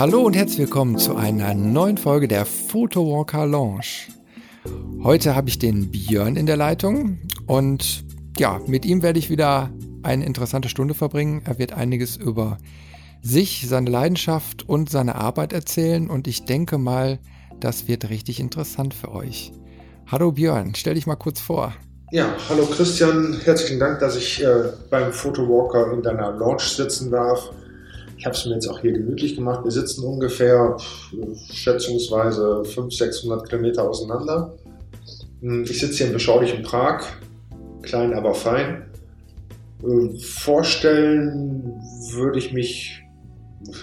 Hallo 0.00 0.22
und 0.22 0.34
herzlich 0.34 0.60
willkommen 0.60 0.96
zu 0.96 1.14
einer 1.14 1.52
neuen 1.52 1.98
Folge 1.98 2.26
der 2.26 2.46
Photowalker 2.46 3.44
Lounge. 3.44 4.08
Heute 5.02 5.34
habe 5.36 5.50
ich 5.50 5.58
den 5.58 5.90
Björn 5.90 6.36
in 6.36 6.46
der 6.46 6.56
Leitung 6.56 7.18
und 7.46 8.06
ja, 8.38 8.62
mit 8.66 8.86
ihm 8.86 9.02
werde 9.02 9.18
ich 9.18 9.28
wieder 9.28 9.68
eine 10.02 10.24
interessante 10.24 10.70
Stunde 10.70 10.94
verbringen. 10.94 11.42
Er 11.44 11.58
wird 11.58 11.74
einiges 11.74 12.16
über 12.16 12.56
sich, 13.20 13.66
seine 13.68 13.90
Leidenschaft 13.90 14.66
und 14.66 14.88
seine 14.88 15.16
Arbeit 15.16 15.52
erzählen 15.52 16.08
und 16.08 16.26
ich 16.26 16.46
denke 16.46 16.78
mal, 16.78 17.18
das 17.60 17.86
wird 17.86 18.08
richtig 18.08 18.40
interessant 18.40 18.94
für 18.94 19.12
euch. 19.12 19.52
Hallo 20.10 20.32
Björn, 20.32 20.74
stell 20.76 20.94
dich 20.94 21.06
mal 21.06 21.16
kurz 21.16 21.40
vor. 21.40 21.74
Ja, 22.10 22.34
hallo 22.48 22.64
Christian, 22.64 23.38
herzlichen 23.44 23.78
Dank, 23.78 23.98
dass 23.98 24.16
ich 24.16 24.42
äh, 24.42 24.72
beim 24.88 25.12
Photowalker 25.12 25.92
in 25.92 26.02
deiner 26.02 26.32
Lounge 26.32 26.62
sitzen 26.62 27.10
darf. 27.10 27.50
Ich 28.20 28.26
habe 28.26 28.36
es 28.36 28.44
mir 28.44 28.52
jetzt 28.52 28.68
auch 28.68 28.80
hier 28.80 28.92
gemütlich 28.92 29.34
gemacht. 29.34 29.64
Wir 29.64 29.70
sitzen 29.70 30.04
ungefähr 30.04 30.76
schätzungsweise 31.54 32.62
500, 32.66 32.92
600 32.92 33.48
Kilometer 33.48 33.88
auseinander. 33.88 34.52
Hm, 35.40 35.62
ich 35.62 35.80
sitze 35.80 35.94
hier 35.94 36.08
in 36.08 36.12
beschaulichem 36.12 36.62
Prag, 36.62 37.02
klein 37.80 38.12
aber 38.12 38.34
fein. 38.34 38.90
Äh, 39.82 40.18
vorstellen 40.18 41.80
würde 42.12 42.38
ich 42.40 42.52
mich 42.52 43.02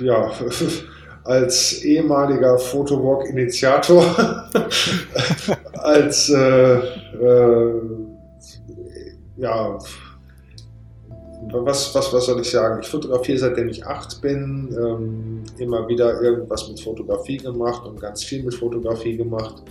ja, 0.01 0.31
als 1.23 1.81
ehemaliger 1.81 2.59
Photowalk-Initiator, 2.59 4.49
als 5.73 6.29
äh, 6.29 6.77
äh, 6.77 7.81
ja, 9.37 9.79
was, 11.51 11.93
was, 11.93 12.13
was 12.13 12.25
soll 12.25 12.41
ich 12.41 12.51
sagen? 12.51 12.79
Ich 12.81 12.87
fotografiere 12.87 13.37
seitdem 13.37 13.69
ich 13.69 13.85
acht 13.85 14.21
bin, 14.21 14.75
ähm, 14.77 15.43
immer 15.57 15.87
wieder 15.87 16.21
irgendwas 16.21 16.67
mit 16.69 16.79
Fotografie 16.79 17.37
gemacht 17.37 17.85
und 17.85 17.99
ganz 17.99 18.23
viel 18.23 18.43
mit 18.43 18.53
Fotografie 18.53 19.17
gemacht. 19.17 19.63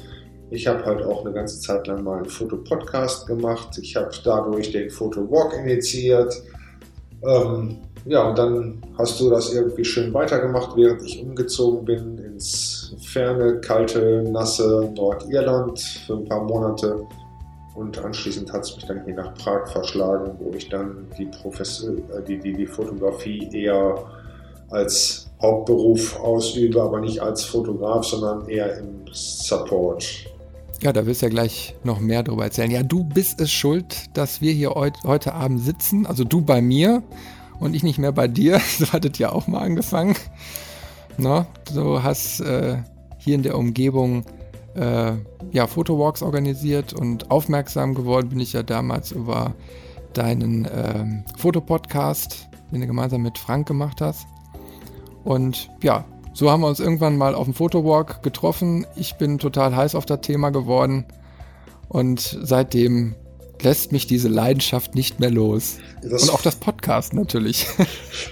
Ich 0.50 0.66
habe 0.66 0.84
halt 0.84 1.02
auch 1.04 1.24
eine 1.24 1.34
ganze 1.34 1.60
Zeit 1.60 1.86
lang 1.86 2.04
mal 2.04 2.18
einen 2.18 2.26
Fotopodcast 2.26 3.26
gemacht. 3.26 3.78
Ich 3.80 3.96
habe 3.96 4.10
dadurch 4.22 4.70
den 4.70 4.90
Fotowalk 4.90 5.54
initiiert. 5.54 6.40
Ähm, 7.24 7.78
ja, 8.04 8.28
und 8.28 8.38
dann 8.38 8.80
hast 8.96 9.18
du 9.20 9.28
das 9.28 9.52
irgendwie 9.52 9.84
schön 9.84 10.14
weitergemacht, 10.14 10.76
während 10.76 11.02
ich 11.02 11.20
umgezogen 11.20 11.84
bin 11.84 12.18
ins 12.18 12.94
ferne, 13.04 13.60
kalte, 13.60 14.22
nasse 14.30 14.92
Nordirland 14.94 15.80
für 16.06 16.14
ein 16.14 16.24
paar 16.24 16.44
Monate. 16.44 17.04
Und 17.76 18.02
anschließend 18.02 18.50
hat 18.54 18.62
es 18.62 18.74
mich 18.74 18.86
dann 18.86 19.04
hier 19.04 19.14
nach 19.14 19.34
Prag 19.34 19.68
verschlagen, 19.68 20.32
wo 20.38 20.50
ich 20.56 20.70
dann 20.70 21.06
die, 21.18 21.26
Professor, 21.26 21.90
äh, 21.90 22.22
die, 22.26 22.38
die, 22.38 22.54
die 22.54 22.66
Fotografie 22.66 23.50
eher 23.52 24.02
als 24.70 25.28
Hauptberuf 25.42 26.18
ausübe, 26.18 26.82
aber 26.82 27.00
nicht 27.00 27.20
als 27.20 27.44
Fotograf, 27.44 28.06
sondern 28.06 28.48
eher 28.48 28.78
im 28.78 29.04
Support. 29.12 30.24
Ja, 30.80 30.92
da 30.92 31.04
wirst 31.04 31.20
du 31.20 31.26
ja 31.26 31.30
gleich 31.30 31.74
noch 31.84 32.00
mehr 32.00 32.22
darüber 32.22 32.44
erzählen. 32.44 32.70
Ja, 32.70 32.82
du 32.82 33.04
bist 33.04 33.42
es 33.42 33.50
schuld, 33.50 34.06
dass 34.14 34.40
wir 34.40 34.52
hier 34.52 34.70
heut, 34.70 34.94
heute 35.04 35.34
Abend 35.34 35.60
sitzen. 35.60 36.06
Also 36.06 36.24
du 36.24 36.40
bei 36.40 36.62
mir 36.62 37.02
und 37.60 37.76
ich 37.76 37.82
nicht 37.82 37.98
mehr 37.98 38.12
bei 38.12 38.26
dir. 38.26 38.58
So 38.78 38.86
hattet 38.92 39.18
ja 39.18 39.32
auch 39.32 39.46
mal 39.48 39.60
angefangen. 39.60 40.16
No, 41.18 41.44
du 41.74 42.02
hast 42.02 42.40
äh, 42.40 42.78
hier 43.18 43.34
in 43.34 43.42
der 43.42 43.58
Umgebung 43.58 44.24
äh, 44.76 45.12
ja, 45.52 45.66
Fotowalks 45.66 46.22
organisiert 46.22 46.92
und 46.92 47.30
aufmerksam 47.30 47.94
geworden 47.94 48.28
bin 48.28 48.40
ich 48.40 48.52
ja 48.52 48.62
damals 48.62 49.12
über 49.12 49.54
deinen 50.12 50.68
ähm, 50.72 51.24
Fotopodcast, 51.36 52.48
den 52.72 52.80
du 52.80 52.86
gemeinsam 52.86 53.22
mit 53.22 53.38
Frank 53.38 53.66
gemacht 53.68 54.00
hast. 54.00 54.26
Und 55.24 55.70
ja, 55.82 56.04
so 56.32 56.50
haben 56.50 56.60
wir 56.60 56.68
uns 56.68 56.80
irgendwann 56.80 57.16
mal 57.16 57.34
auf 57.34 57.44
dem 57.44 57.54
Fotowalk 57.54 58.22
getroffen. 58.22 58.86
Ich 58.96 59.16
bin 59.16 59.38
total 59.38 59.74
heiß 59.74 59.94
auf 59.94 60.06
das 60.06 60.20
Thema 60.20 60.50
geworden 60.50 61.04
und 61.88 62.20
seitdem 62.20 63.14
lässt 63.62 63.92
mich 63.92 64.06
diese 64.06 64.28
Leidenschaft 64.28 64.94
nicht 64.94 65.20
mehr 65.20 65.30
los. 65.30 65.76
Das 66.02 66.24
und 66.24 66.30
auch 66.30 66.42
das 66.42 66.56
Podcast 66.56 67.14
natürlich. 67.14 67.66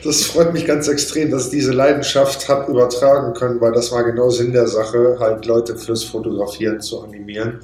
Das 0.03 0.23
freut 0.25 0.53
mich 0.53 0.67
ganz 0.67 0.89
extrem, 0.89 1.31
dass 1.31 1.47
ich 1.47 1.51
diese 1.51 1.73
Leidenschaft 1.73 2.49
habe 2.49 2.71
übertragen 2.71 3.33
können, 3.35 3.61
weil 3.61 3.73
das 3.73 3.91
war 3.91 4.05
genau 4.05 4.29
Sinn 4.29 4.53
der 4.53 4.67
Sache, 4.67 5.17
halt 5.19 5.47
Leute 5.47 5.77
fürs 5.77 6.05
Fotografieren 6.05 6.81
zu 6.81 7.03
animieren. 7.03 7.61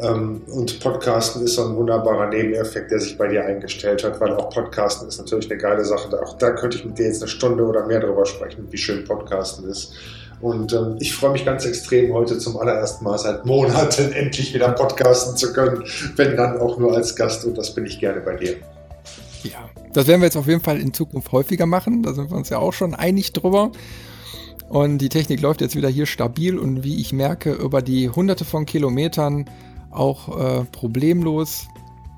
Ähm, 0.00 0.42
und 0.48 0.78
Podcasten 0.80 1.42
ist 1.42 1.54
so 1.54 1.64
ein 1.64 1.76
wunderbarer 1.76 2.28
Nebeneffekt, 2.28 2.90
der 2.90 3.00
sich 3.00 3.18
bei 3.18 3.28
dir 3.28 3.44
eingestellt 3.44 4.04
hat, 4.04 4.20
weil 4.20 4.32
auch 4.34 4.50
Podcasten 4.50 5.08
ist 5.08 5.18
natürlich 5.18 5.50
eine 5.50 5.60
geile 5.60 5.84
Sache. 5.84 6.08
Auch 6.22 6.38
da 6.38 6.52
könnte 6.52 6.78
ich 6.78 6.84
mit 6.84 6.98
dir 6.98 7.06
jetzt 7.06 7.22
eine 7.22 7.28
Stunde 7.28 7.64
oder 7.64 7.86
mehr 7.86 8.00
darüber 8.00 8.24
sprechen, 8.24 8.68
wie 8.70 8.78
schön 8.78 9.04
Podcasten 9.04 9.68
ist. 9.68 9.94
Und 10.40 10.72
ähm, 10.72 10.96
ich 11.00 11.14
freue 11.14 11.32
mich 11.32 11.44
ganz 11.44 11.64
extrem, 11.64 12.12
heute 12.12 12.38
zum 12.38 12.56
allerersten 12.56 13.04
Mal 13.04 13.18
seit 13.18 13.44
Monaten 13.44 14.12
endlich 14.12 14.54
wieder 14.54 14.70
podcasten 14.70 15.36
zu 15.36 15.52
können, 15.52 15.84
wenn 16.16 16.36
dann 16.36 16.58
auch 16.58 16.78
nur 16.78 16.94
als 16.94 17.16
Gast 17.16 17.44
und 17.44 17.58
das 17.58 17.74
bin 17.74 17.86
ich 17.86 17.98
gerne 17.98 18.20
bei 18.20 18.36
dir. 18.36 18.56
Ja, 19.42 19.68
das 19.92 20.06
werden 20.06 20.20
wir 20.20 20.26
jetzt 20.26 20.36
auf 20.36 20.46
jeden 20.46 20.60
Fall 20.60 20.80
in 20.80 20.92
Zukunft 20.92 21.32
häufiger 21.32 21.66
machen. 21.66 22.02
Da 22.02 22.12
sind 22.12 22.30
wir 22.30 22.36
uns 22.36 22.50
ja 22.50 22.58
auch 22.58 22.72
schon 22.72 22.94
einig 22.94 23.32
drüber. 23.32 23.72
Und 24.68 24.98
die 24.98 25.08
Technik 25.08 25.40
läuft 25.40 25.60
jetzt 25.60 25.76
wieder 25.76 25.88
hier 25.88 26.06
stabil 26.06 26.58
und 26.58 26.84
wie 26.84 27.00
ich 27.00 27.12
merke, 27.12 27.52
über 27.52 27.80
die 27.80 28.10
hunderte 28.10 28.44
von 28.44 28.66
Kilometern 28.66 29.46
auch 29.90 30.38
äh, 30.38 30.64
problemlos. 30.64 31.66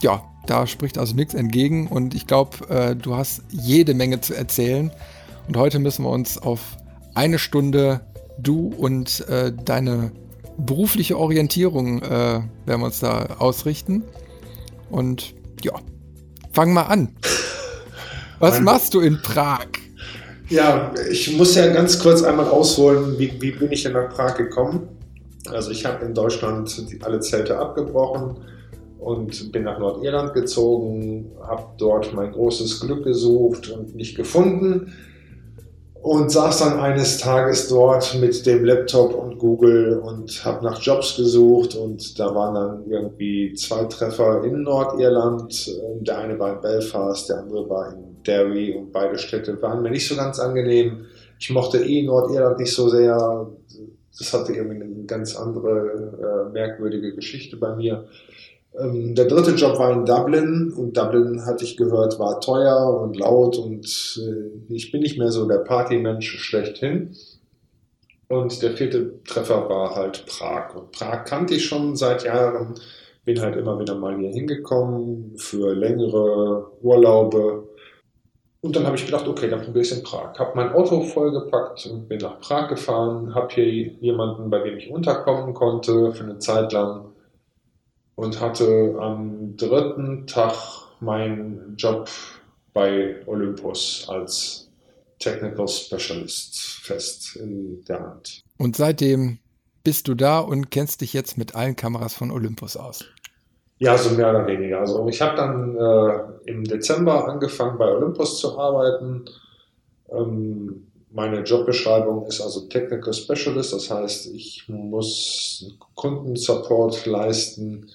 Ja, 0.02 0.24
da 0.46 0.66
spricht 0.66 0.98
also 0.98 1.14
nichts 1.14 1.34
entgegen 1.34 1.86
und 1.86 2.14
ich 2.14 2.26
glaube, 2.26 2.68
äh, 2.68 2.96
du 2.96 3.14
hast 3.14 3.42
jede 3.50 3.94
Menge 3.94 4.20
zu 4.20 4.34
erzählen. 4.34 4.90
Und 5.46 5.56
heute 5.56 5.78
müssen 5.78 6.04
wir 6.04 6.10
uns 6.10 6.38
auf 6.38 6.76
eine 7.14 7.38
Stunde 7.38 8.00
du 8.42 8.72
und 8.76 9.26
äh, 9.28 9.52
deine 9.64 10.12
berufliche 10.58 11.18
Orientierung 11.18 12.02
äh, 12.02 12.08
werden 12.10 12.50
wir 12.66 12.84
uns 12.84 13.00
da 13.00 13.36
ausrichten. 13.38 14.02
Und 14.90 15.34
ja, 15.62 15.72
fang 16.52 16.72
mal 16.72 16.84
an. 16.84 17.14
Was 18.38 18.54
mein, 18.56 18.64
machst 18.64 18.94
du 18.94 19.00
in 19.00 19.20
Prag? 19.22 19.66
Ja, 20.48 20.92
ich 21.10 21.36
muss 21.36 21.54
ja 21.54 21.72
ganz 21.72 21.98
kurz 21.98 22.22
einmal 22.22 22.46
ausholen, 22.46 23.18
wie, 23.18 23.40
wie 23.40 23.52
bin 23.52 23.70
ich 23.70 23.84
denn 23.84 23.92
nach 23.92 24.08
Prag 24.10 24.36
gekommen? 24.36 24.88
Also 25.48 25.70
ich 25.70 25.84
habe 25.84 26.04
in 26.04 26.14
Deutschland 26.14 26.84
alle 27.02 27.20
Zelte 27.20 27.58
abgebrochen 27.58 28.36
und 28.98 29.52
bin 29.52 29.62
nach 29.64 29.78
Nordirland 29.78 30.34
gezogen, 30.34 31.30
habe 31.42 31.64
dort 31.78 32.12
mein 32.14 32.32
großes 32.32 32.80
Glück 32.80 33.04
gesucht 33.04 33.70
und 33.70 33.94
nicht 33.94 34.16
gefunden 34.16 34.92
und 36.02 36.30
saß 36.30 36.60
dann 36.60 36.80
eines 36.80 37.18
Tages 37.18 37.68
dort 37.68 38.18
mit 38.18 38.46
dem 38.46 38.64
Laptop 38.64 39.14
und 39.14 39.38
Google 39.38 39.98
und 39.98 40.44
habe 40.44 40.64
nach 40.64 40.80
Jobs 40.80 41.16
gesucht 41.16 41.74
und 41.74 42.18
da 42.18 42.34
waren 42.34 42.54
dann 42.54 42.90
irgendwie 42.90 43.52
zwei 43.54 43.84
Treffer 43.84 44.42
in 44.44 44.62
Nordirland. 44.62 45.70
Der 46.00 46.18
eine 46.18 46.38
war 46.38 46.54
in 46.54 46.60
Belfast, 46.62 47.28
der 47.28 47.40
andere 47.40 47.68
war 47.68 47.92
in 47.92 48.22
Derry 48.26 48.74
und 48.74 48.92
beide 48.92 49.18
Städte 49.18 49.60
waren 49.60 49.82
mir 49.82 49.90
nicht 49.90 50.08
so 50.08 50.16
ganz 50.16 50.38
angenehm. 50.38 51.04
Ich 51.38 51.50
mochte 51.50 51.84
eh 51.84 52.02
Nordirland 52.02 52.58
nicht 52.58 52.74
so 52.74 52.88
sehr. 52.88 53.50
Das 54.18 54.32
hatte 54.32 54.54
irgendwie 54.54 54.82
eine 54.82 55.04
ganz 55.06 55.36
andere 55.36 56.48
äh, 56.48 56.52
merkwürdige 56.52 57.14
Geschichte 57.14 57.56
bei 57.56 57.74
mir. 57.76 58.06
Ähm, 58.78 59.14
der 59.14 59.26
dritte 59.26 59.52
Job 59.52 59.78
war 59.78 59.92
in 59.92 60.04
Dublin 60.04 60.72
und 60.76 60.96
Dublin, 60.96 61.44
hatte 61.44 61.64
ich 61.64 61.76
gehört, 61.76 62.18
war 62.18 62.40
teuer 62.40 63.00
und 63.00 63.16
laut 63.18 63.58
und 63.58 64.20
äh, 64.22 64.72
ich 64.72 64.92
bin 64.92 65.02
nicht 65.02 65.18
mehr 65.18 65.32
so 65.32 65.46
der 65.46 65.58
Partymensch 65.58 66.38
schlechthin. 66.38 67.16
Und 68.28 68.62
der 68.62 68.72
vierte 68.72 69.24
Treffer 69.24 69.68
war 69.68 69.96
halt 69.96 70.24
Prag. 70.26 70.76
Und 70.76 70.92
Prag 70.92 71.24
kannte 71.24 71.54
ich 71.54 71.64
schon 71.66 71.96
seit 71.96 72.22
Jahren, 72.22 72.76
bin 73.24 73.40
halt 73.40 73.56
immer 73.56 73.80
wieder 73.80 73.96
mal 73.96 74.16
hier 74.16 74.30
hingekommen 74.30 75.36
für 75.36 75.74
längere 75.74 76.70
Urlaube. 76.80 77.68
Und 78.60 78.76
dann 78.76 78.86
habe 78.86 78.94
ich 78.94 79.04
gedacht, 79.04 79.26
okay, 79.26 79.48
dann 79.48 79.62
probiere 79.62 79.82
ich 79.82 79.90
es 79.90 79.98
in 79.98 80.04
Prag. 80.04 80.38
Habe 80.38 80.52
mein 80.54 80.72
Auto 80.72 81.00
vollgepackt 81.00 81.86
und 81.86 82.08
bin 82.08 82.18
nach 82.18 82.38
Prag 82.38 82.68
gefahren, 82.68 83.34
habe 83.34 83.52
hier 83.52 83.66
jemanden, 83.66 84.48
bei 84.48 84.60
dem 84.60 84.78
ich 84.78 84.90
unterkommen 84.90 85.52
konnte 85.52 86.12
für 86.12 86.22
eine 86.22 86.38
Zeit 86.38 86.72
lang 86.72 87.06
und 88.20 88.38
hatte 88.38 88.96
am 89.00 89.56
dritten 89.56 90.26
Tag 90.26 90.54
meinen 91.00 91.74
Job 91.78 92.06
bei 92.74 93.16
Olympus 93.26 94.04
als 94.10 94.68
Technical 95.18 95.66
Specialist 95.66 96.60
fest 96.82 97.36
in 97.36 97.82
der 97.88 98.00
Hand. 98.00 98.42
Und 98.58 98.76
seitdem 98.76 99.38
bist 99.84 100.06
du 100.06 100.14
da 100.14 100.38
und 100.38 100.70
kennst 100.70 101.00
dich 101.00 101.14
jetzt 101.14 101.38
mit 101.38 101.54
allen 101.54 101.76
Kameras 101.76 102.12
von 102.12 102.30
Olympus 102.30 102.76
aus? 102.76 103.06
Ja, 103.78 103.96
so 103.96 104.14
mehr 104.14 104.28
oder 104.28 104.46
weniger. 104.46 104.80
Also 104.80 105.08
ich 105.08 105.22
habe 105.22 105.36
dann 105.36 105.76
äh, 105.78 106.50
im 106.50 106.64
Dezember 106.64 107.26
angefangen 107.26 107.78
bei 107.78 107.90
Olympus 107.90 108.38
zu 108.38 108.58
arbeiten. 108.58 109.24
Ähm, 110.12 110.88
meine 111.10 111.40
Jobbeschreibung 111.40 112.26
ist 112.26 112.42
also 112.42 112.68
Technical 112.68 113.14
Specialist, 113.14 113.72
das 113.72 113.90
heißt, 113.90 114.26
ich 114.34 114.68
muss 114.68 115.74
Kundensupport 115.94 117.06
leisten 117.06 117.90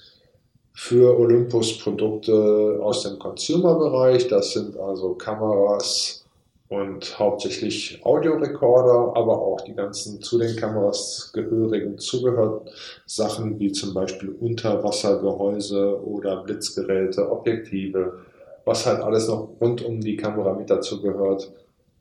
für 0.76 1.18
Olympus-Produkte 1.18 2.78
aus 2.82 3.02
dem 3.02 3.18
Consumer-Bereich. 3.18 4.28
Das 4.28 4.52
sind 4.52 4.78
also 4.78 5.14
Kameras 5.14 6.26
und 6.68 7.18
hauptsächlich 7.18 8.04
Audiorekorder, 8.04 9.16
aber 9.16 9.40
auch 9.40 9.62
die 9.62 9.74
ganzen 9.74 10.20
zu 10.20 10.38
den 10.38 10.54
Kameras 10.54 11.30
gehörigen 11.32 11.98
Zubehörsachen 11.98 13.58
wie 13.58 13.72
zum 13.72 13.94
Beispiel 13.94 14.28
Unterwassergehäuse 14.28 16.04
oder 16.04 16.42
Blitzgeräte, 16.42 17.32
Objektive, 17.32 18.18
was 18.66 18.84
halt 18.84 19.00
alles 19.00 19.28
noch 19.28 19.48
rund 19.58 19.82
um 19.82 19.98
die 20.02 20.18
Kamera 20.18 20.52
mit 20.52 20.68
dazu 20.68 21.00
gehört. 21.00 21.54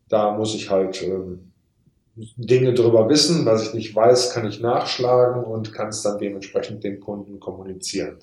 Da 0.09 0.35
muss 0.35 0.53
ich 0.53 0.69
halt 0.69 1.01
ähm, 1.01 1.53
Dinge 2.17 2.73
drüber 2.73 3.07
wissen. 3.07 3.45
Was 3.45 3.67
ich 3.67 3.73
nicht 3.73 3.95
weiß, 3.95 4.33
kann 4.33 4.45
ich 4.45 4.59
nachschlagen 4.59 5.45
und 5.45 5.71
kann 5.71 5.87
es 5.87 6.01
dann 6.01 6.17
dementsprechend 6.17 6.83
dem 6.83 6.99
Kunden 6.99 7.39
kommunizieren. 7.39 8.17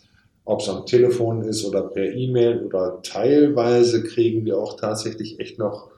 Ob 0.44 0.60
es 0.60 0.68
am 0.68 0.86
Telefon 0.86 1.42
ist 1.42 1.64
oder 1.64 1.82
per 1.82 2.12
E-Mail 2.12 2.64
oder 2.64 3.00
teilweise 3.02 4.02
kriegen 4.02 4.44
wir 4.44 4.58
auch 4.58 4.76
tatsächlich 4.76 5.38
echt 5.38 5.58
noch 5.58 5.90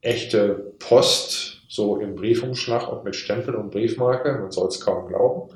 echte 0.00 0.72
Post, 0.78 1.62
so 1.68 1.98
im 1.98 2.14
Briefumschlag 2.14 2.90
und 2.90 3.04
mit 3.04 3.14
Stempel 3.14 3.54
und 3.54 3.70
Briefmarke. 3.70 4.32
Man 4.32 4.50
soll 4.50 4.68
es 4.68 4.80
kaum 4.80 5.08
glauben. 5.08 5.54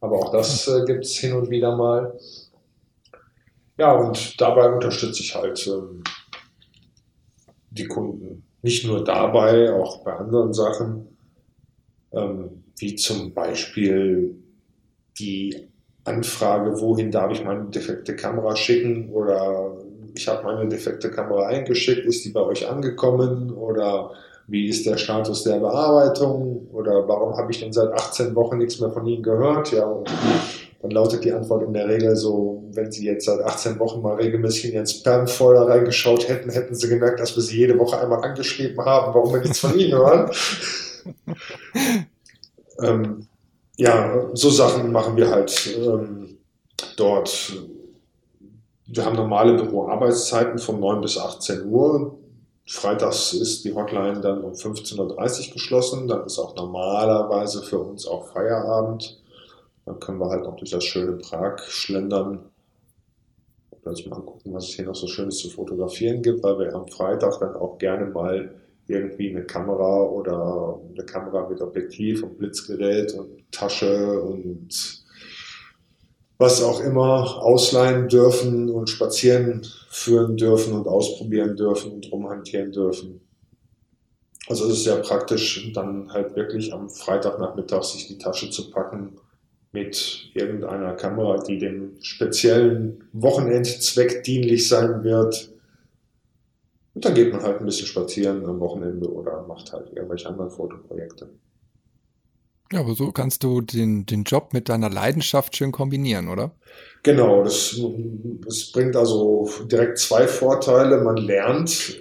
Aber 0.00 0.16
auch 0.16 0.32
das 0.32 0.66
äh, 0.66 0.84
gibt 0.84 1.04
es 1.04 1.16
hin 1.16 1.34
und 1.34 1.50
wieder 1.50 1.76
mal. 1.76 2.18
Ja, 3.78 3.92
und 3.92 4.40
dabei 4.40 4.72
unterstütze 4.72 5.22
ich 5.22 5.34
halt 5.34 5.64
ähm, 5.66 6.02
die 7.70 7.86
Kunden. 7.86 8.44
Nicht 8.62 8.86
nur 8.86 9.04
dabei, 9.04 9.72
auch 9.72 10.02
bei 10.04 10.14
anderen 10.14 10.52
Sachen, 10.52 11.16
ähm, 12.12 12.64
wie 12.78 12.96
zum 12.96 13.32
Beispiel 13.32 14.36
die 15.18 15.68
Anfrage, 16.04 16.80
wohin 16.80 17.10
darf 17.10 17.30
ich 17.32 17.44
meine 17.44 17.64
defekte 17.64 18.16
Kamera 18.16 18.56
schicken 18.56 19.10
oder 19.10 19.72
ich 20.14 20.28
habe 20.28 20.42
meine 20.44 20.68
defekte 20.68 21.10
Kamera 21.10 21.46
eingeschickt, 21.46 22.04
ist 22.06 22.24
die 22.24 22.30
bei 22.30 22.40
euch 22.40 22.68
angekommen 22.68 23.52
oder 23.52 24.10
wie 24.48 24.68
ist 24.68 24.84
der 24.84 24.96
Status 24.96 25.44
der 25.44 25.60
Bearbeitung 25.60 26.68
oder 26.72 27.06
warum 27.06 27.36
habe 27.36 27.52
ich 27.52 27.60
denn 27.60 27.72
seit 27.72 27.92
18 27.92 28.34
Wochen 28.34 28.58
nichts 28.58 28.80
mehr 28.80 28.90
von 28.90 29.06
Ihnen 29.06 29.22
gehört? 29.22 29.72
Ja, 29.72 29.84
und 29.84 30.10
dann 30.82 30.90
lautet 30.90 31.24
die 31.24 31.32
Antwort 31.32 31.62
in 31.62 31.72
der 31.72 31.88
Regel 31.88 32.16
so, 32.16 32.64
wenn 32.72 32.90
Sie 32.90 33.06
jetzt 33.06 33.26
seit 33.26 33.40
18 33.40 33.78
Wochen 33.78 34.02
mal 34.02 34.16
regelmäßig 34.16 34.66
in 34.66 34.72
Ihren 34.72 34.86
Spam-Folder 34.86 35.68
reingeschaut 35.68 36.28
hätten, 36.28 36.50
hätten 36.50 36.74
Sie 36.74 36.88
gemerkt, 36.88 37.20
dass 37.20 37.36
wir 37.36 37.42
Sie 37.42 37.56
jede 37.56 37.78
Woche 37.78 38.00
einmal 38.00 38.22
angeschrieben 38.24 38.84
haben, 38.84 39.14
warum 39.14 39.32
wir 39.32 39.40
nichts 39.40 39.60
von 39.60 39.78
Ihnen 39.78 39.96
hören. 39.96 40.30
ähm, 42.82 43.26
ja, 43.82 44.30
so 44.34 44.50
Sachen 44.50 44.92
machen 44.92 45.16
wir 45.16 45.30
halt 45.30 45.76
ähm, 45.76 46.38
dort 46.96 47.52
wir 48.94 49.06
haben 49.06 49.16
normale 49.16 49.54
Büroarbeitszeiten 49.54 50.58
von 50.58 50.78
9 50.78 51.00
bis 51.00 51.16
18 51.16 51.64
Uhr. 51.64 52.18
Freitags 52.66 53.32
ist 53.32 53.64
die 53.64 53.74
Hotline 53.74 54.20
dann 54.20 54.44
um 54.44 54.52
15.30 54.52 54.98
Uhr 55.48 55.52
geschlossen. 55.54 56.08
Dann 56.08 56.26
ist 56.26 56.38
auch 56.38 56.54
normalerweise 56.54 57.62
für 57.62 57.78
uns 57.78 58.06
auch 58.06 58.26
Feierabend. 58.26 59.18
Dann 59.86 59.98
können 59.98 60.18
wir 60.18 60.28
halt 60.28 60.44
noch 60.44 60.56
durch 60.56 60.70
das 60.70 60.84
schöne 60.84 61.12
Prag 61.12 61.60
schlendern. 61.60 62.50
Also 63.84 64.10
mal 64.10 64.20
gucken, 64.20 64.52
was 64.52 64.68
es 64.68 64.74
hier 64.74 64.84
noch 64.84 64.94
so 64.94 65.06
Schönes 65.06 65.38
zu 65.38 65.48
fotografieren 65.48 66.20
gibt, 66.20 66.42
weil 66.42 66.58
wir 66.58 66.74
am 66.74 66.86
Freitag 66.86 67.40
dann 67.40 67.56
auch 67.56 67.78
gerne 67.78 68.06
mal 68.06 68.54
irgendwie 68.86 69.30
eine 69.30 69.44
Kamera 69.44 70.02
oder 70.02 70.80
eine 70.94 71.04
Kamera 71.04 71.48
mit 71.48 71.60
Objektiv 71.60 72.22
und 72.22 72.38
Blitzgerät 72.38 73.14
und 73.14 73.50
Tasche 73.52 74.20
und 74.20 75.02
was 76.38 76.62
auch 76.62 76.80
immer 76.80 77.40
ausleihen 77.42 78.08
dürfen 78.08 78.68
und 78.68 78.90
spazieren 78.90 79.64
führen 79.90 80.36
dürfen 80.36 80.72
und 80.72 80.88
ausprobieren 80.88 81.56
dürfen 81.56 81.92
und 81.92 82.10
rumhantieren 82.10 82.72
dürfen. 82.72 83.20
Also 84.48 84.66
es 84.66 84.78
ist 84.78 84.84
sehr 84.84 84.96
praktisch, 84.96 85.70
dann 85.72 86.12
halt 86.12 86.34
wirklich 86.34 86.72
am 86.74 86.90
Freitagnachmittag 86.90 87.84
sich 87.84 88.08
die 88.08 88.18
Tasche 88.18 88.50
zu 88.50 88.70
packen 88.70 89.16
mit 89.70 90.30
irgendeiner 90.34 90.94
Kamera, 90.94 91.42
die 91.42 91.58
dem 91.58 91.96
speziellen 92.02 93.04
Wochenendzweck 93.12 94.24
dienlich 94.24 94.68
sein 94.68 95.04
wird. 95.04 95.50
Und 96.94 97.04
dann 97.04 97.14
geht 97.14 97.32
man 97.32 97.42
halt 97.42 97.60
ein 97.60 97.64
bisschen 97.64 97.86
spazieren 97.86 98.44
am 98.46 98.60
Wochenende 98.60 99.10
oder 99.10 99.46
macht 99.46 99.72
halt 99.72 99.92
irgendwelche 99.94 100.28
anderen 100.28 100.50
Fotoprojekte. 100.50 101.30
Ja, 102.72 102.80
aber 102.80 102.94
so 102.94 103.12
kannst 103.12 103.44
du 103.44 103.60
den, 103.60 104.06
den 104.06 104.24
Job 104.24 104.54
mit 104.54 104.70
deiner 104.70 104.88
Leidenschaft 104.88 105.56
schön 105.56 105.72
kombinieren, 105.72 106.28
oder? 106.28 106.52
Genau, 107.02 107.44
das, 107.44 107.78
das 108.46 108.72
bringt 108.72 108.96
also 108.96 109.46
direkt 109.70 109.98
zwei 109.98 110.26
Vorteile. 110.26 111.02
Man 111.02 111.18
lernt 111.18 111.98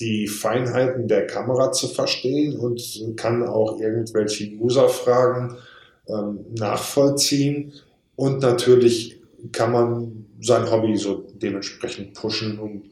die 0.00 0.26
Feinheiten 0.26 1.06
der 1.06 1.26
Kamera 1.26 1.70
zu 1.70 1.86
verstehen 1.86 2.56
und 2.56 2.80
kann 3.16 3.44
auch 3.44 3.80
irgendwelche 3.80 4.50
User-Fragen 4.56 5.56
ähm, 6.08 6.46
nachvollziehen. 6.56 7.72
Und 8.16 8.40
natürlich 8.40 9.20
kann 9.52 9.70
man 9.72 10.26
sein 10.40 10.68
Hobby 10.70 10.96
so 10.96 11.26
dementsprechend 11.34 12.14
pushen 12.14 12.58
und 12.58 12.90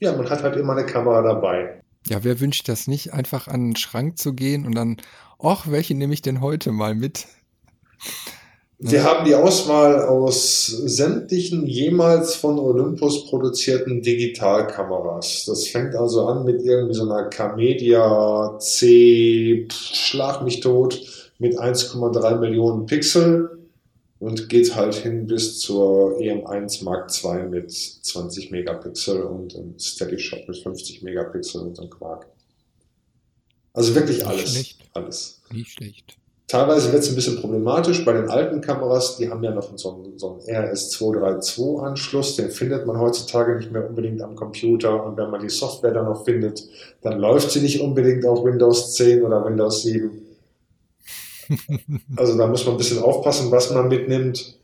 ja, 0.00 0.16
man 0.16 0.28
hat 0.30 0.42
halt 0.42 0.56
immer 0.56 0.76
eine 0.76 0.86
Kamera 0.86 1.22
dabei. 1.22 1.80
Ja, 2.08 2.22
wer 2.22 2.40
wünscht 2.40 2.68
das 2.68 2.86
nicht, 2.86 3.12
einfach 3.12 3.48
an 3.48 3.70
den 3.70 3.76
Schrank 3.76 4.18
zu 4.18 4.34
gehen 4.34 4.66
und 4.66 4.74
dann 4.74 4.96
Och, 5.42 5.66
welche 5.66 5.94
nehme 5.94 6.14
ich 6.14 6.22
denn 6.22 6.40
heute 6.40 6.72
mal 6.72 6.94
mit? 6.94 7.26
Wir 8.78 9.04
haben 9.04 9.24
die 9.24 9.34
Auswahl 9.34 10.02
aus 10.02 10.66
sämtlichen 10.66 11.66
jemals 11.66 12.34
von 12.34 12.58
Olympus 12.58 13.26
produzierten 13.26 14.02
Digitalkameras. 14.02 15.44
Das 15.46 15.68
fängt 15.68 15.94
also 15.94 16.26
an 16.26 16.44
mit 16.44 16.62
irgendwie 16.62 16.94
so 16.94 17.02
einer 17.02 17.24
Camedia 17.24 18.58
C, 18.58 19.66
schlag 19.70 20.42
mich 20.42 20.60
tot, 20.60 21.00
mit 21.38 21.58
1,3 21.58 22.38
Millionen 22.38 22.86
Pixel 22.86 23.55
und 24.18 24.48
geht 24.48 24.74
halt 24.74 24.94
hin 24.94 25.26
bis 25.26 25.58
zur 25.58 26.18
EM1 26.18 26.84
Mark 26.84 27.10
II 27.22 27.48
mit 27.48 27.70
20 27.72 28.50
Megapixel 28.50 29.22
und, 29.22 29.54
und 29.54 29.80
Steady 29.80 30.18
Shot 30.18 30.48
mit 30.48 30.56
50 30.56 31.02
Megapixel 31.02 31.60
und 31.62 31.76
so 31.76 31.82
ein 31.82 31.90
Quark. 31.90 32.26
Also 33.74 33.94
wirklich 33.94 34.26
alles. 34.26 34.54
Nicht 34.54 34.80
alles. 34.94 35.42
Nicht 35.52 35.72
schlecht. 35.72 36.16
Teilweise 36.48 36.92
wird 36.92 37.02
es 37.02 37.08
ein 37.08 37.16
bisschen 37.16 37.40
problematisch 37.40 38.04
bei 38.04 38.12
den 38.12 38.30
alten 38.30 38.60
Kameras, 38.60 39.16
die 39.16 39.28
haben 39.28 39.42
ja 39.42 39.50
noch 39.50 39.76
so 39.76 39.94
einen, 39.94 40.16
so 40.16 40.38
einen 40.46 40.66
RS232-Anschluss, 40.68 42.36
den 42.36 42.50
findet 42.50 42.86
man 42.86 43.00
heutzutage 43.00 43.56
nicht 43.56 43.72
mehr 43.72 43.86
unbedingt 43.86 44.22
am 44.22 44.36
Computer 44.36 45.04
und 45.04 45.16
wenn 45.16 45.28
man 45.28 45.40
die 45.40 45.48
Software 45.48 45.92
dann 45.92 46.04
noch 46.04 46.24
findet, 46.24 46.64
dann 47.02 47.18
läuft 47.18 47.50
sie 47.50 47.60
nicht 47.60 47.80
unbedingt 47.80 48.24
auf 48.24 48.44
Windows 48.44 48.94
10 48.94 49.24
oder 49.24 49.44
Windows 49.44 49.82
7. 49.82 50.25
Also 52.16 52.36
da 52.36 52.46
muss 52.46 52.64
man 52.64 52.74
ein 52.74 52.78
bisschen 52.78 53.02
aufpassen, 53.02 53.50
was 53.50 53.70
man 53.70 53.88
mitnimmt. 53.88 54.58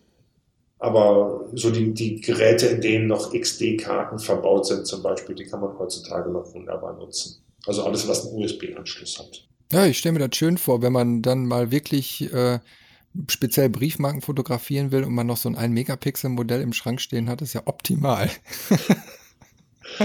Aber 0.78 1.48
so 1.54 1.70
die, 1.70 1.94
die 1.94 2.20
Geräte, 2.20 2.66
in 2.66 2.80
denen 2.80 3.06
noch 3.06 3.32
XD-Karten 3.32 4.18
verbaut 4.18 4.66
sind 4.66 4.86
zum 4.86 5.02
Beispiel, 5.02 5.36
die 5.36 5.44
kann 5.44 5.60
man 5.60 5.78
heutzutage 5.78 6.28
noch 6.30 6.52
wunderbar 6.54 6.94
nutzen. 6.94 7.40
Also 7.66 7.84
alles, 7.84 8.08
was 8.08 8.26
einen 8.26 8.42
USB-Anschluss 8.42 9.18
hat. 9.18 9.46
Ja, 9.70 9.86
ich 9.86 9.98
stelle 9.98 10.14
mir 10.14 10.28
das 10.28 10.36
schön 10.36 10.58
vor, 10.58 10.82
wenn 10.82 10.92
man 10.92 11.22
dann 11.22 11.46
mal 11.46 11.70
wirklich 11.70 12.32
äh, 12.32 12.58
speziell 13.28 13.68
Briefmarken 13.68 14.22
fotografieren 14.22 14.90
will 14.90 15.04
und 15.04 15.14
man 15.14 15.28
noch 15.28 15.36
so 15.36 15.48
ein 15.48 15.54
1 15.56 15.72
Megapixel 15.72 16.30
Modell 16.30 16.60
im 16.62 16.72
Schrank 16.72 17.00
stehen 17.00 17.28
hat, 17.28 17.42
ist 17.42 17.52
ja 17.52 17.62
optimal. 17.64 18.28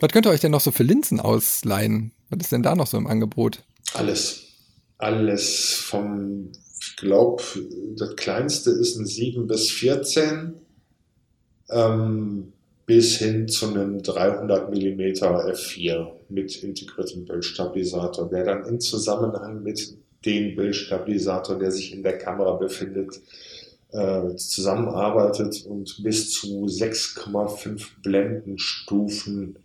Was 0.00 0.12
könnt 0.12 0.26
ihr 0.26 0.30
euch 0.30 0.40
denn 0.40 0.52
noch 0.52 0.60
so 0.60 0.70
für 0.70 0.82
Linsen 0.82 1.20
ausleihen? 1.20 2.12
Was 2.30 2.40
ist 2.42 2.52
denn 2.52 2.62
da 2.62 2.74
noch 2.74 2.86
so 2.86 2.96
im 2.96 3.06
Angebot? 3.06 3.62
Alles. 3.94 4.47
Alles 4.98 5.74
vom, 5.74 6.50
ich 6.80 6.96
glaube, 6.96 7.42
das 7.96 8.16
kleinste 8.16 8.70
ist 8.70 8.96
ein 8.96 9.06
7 9.06 9.46
bis 9.46 9.70
14. 9.70 10.54
Ähm, 11.70 12.52
bis 12.88 13.18
hin 13.18 13.46
zu 13.48 13.68
einem 13.68 14.02
300 14.02 14.70
mm 14.70 15.00
f4 15.00 16.10
mit 16.30 16.62
integriertem 16.62 17.26
Bildstabilisator, 17.26 18.30
der 18.30 18.44
dann 18.44 18.64
im 18.64 18.80
Zusammenhang 18.80 19.62
mit 19.62 19.94
dem 20.24 20.56
Bildstabilisator, 20.56 21.58
der 21.58 21.70
sich 21.70 21.92
in 21.92 22.02
der 22.02 22.16
Kamera 22.16 22.52
befindet, 22.52 23.20
äh, 23.92 24.34
zusammenarbeitet 24.36 25.66
und 25.66 26.02
bis 26.02 26.30
zu 26.32 26.64
6,5 26.64 27.88
Blendenstufen 28.02 29.58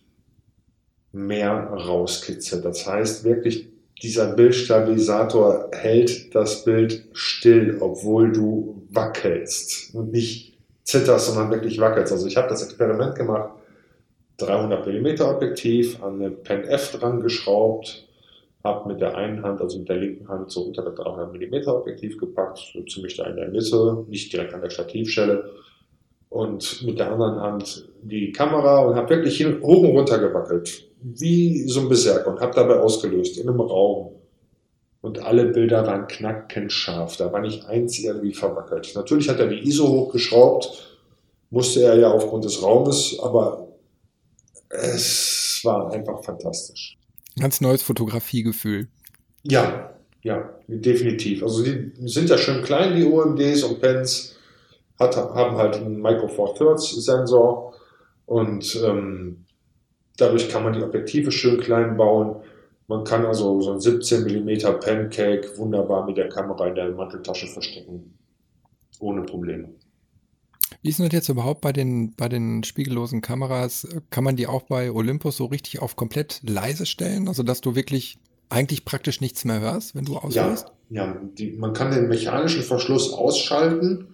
mehr 1.14 1.54
rauskitzelt. 1.54 2.66
Das 2.66 2.86
heißt 2.86 3.24
wirklich, 3.24 3.70
dieser 4.02 4.34
Bildstabilisator 4.34 5.70
hält 5.72 6.34
das 6.36 6.64
Bild 6.66 7.06
still, 7.14 7.78
obwohl 7.80 8.32
du 8.32 8.86
wackelst 8.92 9.94
und 9.96 10.12
nicht 10.12 10.58
zitterst, 10.84 11.28
sondern 11.28 11.52
wirklich 11.52 11.80
wackelst. 11.80 12.12
Also 12.12 12.28
ich 12.28 12.36
habe 12.36 12.50
das 12.50 12.64
Experiment 12.64 13.16
gemacht, 13.16 13.52
300 14.38 14.86
mm 14.88 15.22
Objektiv 15.22 16.02
an 16.04 16.16
eine 16.16 16.32
Pen 16.32 16.64
F 16.64 16.92
dran 16.92 17.22
geschraubt, 17.22 18.08
habe 18.64 18.90
mit 18.90 19.02
der 19.02 19.16
einen 19.16 19.44
Hand, 19.44 19.62
also 19.62 19.80
mit 19.80 19.90
der 19.90 19.98
linken 19.98 20.28
Hand, 20.28 20.52
so 20.52 20.64
unter 20.64 20.84
das 20.84 20.96
300 20.96 21.34
mm 21.34 21.68
Objektiv 21.70 22.18
gepackt, 22.18 22.60
so 22.74 22.82
ziemlich 22.84 23.16
da 23.16 23.26
in 23.26 23.36
der 23.36 23.50
Mitte, 23.50 24.06
nicht 24.10 24.34
direkt 24.34 24.54
an 24.54 24.62
der 24.62 24.70
Stativstelle 24.70 25.50
und 26.30 26.84
mit 26.84 26.98
der 26.98 27.12
anderen 27.12 27.40
Hand 27.40 27.88
die 28.02 28.32
Kamera 28.32 28.80
und 28.80 28.96
habe 28.96 29.10
wirklich 29.12 29.46
hoch 29.46 29.84
und 29.84 29.96
runter 29.96 30.18
gewackelt. 30.18 30.88
Wie 31.04 31.68
so 31.68 31.82
ein 31.82 31.90
Berserker 31.90 32.32
und 32.32 32.40
habe 32.40 32.54
dabei 32.56 32.80
ausgelöst 32.80 33.38
in 33.38 33.50
einem 33.50 33.60
Raum. 33.60 34.16
Und 35.02 35.20
alle 35.20 35.48
Bilder 35.48 35.86
waren 35.86 36.08
knackenscharf. 36.08 37.18
Da 37.18 37.32
war 37.34 37.42
nicht 37.42 37.66
eins 37.66 38.00
irgendwie 38.00 38.34
verwackelt. 38.34 38.94
Natürlich 38.96 39.28
hat 39.28 39.40
er 39.40 39.48
die 39.48 39.68
ISO 39.68 39.88
hochgeschraubt, 39.88 40.98
musste 41.50 41.84
er 41.84 41.98
ja 41.98 42.10
aufgrund 42.10 42.46
des 42.46 42.64
Raumes, 42.64 43.20
aber 43.22 43.68
es 44.70 45.60
war 45.64 45.92
einfach 45.92 46.24
fantastisch. 46.24 46.98
Ganz 47.38 47.60
neues 47.60 47.84
Fotografiegefühl. 47.84 48.88
Ja, 49.44 49.94
ja, 50.22 50.50
definitiv. 50.68 51.44
Also 51.44 51.64
die 51.64 51.92
sind 52.06 52.30
ja 52.30 52.38
schön 52.38 52.64
klein, 52.64 52.96
die 52.96 53.06
OMDs 53.06 53.64
und 53.64 53.82
Pens, 53.82 54.36
hat, 55.00 55.18
haben 55.18 55.58
halt 55.58 55.76
einen 55.76 56.02
Micro 56.02 56.28
Four 56.28 56.56
Thirds 56.56 56.92
Sensor 57.04 57.74
und 58.26 58.82
ähm, 58.86 59.46
dadurch 60.18 60.50
kann 60.50 60.64
man 60.64 60.74
die 60.74 60.82
Objektive 60.82 61.32
schön 61.32 61.60
klein 61.60 61.98
bauen. 61.98 62.38
Man 62.88 63.04
kann 63.04 63.26
also 63.26 63.62
so 63.62 63.74
ein 63.74 63.80
17 63.80 64.24
mm 64.24 64.80
Pancake 64.80 65.58
wunderbar 65.58 66.06
mit 66.06 66.18
der 66.18 66.30
Kamera 66.30 66.68
in 66.68 66.76
der 66.76 66.92
Manteltasche 66.92 67.48
verstecken. 67.48 68.18
Ohne 69.00 69.24
Probleme. 69.24 69.70
Wie 70.82 70.90
ist 70.90 71.00
denn 71.00 71.06
das 71.06 71.14
jetzt 71.14 71.30
überhaupt 71.30 71.62
bei 71.62 71.72
den, 71.72 72.14
bei 72.16 72.28
den 72.28 72.64
spiegellosen 72.64 73.22
Kameras? 73.22 73.88
Kann 74.10 74.24
man 74.24 74.36
die 74.36 74.48
auch 74.48 74.64
bei 74.64 74.92
Olympus 74.92 75.38
so 75.38 75.46
richtig 75.46 75.82
auf 75.82 75.96
komplett 75.96 76.42
leise 76.44 76.86
stellen? 76.86 77.28
Also, 77.28 77.44
dass 77.44 77.62
du 77.62 77.76
wirklich 77.76 78.18
eigentlich 78.50 78.86
praktisch 78.86 79.22
nichts 79.22 79.46
mehr 79.46 79.62
hörst, 79.62 79.96
wenn 79.96 80.06
du 80.06 80.18
auslöst? 80.18 80.72
Ja, 80.90 81.06
ja 81.06 81.18
die, 81.38 81.54
man 81.54 81.74
kann 81.74 81.92
den 81.92 82.08
mechanischen 82.08 82.64
Verschluss 82.64 83.14
ausschalten. 83.14 84.08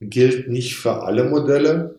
Gilt 0.00 0.48
nicht 0.48 0.76
für 0.76 1.02
alle 1.02 1.24
Modelle. 1.24 1.96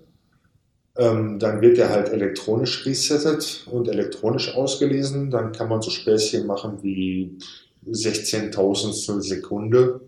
Ähm, 0.96 1.40
dann 1.40 1.62
wird 1.62 1.80
er 1.80 1.90
halt 1.90 2.10
elektronisch 2.10 2.86
resettet 2.86 3.68
und 3.72 3.88
elektronisch 3.88 4.54
ausgelesen. 4.56 5.32
Dann 5.32 5.52
kann 5.52 5.70
man 5.70 5.82
so 5.82 5.90
Späßchen 5.90 6.46
machen 6.46 6.84
wie 6.84 7.38
16.000 7.90 9.22
Sekunde. 9.22 10.02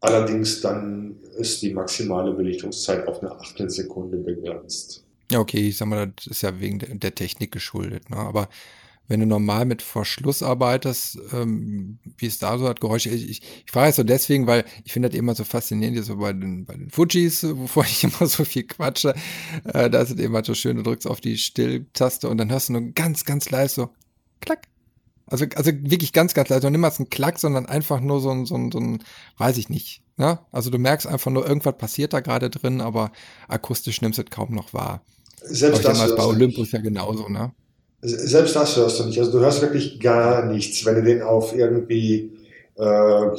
Allerdings 0.00 0.60
dann 0.60 1.16
ist 1.38 1.62
die 1.62 1.72
maximale 1.72 2.32
Belichtungszeit 2.32 3.06
auf 3.06 3.22
eine 3.22 3.32
Achtelsekunde 3.32 4.18
begrenzt. 4.18 5.04
Ja, 5.30 5.38
okay, 5.38 5.68
ich 5.68 5.76
sag 5.76 5.86
mal, 5.86 6.12
das 6.14 6.26
ist 6.26 6.42
ja 6.42 6.60
wegen 6.60 6.78
der, 6.98 7.14
Technik 7.14 7.52
geschuldet. 7.52 8.10
Ne? 8.10 8.16
Aber 8.16 8.48
wenn 9.12 9.20
du 9.20 9.26
normal 9.26 9.66
mit 9.66 9.82
Verschluss 9.82 10.42
arbeitest, 10.42 11.18
ähm, 11.34 11.98
wie 12.16 12.26
es 12.26 12.38
da 12.38 12.56
so 12.56 12.66
hat, 12.66 12.80
Geräusche. 12.80 13.10
Ich, 13.10 13.28
ich, 13.28 13.42
ich 13.66 13.70
frage 13.70 13.90
es 13.90 13.96
so 13.96 14.04
deswegen, 14.04 14.46
weil 14.46 14.64
ich 14.84 14.92
finde 14.94 15.10
das 15.10 15.18
immer 15.18 15.34
so 15.34 15.44
faszinierend, 15.44 16.02
so 16.02 16.16
bei 16.16 16.32
den, 16.32 16.64
bei 16.64 16.74
den 16.74 16.88
Fujis, 16.88 17.42
wovor 17.44 17.84
ich 17.88 18.04
immer 18.04 18.26
so 18.26 18.46
viel 18.46 18.62
quatsche. 18.62 19.14
Äh, 19.64 19.90
da 19.90 20.00
ist 20.00 20.12
es 20.12 20.18
eben 20.18 20.34
halt 20.34 20.46
so 20.46 20.54
schön, 20.54 20.78
du 20.78 20.82
drückst 20.82 21.06
auf 21.06 21.20
die 21.20 21.36
Stilltaste 21.36 22.30
und 22.30 22.38
dann 22.38 22.50
hörst 22.50 22.70
du 22.70 22.72
nur 22.72 22.92
ganz, 22.92 23.26
ganz 23.26 23.50
leise 23.50 23.74
so 23.74 23.90
klack. 24.40 24.62
Also, 25.26 25.44
also 25.56 25.72
wirklich 25.82 26.14
ganz, 26.14 26.32
ganz 26.32 26.48
leise. 26.48 26.66
Und 26.66 26.72
niemals 26.72 26.98
ein 26.98 27.10
Klack, 27.10 27.38
sondern 27.38 27.66
einfach 27.66 28.00
nur 28.00 28.18
so 28.18 28.30
ein, 28.30 28.46
so 28.46 28.54
ein, 28.54 28.72
so 28.72 28.80
ein 28.80 29.04
weiß 29.36 29.58
ich 29.58 29.68
nicht. 29.68 30.02
Ne? 30.16 30.38
Also 30.52 30.70
du 30.70 30.78
merkst 30.78 31.06
einfach 31.06 31.30
nur, 31.30 31.46
irgendwas 31.46 31.76
passiert 31.76 32.14
da 32.14 32.20
gerade 32.20 32.48
drin, 32.48 32.80
aber 32.80 33.12
akustisch 33.46 34.00
nimmst 34.00 34.18
du 34.18 34.22
es 34.22 34.30
kaum 34.30 34.54
noch 34.54 34.72
wahr. 34.72 35.04
Selbst 35.42 35.84
das 35.84 36.16
bei 36.16 36.24
Olympus 36.24 36.72
ja 36.72 36.80
genauso, 36.80 37.28
ne? 37.28 37.52
Selbst 38.02 38.56
das 38.56 38.76
hörst 38.76 38.98
du 38.98 39.04
nicht. 39.04 39.18
Also 39.18 39.32
du 39.32 39.38
hörst 39.38 39.62
wirklich 39.62 40.00
gar 40.00 40.44
nichts, 40.44 40.84
wenn 40.84 40.96
du 40.96 41.02
den 41.02 41.22
auf 41.22 41.54
irgendwie 41.54 42.32
äh, 42.76 43.30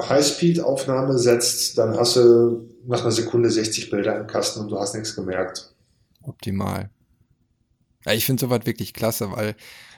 Highspeed-Aufnahme 0.00 1.18
setzt, 1.18 1.78
dann 1.78 1.96
hast 1.96 2.16
du 2.16 2.68
nach 2.86 3.02
einer 3.02 3.12
Sekunde 3.12 3.50
60 3.50 3.90
Bilder 3.90 4.18
im 4.18 4.26
Kasten 4.26 4.60
und 4.60 4.70
du 4.70 4.78
hast 4.78 4.94
nichts 4.94 5.14
gemerkt. 5.14 5.74
Optimal. 6.22 6.90
Ja, 8.06 8.12
ich 8.12 8.24
finde 8.24 8.40
sowas 8.40 8.60
wirklich 8.64 8.94
klasse, 8.94 9.30
weil 9.32 9.54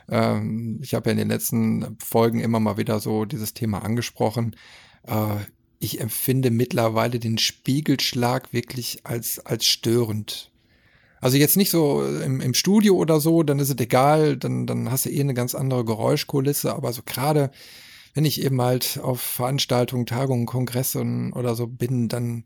ähm, 0.08 0.80
ich 0.82 0.94
habe 0.94 1.08
ja 1.08 1.12
in 1.12 1.18
den 1.18 1.28
letzten 1.28 1.96
Folgen 1.98 2.40
immer 2.40 2.60
mal 2.60 2.76
wieder 2.76 3.00
so 3.00 3.24
dieses 3.24 3.54
Thema 3.54 3.82
angesprochen. 3.84 4.56
Äh, 5.06 5.36
ich 5.78 6.00
empfinde 6.00 6.50
mittlerweile 6.50 7.18
den 7.18 7.38
Spiegelschlag 7.38 8.52
wirklich 8.52 9.00
als, 9.04 9.38
als 9.44 9.66
störend. 9.66 10.50
Also 11.24 11.38
jetzt 11.38 11.56
nicht 11.56 11.70
so 11.70 12.04
im, 12.04 12.42
im 12.42 12.52
Studio 12.52 12.96
oder 12.96 13.18
so, 13.18 13.42
dann 13.44 13.58
ist 13.58 13.70
es 13.70 13.78
egal, 13.78 14.36
dann, 14.36 14.66
dann 14.66 14.90
hast 14.90 15.06
du 15.06 15.10
eh 15.10 15.20
eine 15.20 15.32
ganz 15.32 15.54
andere 15.54 15.82
Geräuschkulisse, 15.82 16.74
aber 16.74 16.92
so 16.92 17.00
gerade 17.02 17.50
wenn 18.12 18.26
ich 18.26 18.44
eben 18.44 18.60
halt 18.60 19.00
auf 19.02 19.22
Veranstaltungen, 19.22 20.04
Tagungen, 20.04 20.44
Kongressen 20.44 21.32
oder 21.32 21.54
so 21.54 21.66
bin, 21.66 22.08
dann 22.08 22.44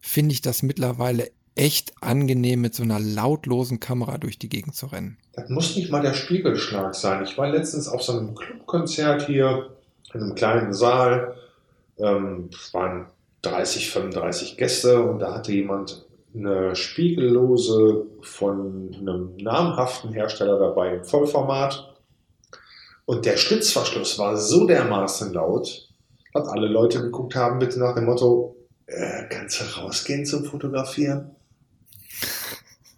finde 0.00 0.32
ich 0.32 0.40
das 0.40 0.62
mittlerweile 0.62 1.32
echt 1.54 1.92
angenehm, 2.00 2.62
mit 2.62 2.74
so 2.74 2.82
einer 2.82 2.98
lautlosen 2.98 3.78
Kamera 3.78 4.16
durch 4.16 4.38
die 4.38 4.48
Gegend 4.48 4.74
zu 4.74 4.86
rennen. 4.86 5.18
Das 5.34 5.50
muss 5.50 5.76
nicht 5.76 5.90
mal 5.90 6.00
der 6.00 6.14
Spiegelschlag 6.14 6.94
sein. 6.94 7.24
Ich 7.24 7.36
war 7.36 7.50
letztens 7.50 7.88
auf 7.88 8.02
so 8.02 8.12
einem 8.18 8.34
Clubkonzert 8.34 9.26
hier 9.26 9.68
in 10.14 10.22
einem 10.22 10.34
kleinen 10.34 10.72
Saal. 10.72 11.36
Ähm, 11.98 12.48
waren 12.72 13.04
30, 13.42 13.90
35 13.90 14.56
Gäste 14.56 15.02
und 15.02 15.18
da 15.18 15.34
hatte 15.34 15.52
jemand 15.52 16.03
eine 16.34 16.74
spiegellose 16.74 18.06
von 18.20 18.94
einem 18.94 19.36
namhaften 19.36 20.12
Hersteller 20.12 20.58
dabei 20.58 20.96
im 20.96 21.04
Vollformat. 21.04 21.94
Und 23.04 23.24
der 23.24 23.36
Schlitzverschluss 23.36 24.18
war 24.18 24.36
so 24.36 24.66
dermaßen 24.66 25.32
laut, 25.32 25.88
dass 26.32 26.48
alle 26.48 26.66
Leute 26.66 27.00
geguckt 27.02 27.36
haben, 27.36 27.60
bitte 27.60 27.78
nach 27.78 27.94
dem 27.94 28.06
Motto, 28.06 28.56
äh, 28.86 29.28
kannst 29.28 29.60
du 29.60 29.64
rausgehen 29.80 30.26
zum 30.26 30.44
Fotografieren? 30.44 31.36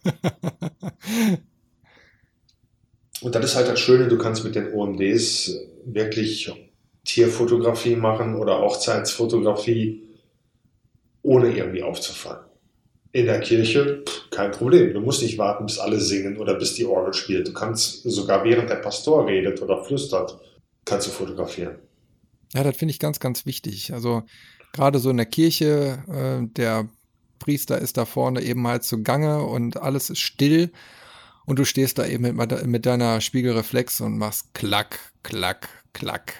Und 3.23 3.35
das 3.35 3.45
ist 3.45 3.57
halt 3.57 3.69
das 3.69 3.81
Schöne, 3.81 4.09
du 4.09 4.19
kannst 4.19 4.45
mit 4.45 4.55
den 4.55 4.73
OMDs 4.73 5.59
wirklich 5.85 6.53
Tierfotografie 7.05 7.97
machen 7.97 8.37
oder 8.37 8.61
Hochzeitsfotografie, 8.61 10.05
ohne 11.23 11.57
irgendwie 11.57 11.83
aufzufallen 11.83 12.47
in 13.17 13.25
der 13.25 13.41
Kirche, 13.41 14.05
kein 14.31 14.51
Problem. 14.51 14.93
Du 14.93 15.01
musst 15.01 15.23
nicht 15.23 15.39
warten, 15.39 15.65
bis 15.65 15.79
alle 15.79 15.99
singen 15.99 16.37
oder 16.37 16.55
bis 16.55 16.75
die 16.75 16.85
Orgel 16.85 17.15
spielt. 17.15 17.49
Du 17.49 17.55
kannst 17.55 18.03
sogar 18.03 18.45
während 18.45 18.69
der 18.69 18.77
Pastor 18.77 19.27
redet 19.27 19.63
oder 19.63 19.83
flüstert, 19.83 20.39
kannst 20.85 21.07
du 21.07 21.11
fotografieren. 21.11 21.77
Ja, 22.53 22.63
das 22.63 22.77
finde 22.77 22.93
ich 22.93 22.99
ganz, 22.99 23.19
ganz 23.19 23.47
wichtig. 23.47 23.95
Also 23.95 24.25
gerade 24.75 24.99
so 24.99 25.09
in 25.09 25.17
der 25.17 25.25
Kirche, 25.25 26.05
äh, 26.09 26.47
der 26.47 26.91
Priester 27.39 27.79
ist 27.79 27.97
da 27.97 28.05
vorne 28.05 28.43
eben 28.43 28.67
halt 28.67 28.85
zugange 28.85 29.43
und 29.45 29.79
alles 29.79 30.11
ist 30.11 30.21
still 30.21 30.71
und 31.47 31.59
du 31.59 31.65
stehst 31.65 31.97
da 31.97 32.05
eben 32.05 32.37
mit, 32.37 32.67
mit 32.67 32.85
deiner 32.85 33.23
Spiegelreflex 33.23 34.03
und 34.03 34.19
machst 34.19 34.53
klack, 34.53 34.99
klack, 35.23 35.71
klack. 35.95 36.35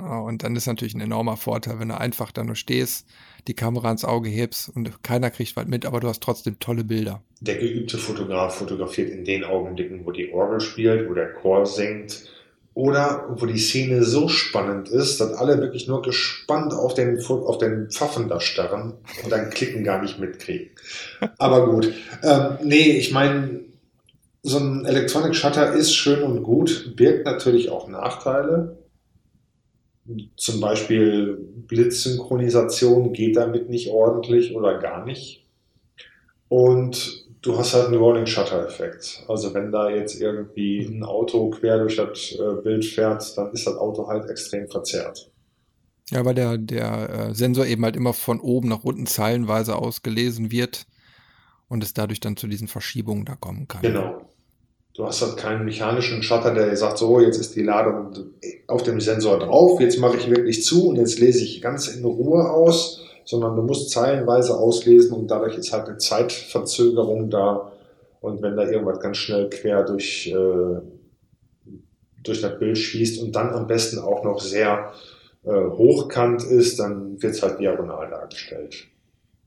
Und 0.00 0.42
dann 0.42 0.56
ist 0.56 0.66
natürlich 0.66 0.94
ein 0.94 1.00
enormer 1.00 1.36
Vorteil, 1.36 1.78
wenn 1.78 1.88
du 1.88 1.98
einfach 1.98 2.32
da 2.32 2.44
nur 2.44 2.56
stehst, 2.56 3.06
die 3.48 3.54
Kamera 3.54 3.90
ins 3.90 4.04
Auge 4.04 4.28
hebst 4.28 4.70
und 4.74 5.02
keiner 5.02 5.30
kriegt 5.30 5.56
was 5.56 5.66
mit, 5.66 5.86
aber 5.86 6.00
du 6.00 6.08
hast 6.08 6.22
trotzdem 6.22 6.58
tolle 6.58 6.84
Bilder. 6.84 7.22
Der 7.40 7.56
geübte 7.56 7.98
Fotograf 7.98 8.56
fotografiert 8.56 9.10
in 9.10 9.24
den 9.24 9.44
Augenblicken, 9.44 10.04
wo 10.04 10.12
die 10.12 10.32
Orgel 10.32 10.60
spielt, 10.60 11.08
wo 11.08 11.14
der 11.14 11.32
Chor 11.32 11.66
singt 11.66 12.30
oder 12.74 13.26
wo 13.36 13.46
die 13.46 13.58
Szene 13.58 14.04
so 14.04 14.28
spannend 14.28 14.88
ist, 14.88 15.20
dass 15.20 15.32
alle 15.34 15.58
wirklich 15.58 15.88
nur 15.88 16.02
gespannt 16.02 16.72
auf 16.72 16.94
den, 16.94 17.22
auf 17.26 17.58
den 17.58 17.90
Pfaffen 17.90 18.28
da 18.28 18.40
starren 18.40 18.94
und 19.22 19.32
dann 19.32 19.50
Klicken 19.50 19.84
gar 19.84 20.00
nicht 20.00 20.18
mitkriegen. 20.18 20.70
Aber 21.38 21.70
gut. 21.70 21.92
Ähm, 22.22 22.58
nee, 22.62 22.92
ich 22.92 23.10
meine, 23.12 23.60
so 24.42 24.58
ein 24.58 24.84
Electronic 24.84 25.34
Shutter 25.34 25.72
ist 25.72 25.94
schön 25.94 26.22
und 26.22 26.42
gut, 26.42 26.94
birgt 26.96 27.26
natürlich 27.26 27.70
auch 27.70 27.88
Nachteile 27.88 28.79
zum 30.36 30.60
Beispiel 30.60 31.38
Blitzsynchronisation 31.66 33.12
geht 33.12 33.36
damit 33.36 33.68
nicht 33.68 33.90
ordentlich 33.90 34.54
oder 34.54 34.78
gar 34.78 35.04
nicht. 35.04 35.44
Und 36.48 37.26
du 37.42 37.56
hast 37.56 37.74
halt 37.74 37.86
einen 37.86 37.96
Rolling 37.96 38.26
Shutter 38.26 38.66
Effekt. 38.66 39.24
Also 39.28 39.54
wenn 39.54 39.70
da 39.70 39.90
jetzt 39.90 40.20
irgendwie 40.20 40.84
ein 40.84 41.04
Auto 41.04 41.50
quer 41.50 41.78
durch 41.78 41.96
das 41.96 42.32
äh, 42.32 42.60
Bild 42.62 42.84
fährt, 42.84 43.36
dann 43.36 43.52
ist 43.52 43.66
das 43.66 43.76
Auto 43.76 44.08
halt 44.08 44.28
extrem 44.28 44.68
verzerrt. 44.68 45.30
Ja, 46.10 46.24
weil 46.24 46.34
der, 46.34 46.58
der 46.58 47.10
äh, 47.10 47.34
Sensor 47.34 47.66
eben 47.66 47.84
halt 47.84 47.94
immer 47.94 48.12
von 48.12 48.40
oben 48.40 48.68
nach 48.68 48.82
unten 48.82 49.06
zeilenweise 49.06 49.76
ausgelesen 49.76 50.50
wird 50.50 50.86
und 51.68 51.84
es 51.84 51.94
dadurch 51.94 52.18
dann 52.18 52.36
zu 52.36 52.48
diesen 52.48 52.66
Verschiebungen 52.66 53.24
da 53.24 53.36
kommen 53.36 53.68
kann. 53.68 53.82
Genau. 53.82 54.29
Du 54.94 55.06
hast 55.06 55.22
halt 55.22 55.36
keinen 55.36 55.64
mechanischen 55.64 56.22
Shutter, 56.22 56.52
der 56.52 56.76
sagt, 56.76 56.98
so, 56.98 57.20
jetzt 57.20 57.38
ist 57.38 57.54
die 57.54 57.62
Ladung 57.62 58.12
auf 58.66 58.82
dem 58.82 59.00
Sensor 59.00 59.38
drauf, 59.38 59.80
jetzt 59.80 59.98
mache 59.98 60.16
ich 60.16 60.28
wirklich 60.28 60.64
zu 60.64 60.88
und 60.88 60.96
jetzt 60.96 61.18
lese 61.20 61.44
ich 61.44 61.62
ganz 61.62 61.88
in 61.88 62.04
Ruhe 62.04 62.50
aus, 62.50 63.04
sondern 63.24 63.54
du 63.54 63.62
musst 63.62 63.90
zeilenweise 63.90 64.56
auslesen 64.56 65.12
und 65.12 65.30
dadurch 65.30 65.56
ist 65.56 65.72
halt 65.72 65.88
eine 65.88 65.98
Zeitverzögerung 65.98 67.30
da. 67.30 67.72
Und 68.20 68.42
wenn 68.42 68.56
da 68.56 68.68
irgendwas 68.68 69.00
ganz 69.00 69.16
schnell 69.16 69.48
quer 69.48 69.84
durch, 69.84 70.26
äh, 70.26 70.80
durch 72.22 72.40
das 72.42 72.58
Bild 72.58 72.76
schießt 72.76 73.22
und 73.22 73.34
dann 73.34 73.50
am 73.50 73.66
besten 73.66 73.98
auch 73.98 74.24
noch 74.24 74.40
sehr 74.40 74.92
äh, 75.44 75.50
hochkant 75.50 76.42
ist, 76.42 76.80
dann 76.80 77.22
wird 77.22 77.34
es 77.34 77.42
halt 77.42 77.60
diagonal 77.60 78.10
dargestellt. 78.10 78.88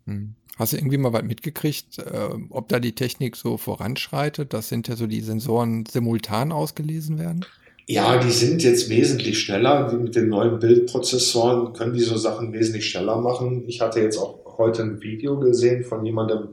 Hm. 0.05 0.35
Hast 0.57 0.74
du 0.74 0.77
irgendwie 0.77 0.98
mal 0.98 1.13
was 1.13 1.24
mitgekriegt, 1.24 1.98
äh, 2.00 2.29
ob 2.50 2.67
da 2.67 2.79
die 2.79 2.93
Technik 2.93 3.36
so 3.36 3.57
voranschreitet? 3.57 4.53
Das 4.53 4.69
sind 4.69 4.88
ja 4.88 4.95
so 4.95 5.07
die 5.07 5.22
Sensoren 5.22 5.86
simultan 5.86 6.51
ausgelesen 6.51 7.17
werden? 7.17 7.45
Ja, 7.88 8.17
die 8.17 8.31
sind 8.31 8.63
jetzt 8.63 8.89
wesentlich 8.89 9.39
schneller. 9.39 9.91
Mit 9.91 10.15
den 10.15 10.29
neuen 10.29 10.60
Bildprozessoren 10.60 11.74
können 11.74 11.93
die 11.93 12.01
so 12.01 12.17
Sachen 12.17 12.53
wesentlich 12.53 12.89
schneller 12.89 13.17
machen. 13.17 13.63
Ich 13.67 13.81
hatte 13.81 14.00
jetzt 14.00 14.17
auch 14.17 14.57
heute 14.57 14.83
ein 14.83 15.01
Video 15.01 15.39
gesehen 15.39 15.83
von 15.83 16.05
jemandem, 16.05 16.50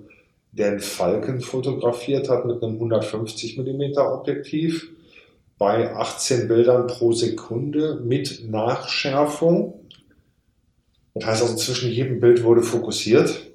der 0.53 0.69
einen 0.69 0.81
Falken 0.81 1.41
fotografiert 1.41 2.29
hat 2.29 2.47
mit 2.47 2.63
einem 2.63 2.75
150 2.75 3.59
mm 3.59 3.99
Objektiv 3.99 4.89
bei 5.59 5.95
18 5.95 6.49
Bildern 6.49 6.87
pro 6.87 7.13
Sekunde 7.13 8.01
mit 8.03 8.51
Nachschärfung. 8.51 9.75
Das 11.15 11.27
heißt 11.27 11.43
also, 11.43 11.57
zwischen 11.57 11.91
jedem 11.91 12.19
Bild 12.19 12.43
wurde 12.43 12.63
fokussiert. 12.63 13.50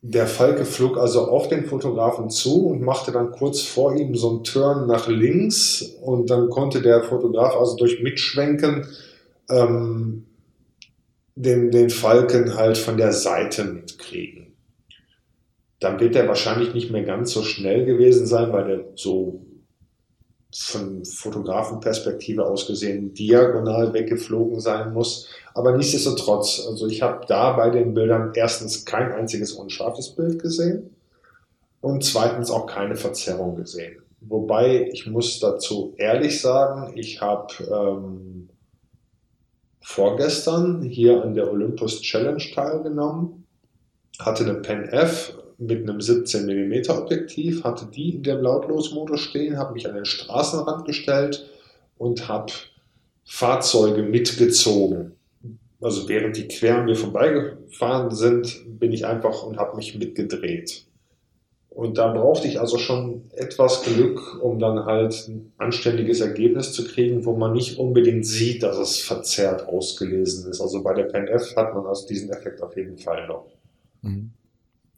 Der 0.00 0.28
Falke 0.28 0.64
flog 0.64 0.96
also 0.96 1.22
auf 1.22 1.48
den 1.48 1.64
Fotografen 1.64 2.30
zu 2.30 2.66
und 2.68 2.82
machte 2.82 3.10
dann 3.10 3.32
kurz 3.32 3.62
vor 3.62 3.96
ihm 3.96 4.14
so 4.14 4.30
einen 4.30 4.44
Turn 4.44 4.86
nach 4.86 5.08
links 5.08 5.82
und 6.02 6.30
dann 6.30 6.50
konnte 6.50 6.80
der 6.80 7.02
Fotograf 7.02 7.56
also 7.56 7.76
durch 7.76 8.00
Mitschwenken 8.00 8.86
ähm, 9.50 10.26
den, 11.34 11.70
den 11.70 11.90
Falken 11.90 12.54
halt 12.54 12.78
von 12.78 12.96
der 12.96 13.12
Seite 13.12 13.64
mitkriegen. 13.64 14.54
Dann 15.80 15.98
wird 16.00 16.16
er 16.16 16.28
wahrscheinlich 16.28 16.74
nicht 16.74 16.90
mehr 16.90 17.04
ganz 17.04 17.32
so 17.32 17.42
schnell 17.42 17.84
gewesen 17.84 18.26
sein, 18.26 18.52
weil 18.52 18.66
der 18.66 18.84
so 18.94 19.46
von 20.54 21.04
Fotografenperspektive 21.04 22.46
aus 22.46 22.66
gesehen 22.66 23.12
diagonal 23.12 23.92
weggeflogen 23.92 24.60
sein 24.60 24.94
muss. 24.94 25.28
Aber 25.54 25.76
nichtsdestotrotz, 25.76 26.64
also 26.66 26.86
ich 26.86 27.02
habe 27.02 27.26
da 27.26 27.52
bei 27.52 27.70
den 27.70 27.92
Bildern 27.92 28.32
erstens 28.34 28.84
kein 28.84 29.12
einziges 29.12 29.52
unscharfes 29.52 30.10
Bild 30.10 30.40
gesehen 30.40 30.96
und 31.80 32.02
zweitens 32.02 32.50
auch 32.50 32.66
keine 32.66 32.96
Verzerrung 32.96 33.56
gesehen. 33.56 34.00
Wobei 34.20 34.88
ich 34.90 35.06
muss 35.06 35.38
dazu 35.38 35.94
ehrlich 35.96 36.40
sagen, 36.40 36.96
ich 36.96 37.20
habe 37.20 37.52
ähm, 37.70 38.48
vorgestern 39.80 40.82
hier 40.82 41.22
an 41.22 41.34
der 41.34 41.50
Olympus 41.50 42.00
Challenge 42.00 42.42
teilgenommen, 42.54 43.46
hatte 44.18 44.44
eine 44.44 44.54
Pen 44.54 44.88
F 44.88 45.34
mit 45.58 45.82
einem 45.82 46.00
17 46.00 46.46
mm 46.46 46.90
Objektiv, 46.90 47.64
hatte 47.64 47.86
die 47.86 48.14
in 48.14 48.22
dem 48.22 48.40
Lautlosmodus 48.40 49.20
stehen, 49.20 49.58
habe 49.58 49.74
mich 49.74 49.88
an 49.88 49.94
den 49.94 50.04
Straßenrand 50.04 50.86
gestellt 50.86 51.48
und 51.98 52.28
habe 52.28 52.52
Fahrzeuge 53.24 54.02
mitgezogen. 54.02 55.12
Also 55.80 56.08
während 56.08 56.36
die 56.36 56.48
quer 56.48 56.78
an 56.78 56.86
mir 56.86 56.96
vorbeigefahren 56.96 58.14
sind, 58.14 58.64
bin 58.80 58.92
ich 58.92 59.06
einfach 59.06 59.42
und 59.42 59.58
habe 59.58 59.76
mich 59.76 59.96
mitgedreht. 59.98 60.84
Und 61.70 61.98
da 61.98 62.12
brauchte 62.12 62.48
ich 62.48 62.58
also 62.58 62.78
schon 62.78 63.30
etwas 63.36 63.82
Glück, 63.82 64.42
um 64.42 64.58
dann 64.58 64.84
halt 64.84 65.28
ein 65.28 65.52
anständiges 65.58 66.20
Ergebnis 66.20 66.72
zu 66.72 66.84
kriegen, 66.84 67.24
wo 67.24 67.36
man 67.36 67.52
nicht 67.52 67.78
unbedingt 67.78 68.26
sieht, 68.26 68.64
dass 68.64 68.78
es 68.78 68.98
verzerrt 68.98 69.68
ausgelesen 69.68 70.50
ist. 70.50 70.60
Also 70.60 70.82
bei 70.82 70.94
der 70.94 71.04
Pen 71.04 71.28
F 71.28 71.54
hat 71.54 71.74
man 71.74 71.86
also 71.86 72.08
diesen 72.08 72.30
Effekt 72.30 72.60
auf 72.62 72.76
jeden 72.76 72.98
Fall 72.98 73.28
noch. 73.28 73.46
Mhm. 74.02 74.32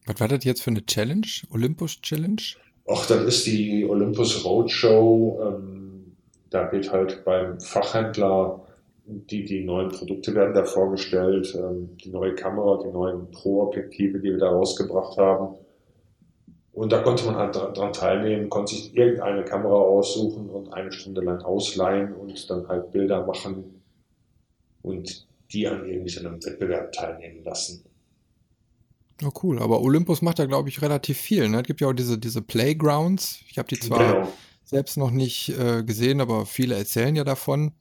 Was 0.06 0.20
war 0.20 0.28
das 0.28 0.44
jetzt 0.44 0.62
für 0.62 0.70
eine 0.70 0.84
Challenge? 0.84 1.26
Olympus 1.50 2.00
Challenge? 2.00 2.42
Ach, 2.88 3.06
das 3.06 3.22
ist 3.24 3.46
die 3.46 3.86
Olympus 3.88 4.44
Roadshow. 4.44 5.40
Ähm, 5.46 6.16
da 6.50 6.70
wird 6.72 6.90
halt 6.90 7.24
beim 7.24 7.60
Fachhändler 7.60 8.66
die, 9.10 9.44
die 9.44 9.64
neuen 9.64 9.90
Produkte 9.90 10.34
werden 10.34 10.54
da 10.54 10.64
vorgestellt, 10.64 11.54
ähm, 11.56 11.96
die 11.96 12.10
neue 12.10 12.34
Kamera, 12.34 12.80
die 12.82 12.92
neuen 12.92 13.30
Pro-Objektive, 13.30 14.18
die 14.18 14.30
wir 14.30 14.38
da 14.38 14.50
rausgebracht 14.50 15.16
haben. 15.18 15.56
Und 16.72 16.92
da 16.92 17.02
konnte 17.02 17.26
man 17.26 17.36
halt 17.36 17.56
dran 17.56 17.92
teilnehmen, 17.92 18.48
konnte 18.48 18.74
sich 18.74 18.96
irgendeine 18.96 19.44
Kamera 19.44 19.74
aussuchen 19.74 20.48
und 20.48 20.72
eine 20.72 20.92
Stunde 20.92 21.20
lang 21.20 21.42
ausleihen 21.42 22.14
und 22.14 22.48
dann 22.48 22.68
halt 22.68 22.92
Bilder 22.92 23.26
machen 23.26 23.82
und 24.82 25.26
die 25.52 25.66
an 25.66 25.84
irgendwie 25.84 26.10
so 26.10 26.20
einem 26.20 26.42
Wettbewerb 26.44 26.92
teilnehmen 26.92 27.42
lassen. 27.44 27.84
Oh 29.22 29.32
cool, 29.42 29.60
aber 29.60 29.80
Olympus 29.80 30.22
macht 30.22 30.38
da, 30.38 30.46
glaube 30.46 30.68
ich, 30.68 30.80
relativ 30.80 31.18
viel. 31.18 31.48
Ne? 31.48 31.58
Es 31.58 31.66
gibt 31.66 31.80
ja 31.80 31.88
auch 31.88 31.92
diese, 31.92 32.18
diese 32.18 32.42
Playgrounds. 32.42 33.40
Ich 33.48 33.58
habe 33.58 33.68
die 33.68 33.78
zwar 33.78 34.14
genau. 34.14 34.28
selbst 34.64 34.96
noch 34.96 35.10
nicht 35.10 35.50
äh, 35.58 35.82
gesehen, 35.82 36.20
aber 36.20 36.46
viele 36.46 36.74
erzählen 36.74 37.14
ja 37.14 37.24
davon. 37.24 37.72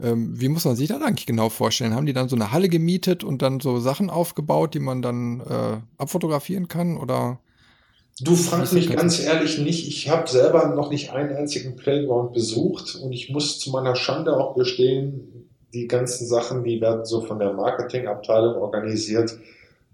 Ähm, 0.00 0.38
wie 0.38 0.48
muss 0.48 0.64
man 0.64 0.76
sich 0.76 0.88
das 0.88 1.02
eigentlich 1.02 1.26
genau 1.26 1.48
vorstellen? 1.48 1.94
Haben 1.94 2.06
die 2.06 2.12
dann 2.12 2.28
so 2.28 2.36
eine 2.36 2.52
Halle 2.52 2.68
gemietet 2.68 3.24
und 3.24 3.42
dann 3.42 3.60
so 3.60 3.80
Sachen 3.80 4.10
aufgebaut, 4.10 4.74
die 4.74 4.78
man 4.78 5.02
dann 5.02 5.40
äh, 5.40 5.80
abfotografieren 5.98 6.68
kann? 6.68 6.98
Oder? 6.98 7.40
Du 8.20 8.34
fragst 8.34 8.72
mich 8.72 8.90
ganz 8.90 9.20
ehrlich 9.20 9.58
nicht. 9.58 9.88
Ich 9.88 10.08
habe 10.08 10.28
selber 10.28 10.68
noch 10.68 10.90
nicht 10.90 11.10
einen 11.10 11.34
einzigen 11.34 11.76
Playground 11.76 12.32
besucht 12.32 12.94
und 12.94 13.12
ich 13.12 13.30
muss 13.30 13.58
zu 13.58 13.70
meiner 13.70 13.96
Schande 13.96 14.36
auch 14.36 14.54
gestehen, 14.54 15.50
die 15.74 15.88
ganzen 15.88 16.26
Sachen, 16.26 16.64
die 16.64 16.80
werden 16.80 17.04
so 17.04 17.20
von 17.20 17.38
der 17.38 17.52
Marketingabteilung 17.52 18.54
organisiert 18.54 19.38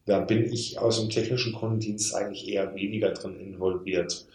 da 0.07 0.21
bin 0.21 0.53
ich 0.53 0.79
aus 0.79 1.01
dem 1.01 1.11
technischen 1.11 1.53
Kundendienst 1.53 2.15
eigentlich 2.15 2.49
eher 2.49 2.75
weniger 2.75 3.11
drin 3.11 3.39
involviert. 3.39 4.27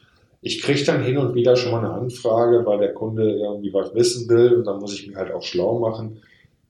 Ich 0.41 0.61
kriege 0.61 0.83
dann 0.85 1.03
hin 1.03 1.17
und 1.17 1.33
wieder 1.33 1.55
schon 1.55 1.71
mal 1.71 1.79
eine 1.79 1.93
Anfrage, 1.93 2.65
weil 2.65 2.79
der 2.79 2.93
Kunde 2.93 3.31
irgendwie 3.31 3.73
was 3.73 3.93
wissen 3.93 4.29
will 4.29 4.53
und 4.53 4.65
dann 4.65 4.79
muss 4.79 4.93
ich 4.93 5.07
mich 5.07 5.17
halt 5.17 5.33
auch 5.33 5.43
schlau 5.43 5.79
machen. 5.79 6.21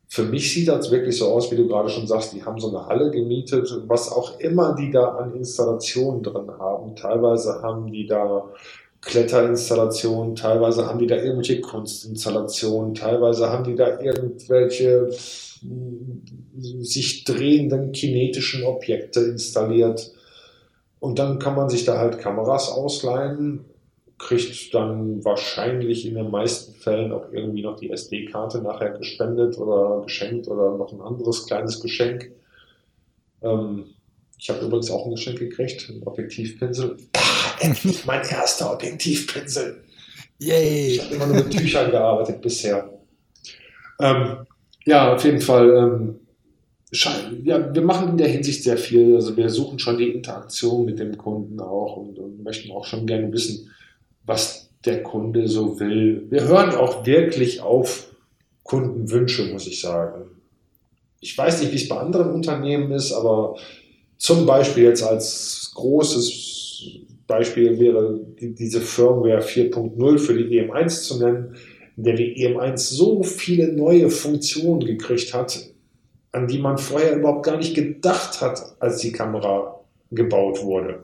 Für 0.10 0.24
mich 0.24 0.54
sieht 0.54 0.70
das 0.70 0.90
wirklich 0.90 1.18
so 1.18 1.28
aus, 1.28 1.52
wie 1.52 1.58
du 1.58 1.68
gerade 1.68 1.90
schon 1.90 2.08
sagst, 2.08 2.34
die 2.34 2.44
haben 2.44 2.60
so 2.60 2.70
eine 2.70 2.88
Halle 2.88 3.12
gemietet, 3.12 3.70
was 3.88 4.10
auch 4.10 4.40
immer 4.40 4.74
die 4.74 4.90
da 4.90 5.10
an 5.10 5.36
Installationen 5.36 6.24
drin 6.24 6.50
haben. 6.58 6.96
Teilweise 6.96 7.62
haben 7.62 7.92
die 7.92 8.08
da 8.08 8.46
Kletterinstallationen, 9.02 10.36
teilweise 10.36 10.88
haben 10.88 11.00
die 11.00 11.08
da 11.08 11.18
irgendwelche 11.18 11.62
Kunstinstallationen, 11.62 12.94
teilweise 12.94 13.50
haben 13.50 13.66
die 13.66 13.76
da 13.76 14.00
irgendwelche 14.00 15.10
sich 16.82 17.24
drehenden 17.24 17.92
kinetischen 17.92 18.64
Objekte 18.64 19.22
installiert. 19.22 20.12
Und 21.00 21.20
dann 21.20 21.40
kann 21.40 21.56
man 21.56 21.70
sich 21.70 21.86
da 21.86 21.98
halt 22.00 22.20
Kameras 22.20 22.70
ausleihen, 22.70 23.66
kriegt 24.18 24.74
dann 24.74 25.24
wahrscheinlich 25.24 26.06
in 26.06 26.16
den 26.16 26.32
meisten 26.32 26.74
Fällen 26.74 27.12
auch 27.12 27.32
irgendwie 27.32 27.62
noch 27.62 27.76
die 27.76 27.92
SD-Karte 27.92 28.62
nachher 28.62 28.92
gespendet 28.92 29.58
oder 29.58 30.02
geschenkt 30.04 30.48
oder 30.48 30.76
noch 30.76 30.92
ein 30.92 31.02
anderes 31.02 31.46
kleines 31.46 31.80
Geschenk. 31.82 32.32
Ähm, 33.44 33.86
ich 34.40 34.50
habe 34.50 34.66
übrigens 34.66 34.90
auch 34.90 35.06
ein 35.06 35.12
Geschenk 35.12 35.40
gekriegt, 35.40 35.90
ein 35.90 36.02
Objektivpinsel. 36.04 36.98
Ah, 37.16 37.56
endlich 37.60 38.06
mein 38.06 38.28
erster 38.28 38.74
Objektivpinsel. 38.74 39.84
Yay! 40.40 40.96
Ich 40.96 41.04
habe 41.04 41.16
immer 41.16 41.28
nur 41.28 41.36
mit 41.38 41.52
Tüchern 41.52 41.92
gearbeitet 41.92 42.42
bisher. 42.42 42.90
Ähm, 44.00 44.46
ja, 44.88 45.14
auf 45.14 45.24
jeden 45.24 45.42
Fall. 45.42 45.70
Ähm, 45.76 46.20
ja, 47.44 47.74
wir 47.74 47.82
machen 47.82 48.12
in 48.12 48.18
der 48.18 48.30
Hinsicht 48.30 48.64
sehr 48.64 48.78
viel. 48.78 49.16
Also 49.16 49.36
wir 49.36 49.50
suchen 49.50 49.78
schon 49.78 49.98
die 49.98 50.10
Interaktion 50.10 50.86
mit 50.86 51.00
dem 51.00 51.18
Kunden 51.18 51.60
auch 51.60 51.98
und, 51.98 52.18
und 52.18 52.44
möchten 52.44 52.72
auch 52.72 52.86
schon 52.86 53.06
gerne 53.06 53.32
wissen, 53.32 53.70
was 54.26 54.70
der 54.86 55.04
Kunde 55.04 55.48
so 55.50 55.80
will. 55.80 56.26
Wir 56.30 56.48
hören 56.48 56.72
auch 56.72 57.06
wirklich 57.06 57.62
auf 57.62 58.14
Kundenwünsche, 58.64 59.52
muss 59.52 59.68
ich 59.68 59.82
sagen. 59.82 60.26
Ich 61.20 61.38
weiß 61.38 61.62
nicht, 61.62 61.74
wie 61.74 61.78
es 61.78 61.90
bei 61.90 61.98
anderen 61.98 62.32
Unternehmen 62.32 62.92
ist, 62.92 63.12
aber 63.12 63.58
zum 64.18 64.46
Beispiel 64.46 64.84
jetzt 64.84 65.04
als 65.04 65.72
großes 65.76 66.48
Beispiel 67.28 67.78
wäre 67.80 68.20
die, 68.40 68.56
diese 68.56 68.80
Firmware 68.80 69.42
4.0 69.42 70.18
für 70.20 70.38
die 70.38 70.62
EM1 70.62 71.04
zu 71.04 71.20
nennen, 71.20 71.56
der 71.98 72.14
die 72.14 72.48
EM1 72.48 72.78
so 72.78 73.24
viele 73.24 73.74
neue 73.74 74.10
Funktionen 74.10 74.86
gekriegt 74.86 75.34
hat, 75.34 75.60
an 76.32 76.48
die 76.48 76.60
man 76.60 76.78
vorher 76.78 77.18
überhaupt 77.18 77.46
gar 77.46 77.58
nicht 77.58 77.76
gedacht 77.76 78.40
hat, 78.40 78.76
als 78.80 78.98
die 78.98 79.12
Kamera 79.12 79.82
gebaut 80.12 80.64
wurde. 80.64 81.00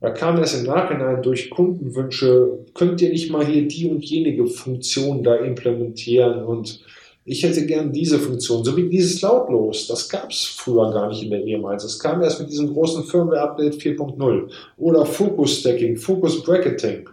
Da 0.00 0.10
kam 0.10 0.38
es 0.38 0.54
im 0.54 0.66
Nachhinein 0.66 1.22
durch 1.22 1.50
Kundenwünsche, 1.50 2.58
könnt 2.74 3.00
ihr 3.02 3.10
nicht 3.10 3.30
mal 3.30 3.44
hier 3.44 3.66
die 3.66 3.88
und 3.88 4.04
jenige 4.04 4.46
Funktion 4.46 5.22
da 5.22 5.36
implementieren 5.36 6.44
und 6.44 6.80
ich 7.24 7.44
hätte 7.44 7.66
gern 7.66 7.92
diese 7.92 8.18
Funktion, 8.18 8.64
so 8.64 8.76
wie 8.76 8.88
dieses 8.88 9.22
Lautlos. 9.22 9.86
Das 9.86 10.08
gab 10.08 10.30
es 10.30 10.44
früher 10.44 10.90
gar 10.92 11.08
nicht 11.08 11.22
in 11.22 11.30
der 11.30 11.44
EM1. 11.44 11.84
Es 11.84 11.98
kam 11.98 12.20
erst 12.20 12.40
mit 12.40 12.50
diesem 12.50 12.72
großen 12.72 13.04
Firmware-Update 13.04 13.74
4.0. 13.74 14.50
Oder 14.78 15.06
Focus 15.06 15.60
Stacking, 15.60 15.96
Focus 15.96 16.42
Bracketing. 16.42 17.08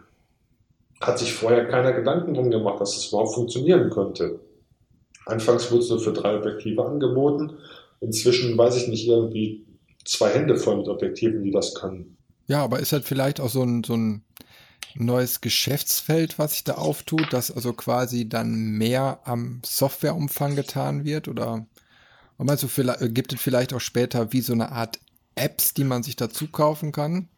Hat 1.02 1.20
sich 1.20 1.34
vorher 1.34 1.68
keiner 1.68 1.94
Gedanken 1.94 2.34
drum 2.34 2.52
gemacht, 2.52 2.82
dass 2.82 2.96
das 2.96 3.08
überhaupt 3.08 3.34
funktionieren 3.34 3.90
könnte. 3.90 4.40
Anfangs 5.26 5.72
wurde 5.72 5.84
es 5.84 5.90
nur 5.90 6.00
für 6.00 6.14
drei 6.14 6.38
Objektive 6.38 6.86
angeboten. 6.86 7.58
Inzwischen 8.02 8.58
weiß 8.58 8.76
ich 8.78 8.88
nicht, 8.88 9.08
irgendwie 9.08 9.66
zwei 10.06 10.30
Hände 10.30 10.58
voll 10.58 10.78
mit 10.78 10.88
Objektiven, 10.88 11.44
die 11.44 11.52
das 11.52 11.76
können. 11.76 12.18
Ja, 12.48 12.64
aber 12.64 12.80
ist 12.80 12.94
halt 12.94 13.06
vielleicht 13.06 13.40
auch 13.40 13.50
so 13.50 13.64
ein, 13.64 13.84
so 13.84 13.94
ein 13.96 14.24
neues 14.96 15.42
Geschäftsfeld, 15.42 16.40
was 16.40 16.54
sich 16.54 16.64
da 16.64 16.74
auftut, 16.76 17.32
dass 17.32 17.52
also 17.52 17.74
quasi 17.74 18.28
dann 18.28 18.72
mehr 18.72 19.20
am 19.24 19.62
Softwareumfang 19.64 20.56
getan 20.56 21.06
wird? 21.06 21.28
Oder 21.28 21.68
meinst 22.38 22.64
du, 22.64 22.68
vielleicht, 22.68 23.14
gibt 23.14 23.34
es 23.34 23.42
vielleicht 23.42 23.74
auch 23.74 23.82
später 23.82 24.34
wie 24.34 24.42
so 24.42 24.54
eine 24.54 24.72
Art 24.72 25.00
Apps, 25.36 25.74
die 25.74 25.84
man 25.84 26.04
sich 26.04 26.16
dazu 26.16 26.48
kaufen 26.48 26.92
kann? 26.92 27.30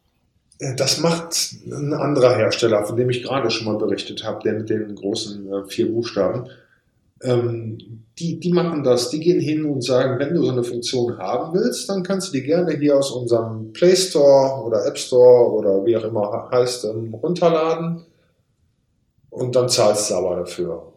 Das 0.76 1.00
macht 1.00 1.56
ein 1.66 1.92
anderer 1.92 2.36
Hersteller, 2.36 2.84
von 2.84 2.96
dem 2.96 3.10
ich 3.10 3.24
gerade 3.24 3.50
schon 3.50 3.66
mal 3.66 3.78
berichtet 3.78 4.22
habe, 4.22 4.42
der 4.44 4.52
mit 4.52 4.70
den 4.70 4.94
großen 4.94 5.52
äh, 5.52 5.64
vier 5.66 5.90
Buchstaben. 5.90 6.48
Ähm, 7.20 7.78
die, 8.18 8.38
die 8.38 8.52
machen 8.52 8.84
das, 8.84 9.10
die 9.10 9.18
gehen 9.18 9.40
hin 9.40 9.64
und 9.64 9.82
sagen, 9.82 10.20
wenn 10.20 10.34
du 10.34 10.44
so 10.44 10.52
eine 10.52 10.62
Funktion 10.62 11.18
haben 11.18 11.58
willst, 11.58 11.88
dann 11.88 12.04
kannst 12.04 12.28
du 12.28 12.32
die 12.32 12.44
gerne 12.44 12.76
hier 12.76 12.96
aus 12.96 13.10
unserem 13.10 13.72
Play 13.72 13.96
Store 13.96 14.62
oder 14.64 14.86
App 14.86 14.98
Store 14.98 15.50
oder 15.50 15.84
wie 15.84 15.96
auch 15.96 16.04
immer 16.04 16.48
heißt, 16.52 16.84
ähm, 16.84 17.12
runterladen 17.14 18.04
und 19.30 19.56
dann 19.56 19.68
zahlst 19.68 20.10
du 20.10 20.14
aber 20.14 20.36
dafür. 20.36 20.92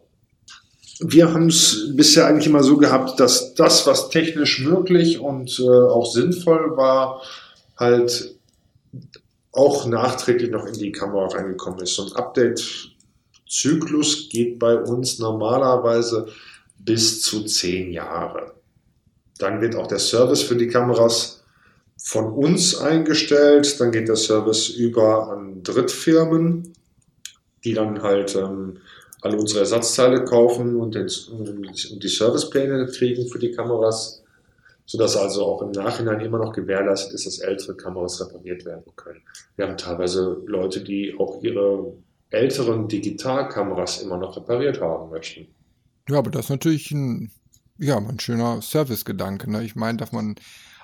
Wir 1.00 1.32
haben 1.32 1.48
es 1.48 1.90
bisher 1.94 2.26
eigentlich 2.26 2.46
immer 2.46 2.62
so 2.62 2.76
gehabt, 2.76 3.18
dass 3.18 3.54
das, 3.54 3.86
was 3.86 4.10
technisch 4.10 4.60
möglich 4.60 5.18
und 5.18 5.58
äh, 5.58 5.68
auch 5.68 6.06
sinnvoll 6.06 6.76
war, 6.76 7.22
halt 7.76 8.36
auch 9.56 9.86
nachträglich 9.86 10.50
noch 10.50 10.66
in 10.66 10.74
die 10.74 10.92
Kamera 10.92 11.28
reingekommen 11.28 11.80
ist. 11.80 11.94
So 11.94 12.06
ein 12.06 12.12
Update-Zyklus 12.12 14.28
geht 14.28 14.58
bei 14.58 14.76
uns 14.76 15.18
normalerweise 15.18 16.26
bis 16.78 17.22
zu 17.22 17.44
zehn 17.44 17.92
Jahre. 17.92 18.52
Dann 19.38 19.60
wird 19.60 19.76
auch 19.76 19.86
der 19.86 19.98
Service 19.98 20.42
für 20.42 20.56
die 20.56 20.68
Kameras 20.68 21.42
von 21.98 22.32
uns 22.32 22.78
eingestellt. 22.78 23.80
Dann 23.80 23.92
geht 23.92 24.08
der 24.08 24.16
Service 24.16 24.68
über 24.68 25.30
an 25.30 25.62
Drittfirmen, 25.62 26.72
die 27.64 27.74
dann 27.74 28.02
halt 28.02 28.34
ähm, 28.36 28.78
alle 29.22 29.36
unsere 29.36 29.60
Ersatzteile 29.60 30.24
kaufen 30.24 30.76
und, 30.76 30.94
den, 30.94 31.10
und 31.30 32.02
die 32.02 32.08
Servicepläne 32.08 32.86
kriegen 32.86 33.28
für 33.28 33.38
die 33.38 33.50
Kameras, 33.50 34.22
sodass 34.86 35.16
also 35.16 35.44
auch 35.44 35.62
im 35.62 35.72
Nachhinein 35.72 36.20
immer 36.20 36.38
noch 36.38 36.52
gewährleistet 36.52 37.12
ist, 37.12 37.26
dass 37.26 37.38
ältere 37.40 37.76
Kameras 37.76 38.20
repariert 38.20 38.64
werden 38.64 38.84
können. 38.94 39.20
Wir 39.56 39.66
haben 39.66 39.76
teilweise 39.76 40.42
Leute, 40.46 40.82
die 40.82 41.14
auch 41.18 41.42
ihre 41.42 41.92
älteren 42.30 42.88
Digitalkameras 42.88 44.02
immer 44.02 44.16
noch 44.16 44.36
repariert 44.36 44.80
haben 44.80 45.10
möchten. 45.10 45.48
Ja, 46.08 46.18
aber 46.18 46.30
das 46.30 46.46
ist 46.46 46.50
natürlich 46.50 46.90
ein, 46.92 47.30
ja, 47.78 47.98
ein 47.98 48.20
schöner 48.20 48.62
Servicegedanke. 48.62 49.50
Ne? 49.50 49.64
Ich 49.64 49.74
meine, 49.74 49.98
dass 49.98 50.12
man 50.12 50.36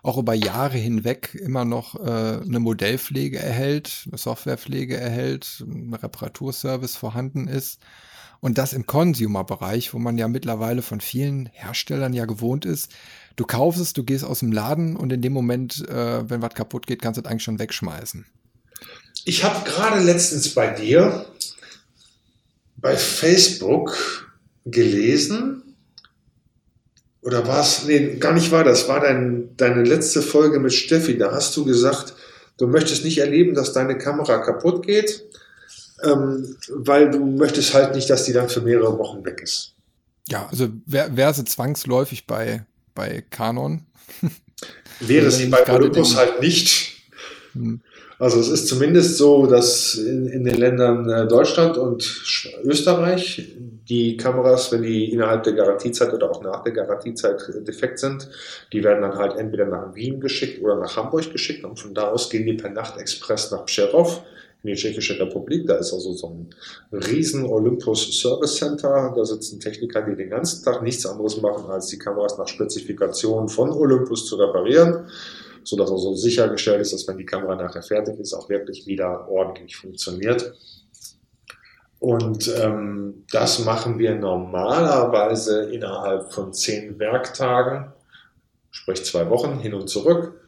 auch 0.03 0.19
über 0.19 0.35
Jahre 0.35 0.79
hinweg 0.79 1.35
immer 1.35 1.65
noch 1.65 1.95
äh, 1.95 2.41
eine 2.43 2.59
Modellpflege 2.59 3.39
erhält, 3.39 4.05
eine 4.09 4.19
Softwarepflege 4.19 4.97
erhält, 4.97 5.63
ein 5.65 5.95
Reparaturservice 5.95 6.97
vorhanden 6.97 7.47
ist. 7.47 7.81
Und 8.43 8.59
das 8.59 8.73
im 8.73 8.87
Consumer-Bereich, 8.87 9.95
wo 9.95 10.01
man 10.01 10.19
ja 10.19 10.27
mittlerweile 10.27 10.83
von 10.83 11.01
vielen 11.01 11.47
Herstellern 11.47 12.13
ja 12.13 12.25
gewohnt 12.25 12.65
ist. 12.65 12.91
Du 13.37 13.45
kaufst 13.45 13.81
es, 13.81 13.93
du 13.93 14.03
gehst 14.03 14.25
aus 14.25 14.41
dem 14.41 14.51
Laden 14.51 14.97
und 14.97 15.13
in 15.13 15.23
dem 15.23 15.33
Moment, 15.33 15.89
äh, 15.89 16.29
wenn 16.29 16.43
was 16.43 16.55
kaputt 16.55 16.89
geht, 16.89 17.01
kannst 17.01 17.19
du 17.19 17.23
es 17.23 17.29
eigentlich 17.29 17.45
schon 17.45 17.61
wegschmeißen. 17.61 18.27
Ich 19.25 19.45
habe 19.45 19.65
gerade 19.65 20.03
letztens 20.03 20.53
bei 20.55 20.67
dir 20.67 21.25
bei 22.77 22.97
Facebook 22.97 23.97
gelesen, 24.65 25.77
oder 27.21 27.47
war 27.47 27.61
es, 27.61 27.85
nee, 27.85 28.17
gar 28.17 28.33
nicht 28.33 28.51
war 28.51 28.65
das, 28.65 28.89
war 28.89 28.99
dein, 28.99 29.57
deine 29.57 29.85
letzte 29.85 30.21
Folge 30.21 30.59
mit 30.59 30.73
Steffi, 30.73 31.17
da 31.17 31.31
hast 31.31 31.57
du 31.57 31.65
gesagt, 31.65 32.15
du 32.59 32.67
möchtest 32.67 33.05
nicht 33.05 33.19
erleben, 33.19 33.55
dass 33.55 33.73
deine 33.73 33.97
Kamera 33.97 34.39
kaputt 34.39 34.85
geht, 34.85 35.23
ähm, 36.03 36.57
weil 36.69 37.11
du 37.11 37.25
möchtest 37.25 37.75
halt 37.75 37.95
nicht, 37.95 38.09
dass 38.11 38.25
die 38.25 38.33
dann 38.33 38.49
für 38.49 38.61
mehrere 38.61 38.99
Wochen 38.99 39.25
weg 39.25 39.41
ist. 39.43 39.75
Ja, 40.29 40.47
also 40.51 40.69
wäre 40.87 41.17
wär 41.17 41.33
sie 41.35 41.45
zwangsläufig 41.45 42.27
bei, 42.27 42.65
bei 42.95 43.25
Canon. 43.31 43.87
Wäre 45.01 45.31
sie 45.33 45.47
bei 45.47 45.69
Olympus 45.69 46.17
halt 46.17 46.41
nicht. 46.41 46.93
Hm. 47.55 47.81
Also 48.23 48.39
es 48.39 48.49
ist 48.49 48.69
zumindest 48.69 49.17
so, 49.17 49.47
dass 49.47 49.95
in, 49.95 50.29
in 50.29 50.45
den 50.45 50.55
Ländern 50.55 51.11
äh, 51.11 51.27
Deutschland 51.27 51.77
und 51.77 52.05
Österreich 52.63 53.49
die 53.89 54.17
Kameras, 54.17 54.71
wenn 54.71 54.83
die 54.83 55.13
innerhalb 55.13 55.43
der 55.43 55.55
Garantiezeit 55.55 56.13
oder 56.13 56.31
auch 56.31 56.41
nach 56.41 56.63
der 56.63 56.73
Garantiezeit 56.73 57.43
defekt 57.67 57.99
sind, 57.99 58.29
die 58.73 58.85
werden 58.85 59.03
dann 59.03 59.17
halt 59.17 59.37
entweder 59.37 59.67
nach 59.67 59.93
Wien 59.97 60.21
geschickt 60.21 60.63
oder 60.63 60.77
nach 60.77 60.97
Hamburg 60.97 61.33
geschickt 61.33 61.65
und 61.65 61.81
von 61.81 61.95
da 61.95 62.11
aus 62.11 62.31
gehen 62.31 62.47
die 62.47 62.53
per 62.53 62.71
Nachtexpress 62.71 63.51
nach 63.51 63.65
Pscherow 63.67 64.23
in 64.63 64.71
die 64.71 64.75
Tschechische 64.75 65.19
Republik. 65.19 65.67
Da 65.67 65.77
ist 65.77 65.93
also 65.93 66.13
so 66.13 66.29
ein 66.29 66.51
riesen 66.93 67.45
Olympus 67.45 68.21
Service 68.21 68.57
Center. 68.57 69.13
Da 69.15 69.25
sitzen 69.25 69.61
Techniker, 69.61 70.03
die 70.03 70.17
den 70.17 70.31
ganzen 70.31 70.65
Tag 70.65 70.83
nichts 70.83 71.05
anderes 71.07 71.41
machen, 71.41 71.71
als 71.71 71.89
die 71.89 71.99
Kameras 71.99 72.39
nach 72.39 72.49
Spezifikation 72.49 73.49
von 73.49 73.71
Olympus 73.71 74.27
zu 74.27 74.37
reparieren 74.37 75.07
so 75.65 75.77
dass 75.77 75.91
also 75.91 76.15
sichergestellt 76.15 76.81
ist, 76.81 76.93
dass 76.93 77.07
wenn 77.07 77.19
die 77.19 77.27
Kamera 77.27 77.55
nachher 77.55 77.83
fertig 77.83 78.19
ist, 78.19 78.35
auch 78.35 78.49
wirklich 78.49 78.87
wieder 78.87 79.29
ordentlich 79.29 79.77
funktioniert. 79.77 80.55
Und 81.99 82.53
ähm, 82.61 83.25
das 83.31 83.65
machen 83.65 83.99
wir 83.99 84.15
normalerweise 84.17 85.71
innerhalb 85.73 86.33
von 86.33 86.53
zehn 86.53 86.99
Werktagen, 86.99 87.93
sprich 88.73 89.05
zwei 89.05 89.31
Wochen 89.31 89.61
hin 89.61 89.75
und 89.75 89.89
zurück. 89.89 90.42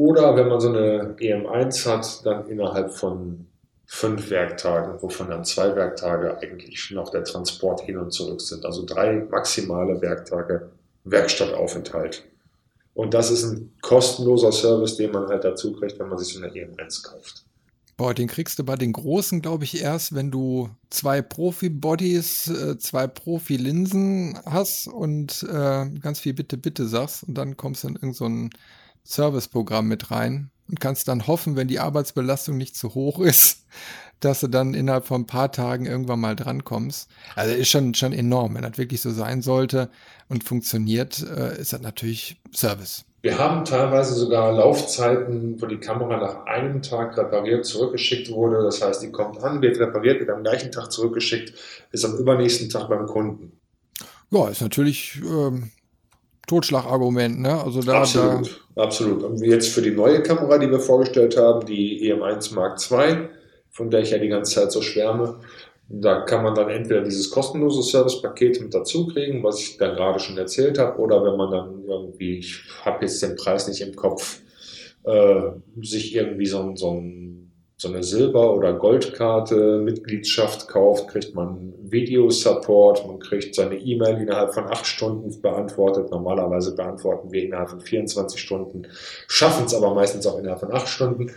Oder 0.00 0.34
wenn 0.34 0.48
man 0.48 0.60
so 0.60 0.70
eine 0.70 1.14
EM1 1.18 1.86
hat, 1.86 2.24
dann 2.24 2.48
innerhalb 2.48 2.90
von 2.94 3.46
fünf 3.84 4.30
Werktagen, 4.30 5.02
wovon 5.02 5.28
dann 5.28 5.44
zwei 5.44 5.76
Werktage 5.76 6.38
eigentlich 6.38 6.80
schon 6.80 6.96
auf 6.96 7.10
der 7.10 7.22
Transport 7.22 7.82
hin 7.82 7.98
und 7.98 8.10
zurück 8.10 8.40
sind. 8.40 8.64
Also 8.64 8.86
drei 8.86 9.26
maximale 9.30 10.00
Werktage 10.00 10.70
Werkstattaufenthalt. 11.04 12.24
Und 12.94 13.12
das 13.12 13.30
ist 13.30 13.44
ein 13.44 13.74
kostenloser 13.82 14.52
Service, 14.52 14.96
den 14.96 15.12
man 15.12 15.28
halt 15.28 15.44
dazu 15.44 15.74
kriegt, 15.74 15.98
wenn 15.98 16.08
man 16.08 16.16
sich 16.16 16.32
so 16.32 16.42
eine 16.42 16.50
EM1 16.50 17.04
kauft. 17.04 17.44
Boah, 17.98 18.14
den 18.14 18.28
kriegst 18.28 18.58
du 18.58 18.64
bei 18.64 18.76
den 18.76 18.94
Großen, 18.94 19.42
glaube 19.42 19.64
ich, 19.64 19.82
erst, 19.82 20.14
wenn 20.14 20.30
du 20.30 20.70
zwei 20.88 21.20
Profi-Bodies, 21.20 22.48
äh, 22.48 22.78
zwei 22.78 23.06
Profi-Linsen 23.06 24.40
hast 24.46 24.88
und 24.88 25.42
äh, 25.42 25.90
ganz 26.00 26.20
viel 26.20 26.32
Bitte, 26.32 26.56
Bitte 26.56 26.86
sagst. 26.86 27.24
Und 27.24 27.34
dann 27.34 27.58
kommst 27.58 27.84
du 27.84 27.88
in 27.88 27.96
irgendein 27.96 28.14
so 28.14 28.58
Serviceprogramm 29.04 29.88
mit 29.88 30.10
rein 30.10 30.50
und 30.68 30.80
kannst 30.80 31.08
dann 31.08 31.26
hoffen, 31.26 31.56
wenn 31.56 31.68
die 31.68 31.80
Arbeitsbelastung 31.80 32.56
nicht 32.56 32.76
zu 32.76 32.94
hoch 32.94 33.18
ist, 33.20 33.66
dass 34.20 34.40
du 34.40 34.48
dann 34.48 34.74
innerhalb 34.74 35.06
von 35.06 35.22
ein 35.22 35.26
paar 35.26 35.50
Tagen 35.50 35.86
irgendwann 35.86 36.20
mal 36.20 36.36
drankommst. 36.36 37.10
Also 37.34 37.54
ist 37.54 37.68
schon, 37.68 37.94
schon 37.94 38.12
enorm. 38.12 38.54
Wenn 38.54 38.62
das 38.62 38.78
wirklich 38.78 39.00
so 39.00 39.10
sein 39.10 39.42
sollte 39.42 39.90
und 40.28 40.44
funktioniert, 40.44 41.22
äh, 41.22 41.58
ist 41.58 41.72
das 41.72 41.80
natürlich 41.80 42.40
Service. 42.52 43.04
Wir 43.22 43.38
haben 43.38 43.66
teilweise 43.66 44.14
sogar 44.14 44.52
Laufzeiten, 44.52 45.60
wo 45.60 45.66
die 45.66 45.76
Kamera 45.76 46.16
nach 46.16 46.46
einem 46.46 46.80
Tag 46.80 47.18
repariert 47.18 47.66
zurückgeschickt 47.66 48.30
wurde. 48.30 48.62
Das 48.62 48.82
heißt, 48.82 49.02
die 49.02 49.10
kommt 49.10 49.42
an, 49.42 49.60
wird 49.60 49.78
repariert, 49.78 50.20
wird 50.20 50.30
am 50.30 50.42
gleichen 50.42 50.72
Tag 50.72 50.90
zurückgeschickt, 50.90 51.52
ist 51.92 52.04
am 52.04 52.16
übernächsten 52.16 52.70
Tag 52.70 52.88
beim 52.88 53.06
Kunden. 53.06 53.52
Ja, 54.30 54.48
ist 54.48 54.62
natürlich 54.62 55.20
ähm, 55.22 55.70
Totschlagargument, 56.50 57.38
ne? 57.38 57.62
Also 57.62 57.80
da, 57.80 58.00
absolut, 58.00 58.60
da 58.74 58.82
absolut. 58.82 59.22
Und 59.22 59.40
jetzt 59.40 59.68
für 59.68 59.82
die 59.82 59.92
neue 59.92 60.20
Kamera, 60.20 60.58
die 60.58 60.68
wir 60.68 60.80
vorgestellt 60.80 61.36
haben, 61.36 61.64
die 61.64 62.12
EM1 62.12 62.54
Mark 62.54 62.78
II, 62.90 63.28
von 63.70 63.88
der 63.88 64.00
ich 64.00 64.10
ja 64.10 64.18
die 64.18 64.28
ganze 64.28 64.56
Zeit 64.56 64.72
so 64.72 64.82
schwärme, 64.82 65.38
da 65.88 66.22
kann 66.22 66.42
man 66.42 66.56
dann 66.56 66.68
entweder 66.68 67.02
dieses 67.02 67.30
kostenlose 67.30 67.82
Servicepaket 67.82 68.60
mit 68.60 68.74
dazu 68.74 69.06
kriegen, 69.06 69.44
was 69.44 69.60
ich 69.60 69.76
da 69.76 69.94
gerade 69.94 70.18
schon 70.18 70.38
erzählt 70.38 70.78
habe, 70.78 70.98
oder 70.98 71.24
wenn 71.24 71.36
man 71.36 71.52
dann 71.52 71.84
irgendwie, 71.86 72.38
ich 72.38 72.62
habe 72.84 73.04
jetzt 73.04 73.22
den 73.22 73.36
Preis 73.36 73.68
nicht 73.68 73.80
im 73.80 73.94
Kopf, 73.94 74.40
äh, 75.04 75.50
sich 75.82 76.16
irgendwie 76.16 76.46
so, 76.46 76.74
so, 76.74 77.00
so 77.80 77.88
eine 77.88 78.02
Silber- 78.02 78.54
oder 78.54 78.74
Goldkarte 78.74 79.78
Mitgliedschaft 79.78 80.68
kauft, 80.68 81.08
kriegt 81.08 81.34
man 81.34 81.72
Videosupport, 81.80 83.06
man 83.06 83.20
kriegt 83.20 83.54
seine 83.54 83.76
E-Mail 83.76 84.18
innerhalb 84.18 84.52
von 84.52 84.66
acht 84.66 84.84
Stunden 84.84 85.40
beantwortet. 85.40 86.10
Normalerweise 86.10 86.76
beantworten 86.76 87.32
wir 87.32 87.42
innerhalb 87.42 87.70
von 87.70 87.80
24 87.80 88.38
Stunden, 88.38 88.86
schaffen 89.28 89.64
es 89.64 89.72
aber 89.72 89.94
meistens 89.94 90.26
auch 90.26 90.38
innerhalb 90.38 90.60
von 90.60 90.74
acht 90.74 90.88
Stunden. 90.88 91.32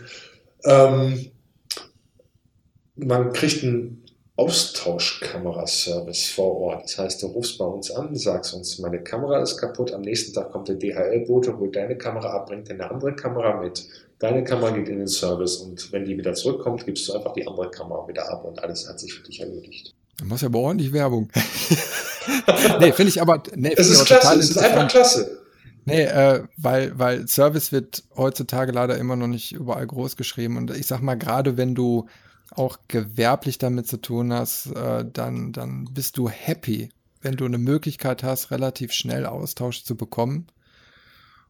Ähm, 0.64 1.30
man 2.96 3.32
kriegt 3.32 3.64
einen 3.64 4.04
Austauschkameraservice 4.36 6.26
vor 6.26 6.60
Ort. 6.60 6.84
Das 6.84 6.98
heißt, 6.98 7.22
du 7.22 7.28
rufst 7.28 7.56
bei 7.56 7.64
uns 7.64 7.90
an, 7.90 8.14
sagst 8.16 8.52
uns, 8.52 8.78
meine 8.80 9.02
Kamera 9.02 9.40
ist 9.40 9.56
kaputt, 9.56 9.94
am 9.94 10.02
nächsten 10.02 10.34
Tag 10.34 10.52
kommt 10.52 10.68
der 10.68 10.76
DHL-Bote, 10.76 11.56
holt 11.56 11.74
deine 11.74 11.96
Kamera 11.96 12.34
ab, 12.34 12.48
bringt 12.48 12.70
eine 12.70 12.90
andere 12.90 13.16
Kamera 13.16 13.62
mit. 13.62 13.86
Deine 14.24 14.42
Kamera 14.42 14.70
geht 14.70 14.88
in 14.88 15.00
den 15.00 15.06
Service 15.06 15.56
und 15.56 15.92
wenn 15.92 16.06
die 16.06 16.16
wieder 16.16 16.32
zurückkommt, 16.32 16.86
gibst 16.86 17.06
du 17.06 17.12
einfach 17.12 17.34
die 17.34 17.46
andere 17.46 17.70
Kamera 17.70 18.08
wieder 18.08 18.26
ab 18.32 18.46
und 18.46 18.58
alles 18.58 18.88
hat 18.88 18.98
sich 18.98 19.12
für 19.12 19.22
dich 19.22 19.40
erledigt. 19.40 19.92
Du 20.16 20.24
machst 20.24 20.40
ja 20.40 20.48
aber 20.48 20.60
ordentlich 20.60 20.94
Werbung. 20.94 21.28
nee, 22.80 22.92
finde 22.92 23.10
ich 23.10 23.20
aber. 23.20 23.42
Nee, 23.54 23.74
es 23.76 23.90
ist 23.90 24.00
aber 24.00 24.20
klasse, 24.20 24.38
es 24.38 24.48
ist 24.48 24.56
einfach 24.56 24.88
klasse. 24.88 25.42
Nee, 25.84 26.04
äh, 26.04 26.42
weil, 26.56 26.98
weil 26.98 27.28
Service 27.28 27.70
wird 27.70 28.02
heutzutage 28.16 28.72
leider 28.72 28.96
immer 28.96 29.14
noch 29.14 29.26
nicht 29.26 29.52
überall 29.52 29.86
groß 29.86 30.16
geschrieben. 30.16 30.56
Und 30.56 30.74
ich 30.74 30.86
sag 30.86 31.02
mal, 31.02 31.16
gerade 31.16 31.58
wenn 31.58 31.74
du 31.74 32.06
auch 32.50 32.78
gewerblich 32.88 33.58
damit 33.58 33.88
zu 33.88 33.98
tun 33.98 34.32
hast, 34.32 34.74
äh, 34.74 35.04
dann, 35.04 35.52
dann 35.52 35.90
bist 35.92 36.16
du 36.16 36.30
happy, 36.30 36.88
wenn 37.20 37.36
du 37.36 37.44
eine 37.44 37.58
Möglichkeit 37.58 38.22
hast, 38.22 38.50
relativ 38.50 38.94
schnell 38.94 39.26
Austausch 39.26 39.84
zu 39.84 39.96
bekommen. 39.96 40.46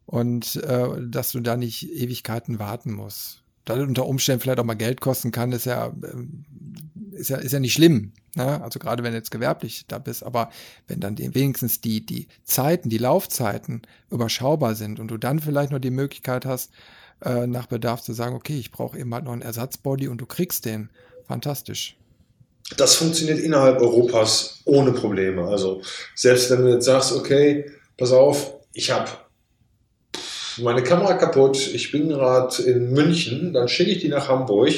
Und 0.07 0.57
äh, 0.57 0.89
dass 1.09 1.33
du 1.33 1.41
da 1.41 1.57
nicht 1.57 1.91
Ewigkeiten 1.91 2.59
warten 2.59 2.93
musst. 2.93 3.43
Da 3.65 3.75
unter 3.75 4.07
Umständen 4.07 4.43
vielleicht 4.43 4.61
auch 4.61 4.65
mal 4.65 4.75
Geld 4.75 5.01
kosten 5.01 5.33
kann, 5.33 5.53
ist 5.53 5.65
ja, 5.65 5.89
äh, 5.89 7.17
ist 7.17 7.31
ja, 7.31 7.39
ist 7.39 7.53
ja 7.53 7.61
nicht 7.61 7.73
schlimm. 7.73 8.13
Ne? 8.35 8.63
Also 8.63 8.79
gerade 8.79 9.03
wenn 9.03 9.13
du 9.13 9.19
jetzt 9.19 9.31
gewerblich 9.31 9.87
da 9.89 9.99
bist, 9.99 10.23
aber 10.23 10.51
wenn 10.87 11.01
dann 11.01 11.15
die, 11.15 11.35
wenigstens 11.35 11.81
die, 11.81 12.05
die 12.05 12.29
Zeiten, 12.45 12.91
die 12.91 12.99
Laufzeiten 12.99 13.83
überschaubar 14.11 14.75
sind 14.75 15.01
und 15.01 15.09
du 15.09 15.17
dann 15.17 15.41
vielleicht 15.41 15.73
noch 15.73 15.79
die 15.79 15.91
Möglichkeit 15.91 16.45
hast, 16.45 16.73
äh, 17.25 17.47
nach 17.47 17.67
Bedarf 17.67 18.03
zu 18.03 18.13
sagen, 18.13 18.35
okay, 18.35 18.59
ich 18.59 18.71
brauche 18.71 18.99
eben 18.99 19.15
halt 19.15 19.25
noch 19.25 19.33
einen 19.33 19.43
Ersatzbody 19.43 20.09
und 20.09 20.21
du 20.21 20.27
kriegst 20.27 20.65
den. 20.65 20.91
Fantastisch. 21.27 21.97
Das 22.77 22.97
funktioniert 22.97 23.39
innerhalb 23.39 23.81
Europas 23.81 24.61
ohne 24.65 24.93
Probleme. 24.93 25.47
Also 25.47 25.83
selbst 26.15 26.51
wenn 26.51 26.63
du 26.63 26.73
jetzt 26.73 26.85
sagst, 26.85 27.13
okay, 27.13 27.71
pass 27.97 28.13
auf, 28.13 28.55
ich 28.73 28.91
habe 28.91 29.11
meine 30.59 30.83
Kamera 30.83 31.15
kaputt, 31.15 31.71
ich 31.75 31.91
bin 31.91 32.09
gerade 32.09 32.63
in 32.63 32.93
München, 32.93 33.53
dann 33.53 33.69
schicke 33.69 33.91
ich 33.91 33.99
die 33.99 34.09
nach 34.09 34.29
Hamburg 34.29 34.73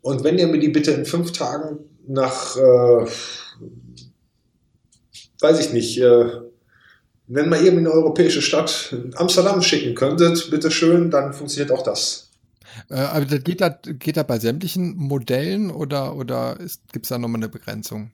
und 0.00 0.24
wenn 0.24 0.38
ihr 0.38 0.46
mir 0.46 0.58
die 0.58 0.68
bitte 0.68 0.92
in 0.92 1.04
fünf 1.04 1.32
Tagen 1.32 1.78
nach, 2.06 2.56
äh, 2.56 3.06
weiß 5.40 5.60
ich 5.60 5.72
nicht, 5.72 5.98
äh, 6.00 6.26
wenn 7.26 7.48
mal 7.48 7.64
eben 7.64 7.78
in 7.78 7.86
eine 7.86 7.94
europäische 7.94 8.42
Stadt, 8.42 8.94
Amsterdam 9.16 9.62
schicken 9.62 9.94
könntet, 9.94 10.50
bitteschön, 10.50 11.10
dann 11.10 11.32
funktioniert 11.32 11.72
auch 11.72 11.82
das. 11.82 12.30
Äh, 12.88 12.94
aber 12.94 13.24
das 13.24 13.42
geht 13.42 13.60
das 13.60 13.72
geht 13.98 14.24
bei 14.26 14.38
sämtlichen 14.38 14.96
Modellen 14.96 15.70
oder, 15.70 16.14
oder 16.14 16.56
gibt 16.92 17.06
es 17.06 17.08
da 17.08 17.18
nochmal 17.18 17.40
eine 17.40 17.48
Begrenzung? 17.48 18.12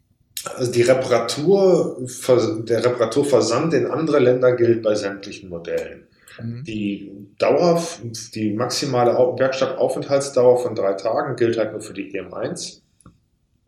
Also 0.56 0.72
die 0.72 0.82
Reparatur, 0.82 1.98
der 2.68 2.84
Reparaturversand 2.84 3.74
in 3.74 3.86
andere 3.86 4.18
Länder 4.18 4.56
gilt 4.56 4.82
bei 4.82 4.94
sämtlichen 4.94 5.48
Modellen. 5.48 6.06
Mhm. 6.40 6.64
Die 6.64 7.12
Dauer, 7.38 7.82
die 8.34 8.52
maximale 8.52 9.12
Werkstattaufenthaltsdauer 9.12 10.62
von 10.62 10.74
drei 10.74 10.94
Tagen 10.94 11.36
gilt 11.36 11.58
halt 11.58 11.72
nur 11.72 11.80
für 11.80 11.94
die 11.94 12.12
EM1. 12.12 12.80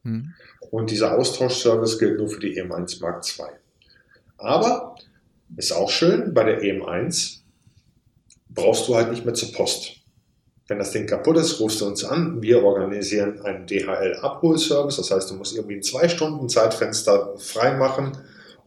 Mhm. 0.03 0.35
Und 0.71 0.91
dieser 0.91 1.17
Austauschservice 1.17 1.99
gilt 1.99 2.19
nur 2.19 2.29
für 2.29 2.41
die 2.41 2.61
EM1 2.61 3.01
Mark 3.01 3.25
II. 3.39 3.47
Aber 4.39 4.97
ist 5.57 5.73
auch 5.73 5.91
schön, 5.91 6.35
bei 6.35 6.45
der 6.45 6.63
EM1 6.63 7.41
brauchst 8.49 8.89
du 8.89 8.95
halt 8.97 9.11
nicht 9.11 9.25
mehr 9.25 9.35
zur 9.35 9.53
Post. 9.53 10.05
Wenn 10.67 10.79
das 10.79 10.93
Ding 10.93 11.07
kaputt 11.07 11.37
ist, 11.37 11.61
rufst 11.61 11.81
du 11.81 11.87
uns 11.87 12.05
an. 12.05 12.41
Wir 12.41 12.65
organisieren 12.65 13.41
einen 13.43 13.67
DHL-Abholservice. 13.67 14.97
Das 14.97 15.11
heißt, 15.11 15.31
du 15.31 15.35
musst 15.35 15.55
irgendwie 15.55 15.77
ein 15.77 15.83
zwei 15.83 16.09
Stunden 16.09 16.49
Zeitfenster 16.49 17.35
freimachen, 17.37 18.17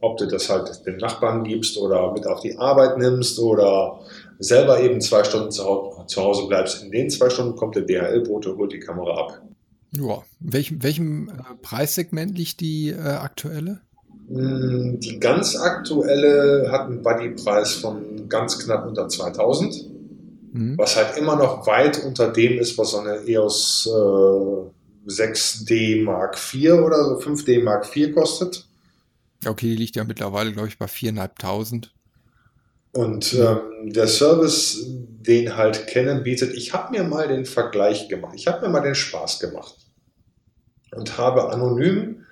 ob 0.00 0.16
du 0.18 0.26
das 0.26 0.48
halt 0.48 0.86
den 0.86 0.96
Nachbarn 0.96 1.44
gibst 1.44 1.76
oder 1.76 2.12
mit 2.12 2.26
auf 2.26 2.40
die 2.40 2.56
Arbeit 2.56 2.98
nimmst 2.98 3.38
oder 3.38 4.00
selber 4.38 4.80
eben 4.80 5.00
zwei 5.00 5.24
Stunden 5.24 5.50
zu 5.50 5.64
Hause 5.64 6.46
bleibst. 6.46 6.82
In 6.82 6.90
den 6.90 7.10
zwei 7.10 7.30
Stunden 7.30 7.56
kommt 7.56 7.74
der 7.76 7.82
DHL-Bote 7.82 8.52
und 8.52 8.58
holt 8.58 8.72
die 8.72 8.78
Kamera 8.78 9.18
ab. 9.18 9.42
Ja, 9.90 10.22
welchem, 10.40 10.82
welchem 10.82 11.28
äh, 11.28 11.32
Preissegment 11.62 12.36
liegt 12.36 12.60
die 12.60 12.90
äh, 12.90 12.98
aktuelle? 12.98 13.80
Hm, 14.28 15.00
die 15.00 15.18
ganz 15.18 15.56
aktuelle 15.56 16.70
hat 16.70 16.82
einen 16.82 17.02
Buddypreis 17.02 17.74
von 17.74 18.28
ganz 18.28 18.58
knapp 18.58 18.86
unter 18.86 19.08
2000, 19.08 19.90
mhm. 20.52 20.76
was 20.76 20.96
halt 20.96 21.16
immer 21.16 21.36
noch 21.36 21.66
weit 21.66 22.04
unter 22.04 22.30
dem 22.30 22.58
ist, 22.58 22.76
was 22.76 22.90
so 22.90 22.98
eine 22.98 23.26
EOS 23.26 23.88
äh, 23.90 25.10
6D 25.10 26.04
Mark 26.04 26.36
IV 26.36 26.72
oder 26.72 27.04
so 27.04 27.18
5D 27.18 27.62
Mark 27.64 27.96
IV 27.96 28.14
kostet. 28.14 28.67
Okay, 29.46 29.66
die 29.66 29.76
liegt 29.76 29.96
ja 29.96 30.04
mittlerweile, 30.04 30.52
glaube 30.52 30.68
ich, 30.68 30.78
bei 30.78 30.86
4.500. 30.86 31.88
Und 32.92 33.34
ähm, 33.34 33.92
der 33.92 34.08
Service, 34.08 34.84
den 34.88 35.56
halt 35.56 35.86
Canon 35.86 36.22
bietet, 36.22 36.54
ich 36.54 36.72
habe 36.72 36.96
mir 36.96 37.04
mal 37.04 37.28
den 37.28 37.44
Vergleich 37.44 38.08
gemacht. 38.08 38.34
Ich 38.34 38.46
habe 38.46 38.66
mir 38.66 38.72
mal 38.72 38.80
den 38.80 38.94
Spaß 38.94 39.40
gemacht 39.40 39.76
und 40.92 41.18
habe 41.18 41.50
anonym 41.50 42.24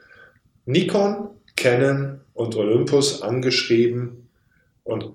Nikon, 0.65 1.29
Canon 1.57 2.21
und 2.35 2.57
Olympus 2.57 3.23
angeschrieben 3.23 4.29
und 4.85 5.13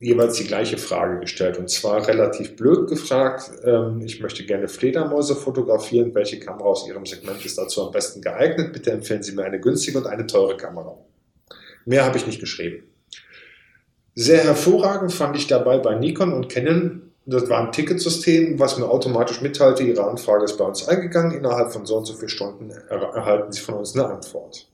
jeweils 0.00 0.36
die 0.36 0.46
gleiche 0.46 0.78
Frage 0.78 1.20
gestellt. 1.20 1.58
Und 1.58 1.68
zwar 1.68 2.06
relativ 2.06 2.56
blöd 2.56 2.88
gefragt, 2.88 3.50
ähm, 3.64 4.00
ich 4.02 4.20
möchte 4.20 4.44
gerne 4.44 4.68
Fledermäuse 4.68 5.34
fotografieren. 5.36 6.14
Welche 6.14 6.38
Kamera 6.38 6.64
aus 6.68 6.88
Ihrem 6.88 7.06
Segment 7.06 7.44
ist 7.44 7.58
dazu 7.58 7.86
am 7.86 7.92
besten 7.92 8.20
geeignet? 8.20 8.72
Bitte 8.72 8.92
empfehlen 8.92 9.22
Sie 9.22 9.32
mir 9.32 9.44
eine 9.44 9.60
günstige 9.60 9.98
und 9.98 10.06
eine 10.06 10.26
teure 10.26 10.56
Kamera. 10.56 10.96
Mehr 11.86 12.04
habe 12.04 12.18
ich 12.18 12.26
nicht 12.26 12.40
geschrieben. 12.40 12.84
Sehr 14.14 14.44
hervorragend 14.44 15.12
fand 15.12 15.36
ich 15.36 15.46
dabei 15.46 15.78
bei 15.78 15.94
Nikon 15.94 16.32
und 16.32 16.48
Canon, 16.48 17.06
das 17.26 17.48
war 17.50 17.66
ein 17.66 17.72
Ticketsystem, 17.72 18.58
was 18.60 18.78
mir 18.78 18.88
automatisch 18.88 19.40
mitteilte, 19.40 19.82
Ihre 19.82 20.04
Anfrage 20.06 20.44
ist 20.44 20.56
bei 20.56 20.64
uns 20.64 20.86
eingegangen, 20.86 21.36
innerhalb 21.36 21.72
von 21.72 21.84
so 21.84 21.96
und 21.96 22.04
so 22.04 22.14
vielen 22.14 22.28
Stunden 22.28 22.70
erhalten 22.70 23.52
Sie 23.52 23.60
von 23.60 23.74
uns 23.74 23.94
eine 23.94 24.06
Antwort. 24.06 24.68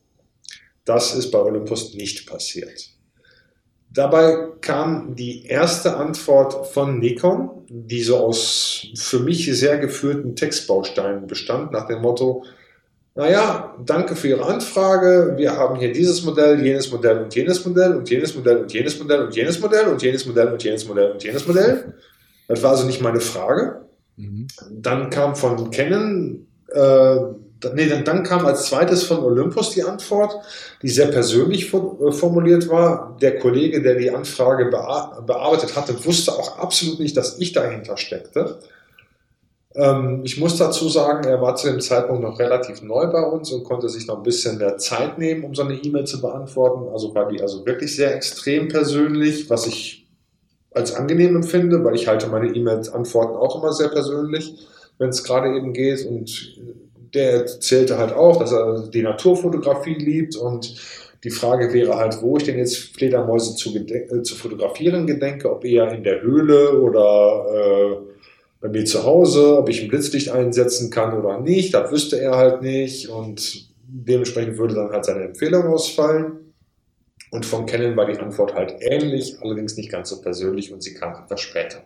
Das 0.85 1.15
ist 1.15 1.31
bei 1.31 1.39
Olympus 1.39 1.95
nicht 1.95 2.29
passiert. 2.29 2.91
Dabei 3.91 4.49
kam 4.61 5.17
die 5.17 5.47
erste 5.47 5.97
Antwort 5.97 6.67
von 6.69 6.99
Nikon, 6.99 7.67
die 7.69 8.03
so 8.03 8.19
aus 8.19 8.87
für 8.97 9.21
mich 9.21 9.47
sehr 9.59 9.79
geführten 9.79 10.37
Textbausteinen 10.37 11.27
bestand, 11.27 11.73
nach 11.73 11.87
dem 11.87 12.03
Motto, 12.03 12.45
naja, 13.15 13.75
danke 13.85 14.17
für 14.17 14.29
Ihre 14.29 14.47
Anfrage, 14.47 15.35
wir 15.37 15.57
haben 15.57 15.79
hier 15.79 15.93
dieses 15.93 16.23
Modell, 16.25 16.65
jenes 16.65 16.91
Modell 16.91 17.25
und 17.25 17.35
jenes 17.35 17.65
Modell 17.65 17.97
und 17.97 18.09
jenes 18.09 18.35
Modell 18.35 18.59
und 18.59 18.75
jenes 18.75 18.99
Modell 18.99 19.23
und 19.25 19.35
jenes 19.35 19.61
Modell 19.61 19.87
und 19.89 20.03
jenes 20.03 20.27
Modell 20.27 20.53
und 20.53 20.63
jenes 20.63 20.87
Modell 20.87 21.13
und 21.13 21.23
jenes 21.23 21.47
Modell. 21.47 21.95
Das 22.49 22.63
war 22.63 22.71
also 22.71 22.87
nicht 22.87 23.03
meine 23.03 23.21
Frage. 23.21 23.83
Mhm. 24.17 24.47
Dann 24.71 25.11
kam 25.11 25.37
von 25.37 25.71
Canon 25.71 26.47
äh, 26.73 27.17
nee, 27.75 27.89
dann, 27.89 28.05
dann, 28.05 28.23
kam 28.23 28.47
als 28.47 28.67
zweites 28.67 29.05
von 29.05 29.19
Olympus 29.19 29.71
die 29.71 29.83
Antwort, 29.83 30.35
die 30.83 30.89
sehr 30.89 31.09
persönlich 31.09 31.73
äh, 31.73 32.13
formuliert 32.13 32.69
war. 32.69 33.17
Der 33.21 33.39
Kollege, 33.39 33.83
der 33.83 33.97
die 33.97 34.11
Anfrage 34.11 34.67
bearbeitet 34.67 35.77
hatte, 35.77 36.05
wusste 36.05 36.33
auch 36.33 36.59
absolut 36.59 37.01
nicht, 37.01 37.17
dass 37.17 37.39
ich 37.39 37.53
dahinter 37.53 37.97
steckte. 37.97 38.59
Ähm, 39.75 40.21
ich 40.25 40.39
muss 40.39 40.57
dazu 40.57 40.89
sagen, 40.89 41.27
er 41.27 41.41
war 41.41 41.57
zu 41.57 41.71
dem 41.71 41.81
Zeitpunkt 41.81 42.23
noch 42.23 42.39
relativ 42.39 42.83
neu 42.83 43.07
bei 43.07 43.23
uns 43.23 43.53
und 43.53 43.65
konnte 43.65 43.89
sich 43.89 44.07
noch 44.07 44.19
ein 44.19 44.23
bisschen 44.23 44.59
mehr 44.59 44.77
Zeit 44.77 45.19
nehmen, 45.19 45.45
um 45.45 45.55
so 45.55 45.63
eine 45.63 45.75
E-Mail 45.75 46.05
zu 46.05 46.21
beantworten. 46.21 46.89
Also 46.93 47.15
war 47.15 47.29
die 47.29 47.41
also 47.41 47.65
wirklich 47.65 47.97
sehr 47.97 48.15
extrem 48.15 48.69
persönlich, 48.69 49.49
was 49.49 49.67
ich 49.67 50.07
als 50.73 50.95
angenehm 50.95 51.37
empfinde, 51.37 51.83
weil 51.85 51.95
ich 51.95 52.09
halte 52.09 52.29
meine 52.29 52.55
E-Mails-Antworten 52.55 53.37
auch 53.37 53.63
immer 53.63 53.73
sehr 53.73 53.89
persönlich, 53.89 54.55
wenn 54.99 55.11
es 55.11 55.25
gerade 55.25 55.55
eben 55.55 55.73
geht 55.73 56.07
und 56.07 56.57
der 57.15 57.33
erzählte 57.33 57.99
halt 57.99 58.13
auch, 58.15 58.39
dass 58.39 58.53
er 58.53 58.89
die 58.89 59.03
Naturfotografie 59.03 59.95
liebt 59.95 60.37
und 60.37 60.75
die 61.25 61.31
Frage 61.31 61.73
wäre 61.73 61.97
halt, 61.97 62.21
wo 62.23 62.37
ich 62.37 62.45
denn 62.45 62.59
jetzt 62.59 62.79
Fledermäuse 62.97 63.55
zu, 63.55 63.75
äh, 63.77 64.23
zu 64.23 64.35
fotografieren 64.35 65.07
gedenke, 65.07 65.51
ob 65.51 65.65
eher 65.65 65.93
in 65.93 66.03
der 66.03 66.23
Höhle 66.23 66.81
oder 66.81 67.47
äh, 67.55 67.97
bei 68.63 68.69
mir 68.69 68.85
zu 68.85 69.03
Hause, 69.03 69.59
ob 69.59 69.69
ich 69.69 69.83
ein 69.83 69.89
Blitzlicht 69.89 70.31
einsetzen 70.31 70.89
kann 70.89 71.19
oder 71.19 71.41
nicht, 71.41 71.75
das 71.75 71.91
wüsste 71.91 72.21
er 72.21 72.37
halt 72.37 72.63
nicht 72.63 73.09
und 73.09 73.69
dementsprechend 73.85 74.57
würde 74.57 74.77
dann 74.77 74.91
halt 74.91 75.05
seine 75.05 75.25
Empfehlung 75.25 75.67
ausfallen. 75.67 76.55
Und 77.33 77.45
von 77.45 77.67
Canon 77.67 77.97
war 77.97 78.07
die 78.07 78.19
Antwort 78.19 78.55
halt 78.55 78.77
ähnlich, 78.79 79.37
allerdings 79.41 79.77
nicht 79.77 79.91
ganz 79.91 80.11
so 80.11 80.21
persönlich 80.21 80.73
und 80.73 80.83
sie 80.83 80.95
kam 80.95 81.25
etwas 81.25 81.41
später. 81.41 81.83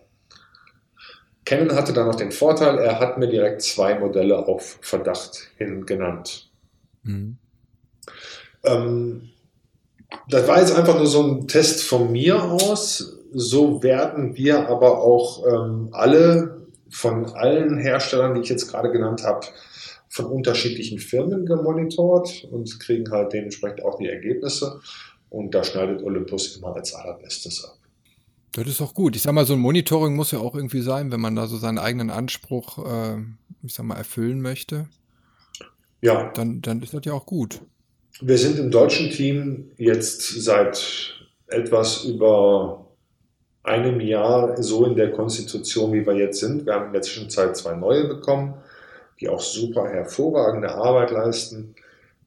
Canon 1.47 1.75
hatte 1.75 1.93
dann 1.95 2.09
noch 2.09 2.17
den 2.17 2.33
Vorteil, 2.33 2.79
er 2.79 3.01
hat 3.01 3.17
mir 3.17 3.29
direkt 3.29 3.63
zwei 3.63 3.99
Modelle 3.99 4.47
auf 4.47 4.79
Verdacht 4.83 5.49
hin 5.57 5.87
genannt. 5.87 6.51
Mhm. 7.05 7.39
Ähm, 8.65 9.31
das 10.29 10.47
war 10.47 10.61
jetzt 10.61 10.77
einfach 10.77 10.97
nur 10.97 11.07
so 11.07 11.23
ein 11.23 11.49
Test 11.49 11.85
von 11.85 12.13
mir 12.13 12.43
aus. 12.43 13.19
So 13.33 13.83
werden 13.83 14.37
wir 14.37 14.69
aber 14.69 15.01
auch 15.03 15.47
ähm, 15.47 15.89
alle 15.93 16.66
von 16.91 17.27
allen 17.35 17.79
Herstellern, 17.79 18.35
die 18.35 18.41
ich 18.43 18.49
jetzt 18.49 18.71
gerade 18.71 18.91
genannt 18.91 19.23
habe, 19.25 19.47
von 20.09 20.27
unterschiedlichen 20.27 20.99
Firmen 20.99 21.47
gemonitort 21.47 22.47
und 22.51 22.81
kriegen 22.81 23.11
halt 23.11 23.33
dementsprechend 23.33 23.83
auch 23.85 23.99
die 23.99 24.09
Ergebnisse. 24.09 24.81
Und 25.29 25.55
da 25.55 25.65
schneidet 25.65 26.03
Olympus 26.03 26.57
immer 26.57 26.75
als 26.75 26.95
allerbestes 26.95 27.65
ab. 27.65 27.77
Das 28.53 28.67
ist 28.67 28.81
auch 28.81 28.95
gut. 28.95 29.17
Ich 29.17 29.23
sag 29.23 29.33
mal, 29.33 29.45
so 29.45 29.53
ein 29.53 29.59
Monitoring 29.59 30.15
muss 30.15 30.31
ja 30.31 30.39
auch 30.39 30.55
irgendwie 30.55 30.81
sein, 30.81 31.13
wenn 31.13 31.21
man 31.21 31.37
da 31.37 31.47
so 31.47 31.59
seinen 31.59 31.79
eigenen 31.79 32.11
Anspruch, 32.11 32.79
äh, 32.87 33.19
ich 33.63 33.75
sag 33.75 33.85
mal, 33.85 33.97
erfüllen 33.97 34.41
möchte. 34.41 34.89
Ja. 36.01 36.31
Dann, 36.33 36.63
dann 36.63 36.81
ist 36.83 36.95
das 36.95 37.05
ja 37.05 37.13
auch 37.13 37.27
gut. 37.27 37.61
Wir 38.21 38.39
sind 38.39 38.59
im 38.59 38.71
deutschen 38.71 39.11
Team 39.11 39.73
jetzt 39.77 40.23
seit 40.23 41.17
etwas 41.49 42.05
über 42.05 42.86
einem 43.67 44.01
Jahr 44.01 44.63
so 44.63 44.87
in 44.87 44.95
der 44.95 45.13
Konstitution, 45.13 45.93
wie 45.93 46.07
wir 46.07 46.15
jetzt 46.15 46.41
sind. 46.41 46.67
Wir 46.67 46.75
haben 46.75 46.87
in 46.87 46.93
der 46.93 47.03
Zwischenzeit 47.03 47.57
zwei 47.57 47.75
neue 47.75 48.09
bekommen, 48.09 48.55
die 49.21 49.29
auch 49.29 49.41
super 49.41 49.89
hervorragende 49.89 50.75
Arbeit 50.75 51.11
leisten, 51.11 51.75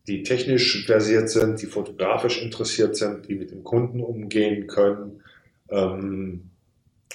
die 0.07 0.23
technisch 0.23 0.85
versiert 0.85 1.29
sind, 1.29 1.61
die 1.61 1.67
fotografisch 1.67 2.41
interessiert 2.41 2.95
sind, 2.95 3.27
die 3.27 3.35
mit 3.35 3.51
dem 3.51 3.63
Kunden 3.63 4.01
umgehen 4.01 4.67
können 4.67 5.21
ähm, 5.71 6.49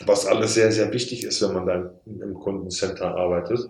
was 0.04 0.26
alles 0.26 0.54
sehr, 0.54 0.72
sehr 0.72 0.92
wichtig 0.92 1.24
ist, 1.24 1.42
wenn 1.42 1.54
man 1.54 1.66
dann 1.66 1.90
im 2.06 2.34
Kundencenter 2.34 3.14
arbeitet. 3.14 3.68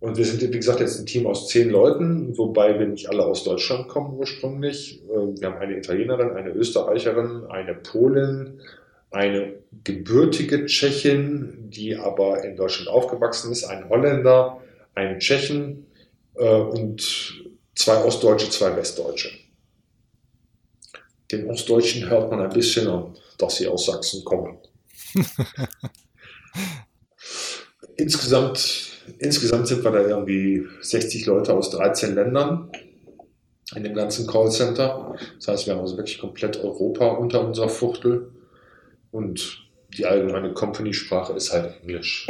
Und 0.00 0.16
wir 0.16 0.24
sind, 0.24 0.42
wie 0.42 0.56
gesagt, 0.56 0.80
jetzt 0.80 0.98
ein 0.98 1.06
Team 1.06 1.26
aus 1.26 1.48
zehn 1.48 1.70
Leuten, 1.70 2.36
wobei 2.36 2.78
wir 2.78 2.86
nicht 2.86 3.08
alle 3.08 3.24
aus 3.24 3.44
Deutschland 3.44 3.88
kommen 3.88 4.18
ursprünglich. 4.18 5.00
Ähm, 5.14 5.40
wir 5.40 5.48
haben 5.48 5.58
eine 5.58 5.78
Italienerin, 5.78 6.32
eine 6.32 6.50
Österreicherin, 6.50 7.44
eine 7.48 7.74
Polin, 7.74 8.60
eine 9.12 9.54
gebürtige 9.84 10.66
Tschechin, 10.66 11.70
die 11.70 11.96
aber 11.96 12.44
in 12.44 12.56
Deutschland 12.56 12.88
aufgewachsen 12.88 13.52
ist, 13.52 13.64
ein 13.64 13.88
Holländer, 13.88 14.60
einen 14.94 15.18
Tschechen 15.20 15.86
äh, 16.34 16.44
und 16.44 17.52
zwei 17.74 18.02
Ostdeutsche, 18.04 18.50
zwei 18.50 18.74
Westdeutsche. 18.76 19.30
Den 21.30 21.48
Ostdeutschen 21.48 22.08
hört 22.08 22.30
man 22.30 22.40
ein 22.40 22.50
bisschen 22.50 22.88
an, 22.88 23.16
dass 23.38 23.56
sie 23.56 23.68
aus 23.68 23.86
Sachsen 23.86 24.24
kommen. 24.24 24.58
insgesamt, 27.96 28.90
insgesamt 29.18 29.68
sind 29.68 29.84
wir 29.84 29.90
da 29.90 30.00
irgendwie 30.00 30.66
60 30.80 31.26
Leute 31.26 31.54
aus 31.54 31.70
13 31.70 32.14
Ländern 32.14 32.70
in 33.74 33.84
dem 33.84 33.94
ganzen 33.94 34.26
Callcenter. 34.26 35.16
Das 35.36 35.48
heißt, 35.48 35.66
wir 35.66 35.74
haben 35.74 35.80
also 35.80 35.96
wirklich 35.96 36.18
komplett 36.18 36.62
Europa 36.62 37.08
unter 37.12 37.46
unserer 37.46 37.68
Fuchtel 37.68 38.30
und 39.12 39.62
die 39.96 40.06
allgemeine 40.06 40.52
Company-Sprache 40.52 41.34
ist 41.34 41.52
halt 41.52 41.80
Englisch. 41.82 42.26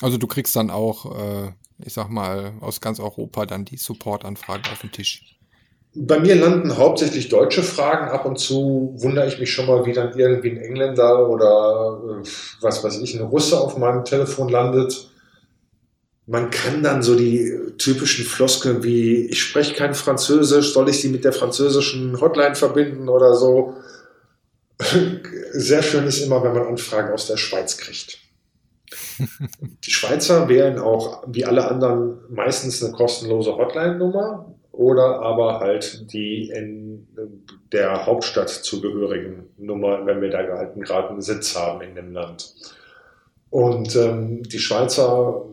Also 0.00 0.16
du 0.16 0.26
kriegst 0.26 0.56
dann 0.56 0.70
auch, 0.70 1.18
äh, 1.18 1.52
ich 1.84 1.92
sag 1.92 2.08
mal, 2.08 2.54
aus 2.60 2.80
ganz 2.80 3.00
Europa 3.00 3.44
dann 3.44 3.64
die 3.64 3.76
Support-Anfragen 3.76 4.64
auf 4.72 4.80
den 4.80 4.92
Tisch. 4.92 5.36
Bei 5.92 6.20
mir 6.20 6.36
landen 6.36 6.78
hauptsächlich 6.78 7.28
deutsche 7.28 7.64
Fragen. 7.64 8.10
Ab 8.10 8.24
und 8.24 8.38
zu 8.38 8.94
wundere 8.96 9.26
ich 9.26 9.40
mich 9.40 9.52
schon 9.52 9.66
mal, 9.66 9.84
wie 9.84 9.92
dann 9.92 10.16
irgendwie 10.16 10.50
ein 10.50 10.58
Engländer 10.58 11.28
oder 11.28 12.22
äh, 12.22 12.28
was 12.60 12.84
weiß 12.84 13.00
ich, 13.00 13.14
ein 13.18 13.26
Russe 13.26 13.60
auf 13.60 13.76
meinem 13.76 14.04
Telefon 14.04 14.48
landet. 14.48 15.10
Man 16.26 16.50
kann 16.50 16.84
dann 16.84 17.02
so 17.02 17.16
die 17.16 17.52
typischen 17.76 18.24
Floskeln 18.24 18.84
wie, 18.84 19.26
ich 19.26 19.42
spreche 19.42 19.74
kein 19.74 19.94
Französisch, 19.94 20.72
soll 20.72 20.88
ich 20.88 21.00
sie 21.00 21.08
mit 21.08 21.24
der 21.24 21.32
französischen 21.32 22.20
Hotline 22.20 22.54
verbinden 22.54 23.08
oder 23.08 23.34
so. 23.34 23.74
Sehr 25.52 25.82
schön 25.82 26.04
ist 26.06 26.20
immer, 26.20 26.42
wenn 26.42 26.54
man 26.54 26.66
Anfragen 26.66 27.12
aus 27.12 27.26
der 27.26 27.36
Schweiz 27.36 27.76
kriegt. 27.76 28.18
Die 29.84 29.90
Schweizer 29.90 30.48
wählen 30.48 30.78
auch, 30.78 31.24
wie 31.26 31.44
alle 31.44 31.68
anderen, 31.68 32.18
meistens 32.28 32.82
eine 32.82 32.92
kostenlose 32.92 33.56
Hotline-Nummer 33.56 34.54
oder 34.72 35.20
aber 35.20 35.60
halt 35.60 36.12
die 36.12 36.48
in 36.48 37.06
der 37.72 38.06
Hauptstadt 38.06 38.48
zugehörigen 38.48 39.50
Nummer, 39.58 40.06
wenn 40.06 40.20
wir 40.20 40.30
da 40.30 40.38
halt 40.38 40.74
gerade 40.80 41.10
einen 41.10 41.20
Sitz 41.20 41.56
haben 41.56 41.82
in 41.82 41.94
dem 41.94 42.12
Land. 42.12 42.54
Und 43.50 43.94
ähm, 43.96 44.42
die 44.44 44.58
Schweizer 44.58 45.44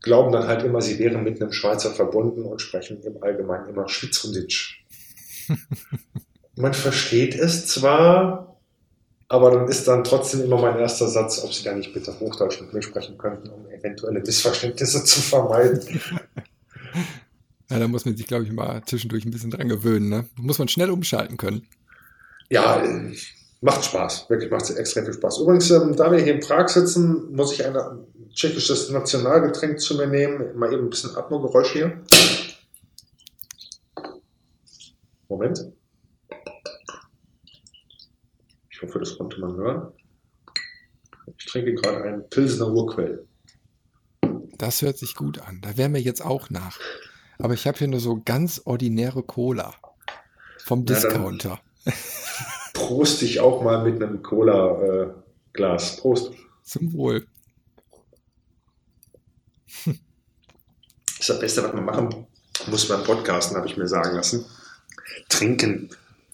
glauben 0.00 0.32
dann 0.32 0.46
halt 0.46 0.62
immer, 0.64 0.80
sie 0.80 0.98
wären 0.98 1.24
mit 1.24 1.40
einem 1.40 1.52
Schweizer 1.52 1.90
verbunden 1.90 2.44
und 2.44 2.60
sprechen 2.60 3.02
im 3.02 3.22
Allgemeinen 3.22 3.68
immer 3.68 3.88
Schweizerdeutsch. 3.88 4.84
Man 6.56 6.74
versteht 6.74 7.34
es 7.34 7.66
zwar, 7.66 8.51
aber 9.32 9.50
dann 9.50 9.66
ist 9.66 9.88
dann 9.88 10.04
trotzdem 10.04 10.42
immer 10.42 10.60
mein 10.60 10.78
erster 10.78 11.08
Satz, 11.08 11.42
ob 11.42 11.54
sie 11.54 11.64
da 11.64 11.72
nicht 11.72 11.94
bitte 11.94 12.20
Hochdeutsch 12.20 12.60
mit 12.60 12.74
mir 12.74 12.82
sprechen 12.82 13.16
könnten, 13.16 13.48
um 13.48 13.66
eventuelle 13.70 14.20
Missverständnisse 14.20 15.04
zu 15.04 15.20
vermeiden. 15.20 15.80
Ja, 17.70 17.78
da 17.78 17.88
muss 17.88 18.04
man 18.04 18.14
sich, 18.14 18.26
glaube 18.26 18.44
ich, 18.44 18.52
mal 18.52 18.82
zwischendurch 18.84 19.24
ein 19.24 19.30
bisschen 19.30 19.50
dran 19.50 19.66
gewöhnen. 19.66 20.10
Ne? 20.10 20.26
Muss 20.36 20.58
man 20.58 20.68
schnell 20.68 20.90
umschalten 20.90 21.38
können. 21.38 21.66
Ja, 22.50 22.82
macht 23.62 23.86
Spaß. 23.86 24.28
Wirklich 24.28 24.50
macht 24.50 24.64
es 24.64 24.72
extrem 24.72 25.06
viel 25.06 25.14
Spaß. 25.14 25.38
Übrigens, 25.38 25.70
ähm, 25.70 25.96
da 25.96 26.12
wir 26.12 26.18
hier 26.18 26.34
in 26.34 26.40
Prag 26.40 26.68
sitzen, 26.68 27.34
muss 27.34 27.54
ich 27.54 27.64
ein 27.64 27.74
tschechisches 28.34 28.90
Nationalgetränk 28.90 29.80
zu 29.80 29.96
mir 29.96 30.06
nehmen. 30.06 30.54
Mal 30.58 30.70
eben 30.70 30.82
ein 30.82 30.90
bisschen 30.90 31.16
Atmogeräusch 31.16 31.72
hier. 31.72 31.98
Moment. 35.30 35.72
Ich 38.82 38.88
hoffe, 38.88 38.98
das 38.98 39.16
konnte 39.16 39.40
man 39.40 39.54
hören. 39.54 39.92
Ich 41.38 41.46
trinke 41.46 41.74
gerade 41.74 42.02
einen 42.02 42.28
Pilsener 42.28 42.68
Urquell. 42.68 43.24
Das 44.58 44.82
hört 44.82 44.98
sich 44.98 45.14
gut 45.14 45.40
an. 45.40 45.60
Da 45.62 45.76
wären 45.76 45.94
wir 45.94 46.00
jetzt 46.00 46.20
auch 46.20 46.50
nach. 46.50 46.80
Aber 47.38 47.54
ich 47.54 47.68
habe 47.68 47.78
hier 47.78 47.86
nur 47.86 48.00
so 48.00 48.20
ganz 48.24 48.60
ordinäre 48.64 49.22
Cola 49.22 49.72
vom 50.58 50.84
Discounter. 50.84 51.60
Ja, 51.84 51.92
Prost 52.72 53.22
dich 53.22 53.38
auch 53.38 53.62
mal 53.62 53.88
mit 53.88 54.02
einem 54.02 54.20
Cola-Glas. 54.20 55.98
Äh, 55.98 56.00
Prost. 56.00 56.32
Zum 56.64 56.92
Wohl. 56.92 57.26
Das 59.84 59.94
ist 61.20 61.28
das 61.28 61.38
Beste, 61.38 61.62
was 61.62 61.72
man 61.72 61.84
machen 61.84 62.26
muss 62.66 62.88
beim 62.88 63.04
Podcasten, 63.04 63.56
habe 63.56 63.68
ich 63.68 63.76
mir 63.76 63.86
sagen 63.86 64.16
lassen. 64.16 64.44
Trinken. 65.28 65.88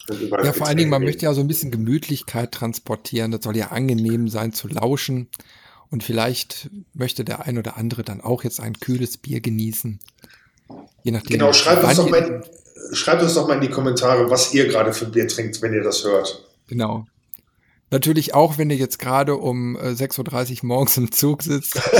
Ja, 0.09 0.53
vor 0.53 0.66
allen 0.66 0.77
Dingen, 0.77 0.90
man 0.90 1.03
möchte 1.03 1.27
ja 1.27 1.35
so 1.35 1.40
ein 1.40 1.49
bisschen 1.49 1.71
Gemütlichkeit 1.71 2.53
transportieren. 2.53 3.31
Das 3.31 3.42
soll 3.44 3.57
ja 3.57 3.68
angenehm 3.68 4.29
sein 4.29 4.53
zu 4.53 4.68
lauschen. 4.68 5.29
Und 5.90 6.03
vielleicht 6.03 6.71
möchte 6.94 7.25
der 7.25 7.47
ein 7.47 7.59
oder 7.59 7.77
andere 7.77 8.03
dann 8.03 8.21
auch 8.21 8.44
jetzt 8.44 8.61
ein 8.61 8.75
kühles 8.79 9.16
Bier 9.16 9.40
genießen. 9.40 9.99
Je 11.03 11.12
nachdem. 11.12 11.38
Genau, 11.38 11.53
schreibt 11.53 11.85
uns, 11.85 11.97
doch 11.97 12.11
mal 12.11 12.18
in, 12.18 12.42
schreibt 12.94 13.23
uns 13.23 13.35
doch 13.35 13.49
mal 13.49 13.55
in 13.55 13.62
die 13.62 13.71
Kommentare, 13.71 14.31
was 14.31 14.53
ihr 14.53 14.68
gerade 14.68 14.92
für 14.92 15.07
Bier 15.07 15.29
trinkt, 15.29 15.62
wenn 15.62 15.73
ihr 15.73 15.83
das 15.83 16.05
hört. 16.05 16.44
Genau. 16.66 17.07
Natürlich 17.90 18.35
auch, 18.35 18.59
wenn 18.59 18.68
ihr 18.68 18.77
jetzt 18.77 18.99
gerade 18.99 19.37
um 19.37 19.79
6.30 19.79 20.18
äh, 20.18 20.53
Uhr 20.53 20.59
morgens 20.62 20.99
im 20.99 21.11
Zug 21.11 21.42
sitzt. 21.42 21.81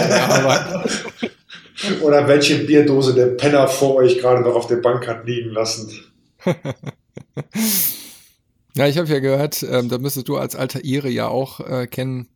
Oder 2.03 2.29
welche 2.29 2.59
Bierdose 2.65 3.15
der 3.15 3.29
Penner 3.29 3.69
vor 3.69 3.95
euch 3.97 4.19
gerade 4.19 4.43
noch 4.43 4.55
auf 4.55 4.67
der 4.67 4.77
Bank 4.77 5.07
hat 5.07 5.27
liegen 5.27 5.51
lassen. 5.51 5.91
ja, 8.75 8.87
ich 8.87 8.99
habe 8.99 9.09
ja 9.09 9.19
gehört, 9.19 9.63
ähm, 9.63 9.89
da 9.89 9.99
müsstest 9.99 10.29
du 10.29 10.37
als 10.37 10.55
alter 10.55 10.85
Ire 10.85 11.09
ja 11.09 11.29
auch 11.29 11.61
äh, 11.61 11.87
kennen, 11.87 12.29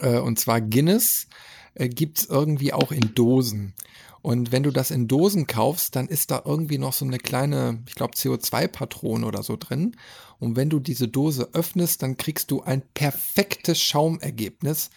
äh, 0.00 0.18
und 0.18 0.38
zwar 0.38 0.60
Guinness 0.60 1.26
äh, 1.74 1.88
gibt 1.88 2.18
es 2.18 2.26
irgendwie 2.26 2.72
auch 2.72 2.92
in 2.92 3.14
Dosen. 3.14 3.74
Und 4.22 4.50
wenn 4.50 4.64
du 4.64 4.72
das 4.72 4.90
in 4.90 5.06
Dosen 5.06 5.46
kaufst, 5.46 5.94
dann 5.94 6.08
ist 6.08 6.32
da 6.32 6.42
irgendwie 6.44 6.78
noch 6.78 6.92
so 6.92 7.04
eine 7.04 7.18
kleine, 7.18 7.84
ich 7.86 7.94
glaube, 7.94 8.14
CO2-Patrone 8.14 9.24
oder 9.24 9.44
so 9.44 9.56
drin. 9.56 9.96
Und 10.40 10.56
wenn 10.56 10.68
du 10.68 10.80
diese 10.80 11.06
Dose 11.06 11.50
öffnest, 11.52 12.02
dann 12.02 12.16
kriegst 12.16 12.50
du 12.50 12.60
ein 12.62 12.82
perfektes 12.94 13.80
Schaumergebnis. 13.80 14.90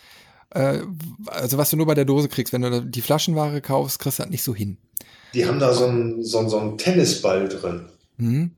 Äh, 0.49 0.79
also 1.27 1.59
was 1.59 1.69
du 1.69 1.77
nur 1.77 1.85
bei 1.85 1.93
der 1.93 2.05
Dose 2.05 2.27
kriegst. 2.27 2.53
Wenn 2.53 2.63
du 2.63 2.81
die 2.81 3.01
Flaschenware 3.01 3.61
kaufst, 3.61 3.99
kriegst 3.99 4.17
du 4.17 4.23
das 4.23 4.31
nicht 4.31 4.43
so 4.43 4.55
hin. 4.55 4.77
Die 5.35 5.45
haben 5.45 5.59
da 5.59 5.73
so 5.73 5.85
einen, 5.85 6.23
so, 6.23 6.49
so 6.49 6.57
einen 6.57 6.79
Tennisball 6.79 7.47
drin. 7.49 7.85
Mhm. 8.17 8.51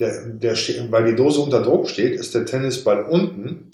Der, 0.00 0.26
der 0.26 0.56
weil 0.90 1.10
die 1.10 1.16
Dose 1.16 1.40
unter 1.40 1.62
Druck 1.62 1.88
steht, 1.88 2.14
ist 2.14 2.34
der 2.34 2.46
Tennisball 2.46 3.04
unten 3.04 3.70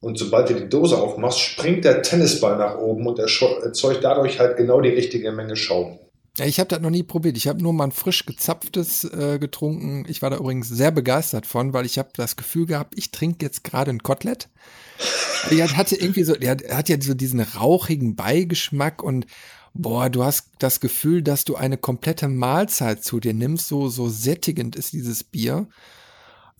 und 0.00 0.18
sobald 0.18 0.50
du 0.50 0.54
die 0.54 0.68
Dose 0.68 0.98
aufmachst, 0.98 1.40
springt 1.40 1.84
der 1.84 2.02
Tennisball 2.02 2.56
nach 2.58 2.78
oben 2.78 3.06
und 3.06 3.18
erzeugt 3.18 4.04
dadurch 4.04 4.38
halt 4.38 4.56
genau 4.56 4.80
die 4.80 4.90
richtige 4.90 5.32
Menge 5.32 5.56
Schaum. 5.56 5.98
Ja, 6.38 6.44
ich 6.44 6.60
habe 6.60 6.68
das 6.68 6.80
noch 6.80 6.90
nie 6.90 7.02
probiert. 7.02 7.38
Ich 7.38 7.48
habe 7.48 7.62
nur 7.62 7.72
mal 7.72 7.84
ein 7.84 7.92
frisch 7.92 8.26
gezapftes 8.26 9.04
äh, 9.04 9.38
getrunken. 9.38 10.04
Ich 10.06 10.20
war 10.20 10.28
da 10.28 10.36
übrigens 10.36 10.68
sehr 10.68 10.90
begeistert 10.90 11.46
von, 11.46 11.72
weil 11.72 11.86
ich 11.86 11.98
habe 11.98 12.10
das 12.14 12.36
Gefühl 12.36 12.66
gehabt, 12.66 12.92
ich 12.96 13.10
trinke 13.10 13.44
jetzt 13.44 13.64
gerade 13.64 13.90
ein 13.90 14.02
Kotelett. 14.02 14.48
Der 15.50 15.76
hatte 15.76 15.96
irgendwie 15.96 16.24
so, 16.24 16.34
der 16.34 16.56
hat 16.70 16.88
ja 16.88 16.96
so 17.00 17.14
diesen 17.14 17.40
rauchigen 17.40 18.16
Beigeschmack 18.16 19.02
und 19.02 19.26
boah, 19.78 20.10
du 20.10 20.24
hast 20.24 20.48
das 20.58 20.80
Gefühl, 20.80 21.22
dass 21.22 21.44
du 21.44 21.56
eine 21.56 21.76
komplette 21.76 22.28
Mahlzeit 22.28 23.02
zu 23.02 23.20
dir 23.20 23.34
nimmst. 23.34 23.68
So, 23.68 23.88
so 23.88 24.08
sättigend 24.08 24.76
ist 24.76 24.92
dieses 24.92 25.24
Bier. 25.24 25.68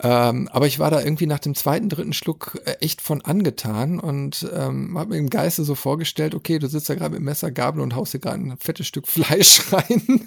Ähm, 0.02 0.48
aber 0.52 0.66
ich 0.66 0.78
war 0.78 0.90
da 0.90 1.00
irgendwie 1.00 1.26
nach 1.26 1.38
dem 1.38 1.54
zweiten, 1.54 1.88
dritten 1.88 2.12
Schluck 2.12 2.60
äh, 2.66 2.72
echt 2.80 3.00
von 3.00 3.22
angetan 3.22 3.98
und 3.98 4.46
ähm, 4.54 4.98
habe 4.98 5.10
mir 5.10 5.18
im 5.18 5.30
Geiste 5.30 5.64
so 5.64 5.74
vorgestellt, 5.74 6.34
okay, 6.34 6.58
du 6.58 6.68
sitzt 6.68 6.90
da 6.90 6.94
gerade 6.94 7.14
mit 7.14 7.22
Messer, 7.22 7.50
Gabel 7.50 7.80
und 7.80 7.96
haust 7.96 8.12
dir 8.12 8.18
gerade 8.18 8.42
ein 8.42 8.58
fettes 8.58 8.86
Stück 8.86 9.08
Fleisch 9.08 9.72
rein. 9.72 10.26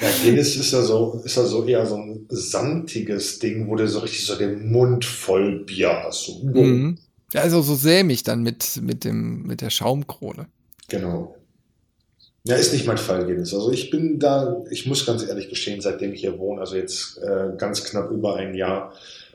ja, 0.00 0.08
Guinness 0.22 0.56
ist 0.56 0.72
ja 0.72 0.82
so, 0.82 1.22
ist 1.24 1.36
ja 1.36 1.44
so 1.44 1.64
eher 1.64 1.86
so 1.86 1.96
ein 1.96 2.26
sandiges 2.28 3.38
Ding, 3.38 3.68
wo 3.68 3.76
du 3.76 3.88
so 3.88 4.00
richtig 4.00 4.26
so 4.26 4.36
den 4.36 4.70
Mund 4.70 5.06
voll 5.06 5.64
Bier 5.64 6.02
hast. 6.04 6.26
So. 6.26 6.42
Mhm. 6.44 6.98
Ja, 7.32 7.40
also 7.40 7.62
so 7.62 7.74
sämig 7.74 8.22
dann 8.22 8.42
mit, 8.42 8.82
mit 8.82 9.04
dem, 9.04 9.44
mit 9.44 9.62
der 9.62 9.70
Schaumkrone. 9.70 10.46
Genau. 10.88 11.34
Ja, 12.46 12.56
ist 12.56 12.74
nicht 12.74 12.86
mein 12.86 12.98
Fall, 12.98 13.24
Guinness. 13.24 13.54
Also 13.54 13.72
ich 13.72 13.88
bin 13.88 14.18
da, 14.18 14.62
ich 14.70 14.84
muss 14.84 15.06
ganz 15.06 15.26
ehrlich 15.26 15.48
gestehen, 15.48 15.80
seitdem 15.80 16.12
ich 16.12 16.20
hier 16.20 16.38
wohne, 16.38 16.60
also 16.60 16.76
jetzt 16.76 17.16
äh, 17.22 17.56
ganz 17.56 17.82
knapp 17.84 18.10
über 18.10 18.36
ein 18.36 18.54
Jahr, 18.54 18.92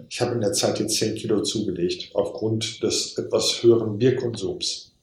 ich 0.08 0.22
habe 0.22 0.36
in 0.36 0.42
der 0.42 0.54
Zeit 0.54 0.80
jetzt 0.80 0.96
10 0.98 1.16
Kilo 1.16 1.42
zugelegt, 1.42 2.12
aufgrund 2.14 2.84
des 2.84 3.18
etwas 3.18 3.64
höheren 3.64 3.98
Bierkonsums. 3.98 4.94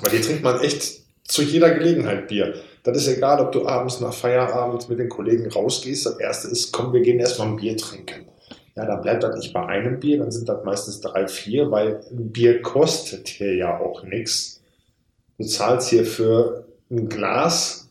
Weil 0.00 0.12
hier 0.12 0.22
trinkt 0.22 0.42
man 0.42 0.62
echt 0.62 1.00
zu 1.24 1.42
jeder 1.42 1.70
Gelegenheit 1.74 2.26
Bier. 2.26 2.54
Das 2.84 2.96
ist 2.96 3.08
egal, 3.08 3.38
ob 3.40 3.52
du 3.52 3.66
abends 3.66 4.00
nach 4.00 4.14
Feierabend 4.14 4.88
mit 4.88 4.98
den 4.98 5.10
Kollegen 5.10 5.52
rausgehst. 5.52 6.06
Das 6.06 6.18
erste 6.18 6.48
ist, 6.48 6.72
komm, 6.72 6.94
wir 6.94 7.02
gehen 7.02 7.20
erstmal 7.20 7.48
ein 7.48 7.56
Bier 7.56 7.76
trinken. 7.76 8.28
ja, 8.74 8.86
dann 8.86 9.02
bleibt 9.02 9.22
das 9.24 9.36
nicht 9.36 9.52
bei 9.52 9.66
einem 9.66 10.00
Bier, 10.00 10.20
dann 10.20 10.30
sind 10.30 10.48
das 10.48 10.64
meistens 10.64 11.02
drei, 11.02 11.28
vier, 11.28 11.70
weil 11.70 12.00
ein 12.10 12.32
Bier 12.32 12.62
kostet 12.62 13.28
hier 13.28 13.54
ja 13.56 13.78
auch 13.78 14.04
nichts. 14.04 14.62
Du 15.36 15.44
zahlst 15.44 15.90
hier 15.90 16.06
für 16.06 16.69
ein 16.90 17.08
Glas 17.08 17.88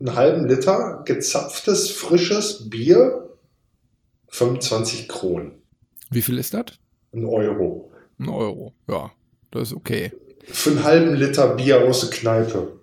einen 0.00 0.14
halben 0.14 0.48
Liter 0.48 1.02
gezapftes, 1.04 1.90
frisches 1.90 2.68
Bier 2.68 3.30
25 4.28 5.08
Kronen. 5.08 5.52
Wie 6.10 6.22
viel 6.22 6.38
ist 6.38 6.54
das? 6.54 6.66
Ein 7.12 7.24
Euro. 7.24 7.92
Ein 8.18 8.28
Euro, 8.28 8.74
ja, 8.88 9.12
das 9.50 9.68
ist 9.68 9.74
okay. 9.74 10.12
Für 10.44 10.70
einen 10.70 10.84
halben 10.84 11.14
Liter 11.14 11.54
Bier 11.54 11.84
aus 11.84 12.00
der 12.00 12.10
Kneipe. 12.10 12.80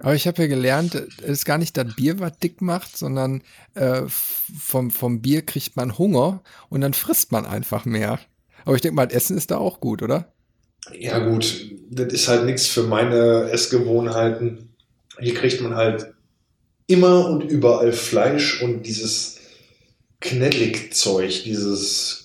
Aber 0.00 0.14
ich 0.14 0.26
habe 0.26 0.42
ja 0.42 0.48
gelernt, 0.48 0.94
es 0.94 1.28
ist 1.28 1.44
gar 1.44 1.58
nicht 1.58 1.76
das 1.76 1.94
Bier, 1.96 2.20
was 2.20 2.38
dick 2.38 2.60
macht, 2.60 2.96
sondern 2.96 3.42
äh, 3.74 4.02
vom, 4.06 4.90
vom 4.90 5.22
Bier 5.22 5.44
kriegt 5.44 5.76
man 5.76 5.98
Hunger 5.98 6.42
und 6.68 6.82
dann 6.82 6.94
frisst 6.94 7.32
man 7.32 7.46
einfach 7.46 7.84
mehr. 7.84 8.20
Aber 8.64 8.76
ich 8.76 8.82
denke 8.82 8.96
mal, 8.96 9.10
Essen 9.10 9.36
ist 9.36 9.50
da 9.50 9.58
auch 9.58 9.80
gut, 9.80 10.02
oder? 10.02 10.32
Ja, 10.92 11.18
gut, 11.18 11.70
das 11.90 12.12
ist 12.12 12.28
halt 12.28 12.44
nichts 12.44 12.66
für 12.66 12.82
meine 12.82 13.50
Essgewohnheiten. 13.50 14.70
Hier 15.20 15.34
kriegt 15.34 15.60
man 15.60 15.74
halt 15.74 16.14
immer 16.86 17.28
und 17.28 17.42
überall 17.42 17.92
Fleisch 17.92 18.62
und 18.62 18.84
dieses 18.84 19.38
Knellig-Zeug, 20.20 21.44
dieses 21.44 22.22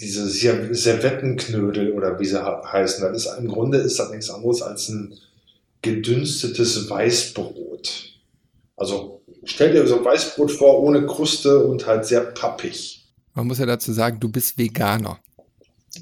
diese 0.00 0.28
Servettenknödel 0.74 1.92
oder 1.92 2.18
wie 2.18 2.24
sie 2.24 2.42
heißen. 2.42 3.02
Das 3.02 3.26
ist 3.26 3.38
im 3.38 3.48
Grunde 3.48 3.78
ist 3.78 3.98
das 3.98 4.10
nichts 4.10 4.30
anderes 4.30 4.62
als 4.62 4.88
ein 4.88 5.14
gedünstetes 5.82 6.88
Weißbrot. 6.88 8.14
Also 8.76 9.20
stell 9.44 9.72
dir 9.72 9.86
so 9.86 10.02
Weißbrot 10.02 10.50
vor, 10.50 10.82
ohne 10.82 11.06
Kruste 11.06 11.64
und 11.64 11.86
halt 11.86 12.06
sehr 12.06 12.22
pappig. 12.22 13.04
Man 13.34 13.46
muss 13.46 13.58
ja 13.58 13.66
dazu 13.66 13.92
sagen, 13.92 14.18
du 14.18 14.30
bist 14.30 14.58
Veganer. 14.58 15.18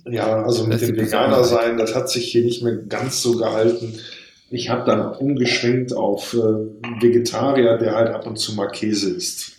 Ja, 0.04 0.42
also 0.44 0.66
mit 0.66 0.80
dem 0.80 0.96
Veganer 0.96 1.44
sein, 1.44 1.78
das 1.78 1.94
hat 1.94 2.10
sich 2.10 2.30
hier 2.30 2.44
nicht 2.44 2.62
mehr 2.62 2.76
ganz 2.76 3.22
so 3.22 3.36
gehalten. 3.36 3.98
Ich 4.50 4.70
habe 4.70 4.84
dann 4.84 5.14
umgeschwenkt 5.14 5.94
auf 5.94 6.34
äh, 6.34 7.02
Vegetarier, 7.02 7.78
der 7.78 7.94
halt 7.94 8.08
ab 8.08 8.26
und 8.26 8.38
zu 8.38 8.54
mal 8.54 8.68
Käse 8.68 9.10
isst. 9.10 9.52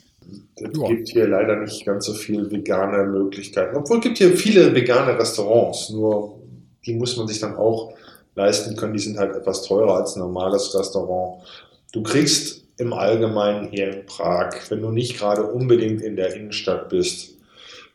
Es 0.56 0.78
ja. 0.78 0.88
gibt 0.88 1.10
hier 1.10 1.28
leider 1.28 1.56
nicht 1.58 1.86
ganz 1.86 2.06
so 2.06 2.14
viele 2.14 2.52
vegane 2.52 3.06
Möglichkeiten. 3.06 3.76
Obwohl 3.76 3.98
es 3.98 4.04
gibt 4.04 4.18
hier 4.18 4.36
viele 4.36 4.74
vegane 4.74 5.18
Restaurants, 5.18 5.90
nur 5.90 6.40
die 6.86 6.96
muss 6.96 7.18
man 7.18 7.28
sich 7.28 7.40
dann 7.40 7.56
auch 7.56 7.94
leisten 8.36 8.76
können. 8.76 8.94
Die 8.94 9.00
sind 9.00 9.18
halt 9.18 9.36
etwas 9.36 9.64
teurer 9.64 9.98
als 9.98 10.16
ein 10.16 10.20
normales 10.20 10.78
Restaurant. 10.78 11.44
Du 11.92 12.04
kriegst 12.04 12.64
im 12.78 12.94
Allgemeinen 12.94 13.70
hier 13.70 13.94
in 13.94 14.06
Prag, 14.06 14.54
wenn 14.70 14.82
du 14.82 14.92
nicht 14.92 15.18
gerade 15.18 15.44
unbedingt 15.44 16.02
in 16.02 16.16
der 16.16 16.36
Innenstadt 16.36 16.90
bist, 16.90 17.36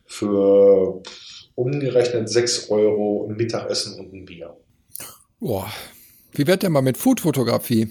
für 0.05 1.01
umgerechnet 1.55 2.29
6 2.29 2.69
Euro 2.69 3.27
ein 3.27 3.35
Mittagessen 3.35 3.99
und 3.99 4.13
ein 4.13 4.25
Bier. 4.25 4.55
Boah. 5.39 5.71
Wie 6.33 6.47
wird 6.47 6.63
denn 6.63 6.71
mal 6.71 6.81
mit 6.81 6.97
Foodfotografie? 6.97 7.89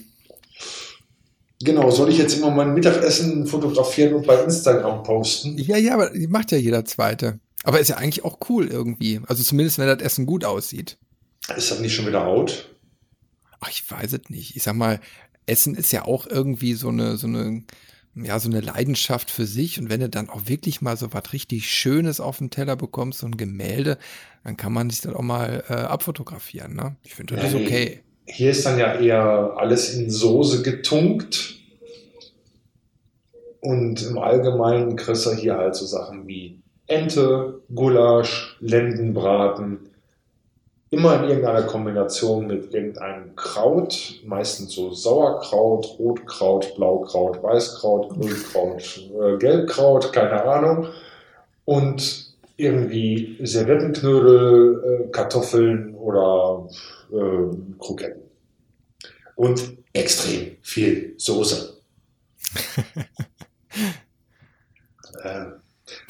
Genau, 1.61 1.89
soll 1.89 2.09
ich 2.09 2.17
jetzt 2.17 2.37
immer 2.37 2.51
mein 2.51 2.73
Mittagessen 2.73 3.47
fotografieren 3.47 4.13
und 4.13 4.27
bei 4.27 4.43
Instagram 4.43 5.03
posten? 5.03 5.57
Ja, 5.57 5.77
ja, 5.77 5.93
aber 5.93 6.11
die 6.11 6.27
macht 6.27 6.51
ja 6.51 6.57
jeder 6.57 6.85
Zweite. 6.85 7.39
Aber 7.63 7.79
ist 7.79 7.89
ja 7.89 7.97
eigentlich 7.97 8.23
auch 8.23 8.37
cool 8.49 8.67
irgendwie. 8.67 9.21
Also 9.27 9.41
zumindest, 9.41 9.79
wenn 9.79 9.87
das 9.87 10.01
Essen 10.01 10.25
gut 10.25 10.45
aussieht. 10.45 10.97
Ist 11.55 11.71
das 11.71 11.79
nicht 11.79 11.95
schon 11.95 12.05
wieder 12.05 12.27
out? 12.27 12.69
Ach, 13.59 13.69
ich 13.69 13.89
weiß 13.89 14.13
es 14.13 14.29
nicht. 14.29 14.55
Ich 14.55 14.63
sag 14.63 14.75
mal, 14.75 14.99
Essen 15.47 15.75
ist 15.75 15.91
ja 15.91 16.05
auch 16.05 16.27
irgendwie 16.27 16.73
so 16.73 16.89
eine, 16.89 17.17
so 17.17 17.27
eine, 17.27 17.63
ja, 18.15 18.39
so 18.39 18.49
eine 18.49 18.61
Leidenschaft 18.61 19.29
für 19.29 19.45
sich. 19.45 19.79
Und 19.79 19.89
wenn 19.89 19.99
du 19.99 20.09
dann 20.09 20.29
auch 20.29 20.43
wirklich 20.45 20.81
mal 20.81 20.95
so 20.97 21.13
was 21.13 21.33
richtig 21.33 21.69
Schönes 21.69 22.19
auf 22.19 22.37
den 22.37 22.49
Teller 22.49 22.75
bekommst, 22.75 23.19
so 23.19 23.27
ein 23.27 23.37
Gemälde, 23.37 23.97
dann 24.43 24.57
kann 24.57 24.73
man 24.73 24.89
sich 24.89 25.01
das 25.01 25.13
auch 25.13 25.21
mal 25.21 25.63
äh, 25.67 25.73
abfotografieren. 25.73 26.75
Ne? 26.75 26.95
Ich 27.03 27.15
finde, 27.15 27.35
das 27.35 27.53
ja, 27.53 27.59
okay. 27.59 28.01
Hier 28.25 28.51
ist 28.51 28.65
dann 28.65 28.79
ja 28.79 28.95
eher 28.95 29.53
alles 29.57 29.93
in 29.93 30.09
Soße 30.09 30.63
getunkt. 30.63 31.55
Und 33.59 34.01
im 34.03 34.17
Allgemeinen 34.17 34.95
kriegst 34.95 35.25
du 35.25 35.33
hier 35.33 35.57
halt 35.57 35.75
so 35.75 35.85
Sachen 35.85 36.27
wie 36.27 36.61
Ente, 36.87 37.61
Gulasch, 37.73 38.57
Lendenbraten, 38.59 39.89
immer 40.89 41.21
in 41.21 41.29
irgendeiner 41.29 41.63
Kombination 41.63 42.47
mit 42.47 42.73
irgendeinem 42.73 43.35
Kraut, 43.35 44.21
meistens 44.25 44.73
so 44.73 44.91
Sauerkraut, 44.91 45.97
Rotkraut, 45.99 46.75
Blaukraut, 46.75 47.41
Weißkraut, 47.41 48.09
Grünkraut, 48.09 49.01
äh, 49.21 49.37
Gelbkraut, 49.37 50.13
keine 50.13 50.43
Ahnung. 50.43 50.87
Und 51.65 52.35
irgendwie 52.57 53.37
Servettenknödel, 53.41 55.07
äh, 55.07 55.11
Kartoffeln 55.11 55.95
oder 55.95 56.69
äh, 57.11 57.77
Kroketten. 57.79 58.21
Und 59.35 59.77
extrem 59.91 60.57
viel 60.61 61.15
Soße. 61.17 61.81
äh, 65.23 65.45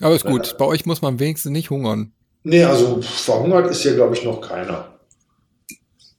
Aber 0.02 0.16
ist 0.16 0.26
gut, 0.26 0.58
bei 0.58 0.66
euch 0.66 0.86
muss 0.86 1.02
man 1.02 1.20
wenigstens 1.20 1.52
nicht 1.52 1.70
hungern. 1.72 2.12
Nee, 2.48 2.64
also 2.64 3.02
verhungert 3.02 3.72
ist 3.72 3.82
hier, 3.82 3.96
glaube 3.96 4.14
ich, 4.14 4.24
noch 4.24 4.40
keiner. 4.40 5.00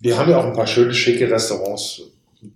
Wir 0.00 0.18
haben 0.18 0.28
ja 0.28 0.40
auch 0.40 0.44
ein 0.44 0.54
paar 0.54 0.66
schöne, 0.66 0.92
schicke 0.92 1.30
Restaurants. 1.30 2.02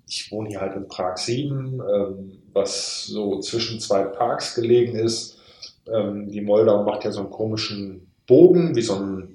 Ich 0.08 0.32
wohne 0.32 0.48
hier 0.48 0.60
halt 0.60 0.74
in 0.74 0.88
Prag 0.88 1.16
7, 1.16 1.80
ähm, 1.80 2.42
was 2.52 3.06
so 3.06 3.38
zwischen 3.38 3.78
zwei 3.78 4.02
Parks 4.02 4.56
gelegen 4.56 4.96
ist. 4.96 5.38
Ähm, 5.86 6.28
die 6.32 6.40
Moldau 6.40 6.82
macht 6.82 7.04
ja 7.04 7.12
so 7.12 7.20
einen 7.20 7.30
komischen 7.30 8.10
Bogen, 8.26 8.74
wie 8.74 8.82
so 8.82 8.96
ein, 8.96 9.34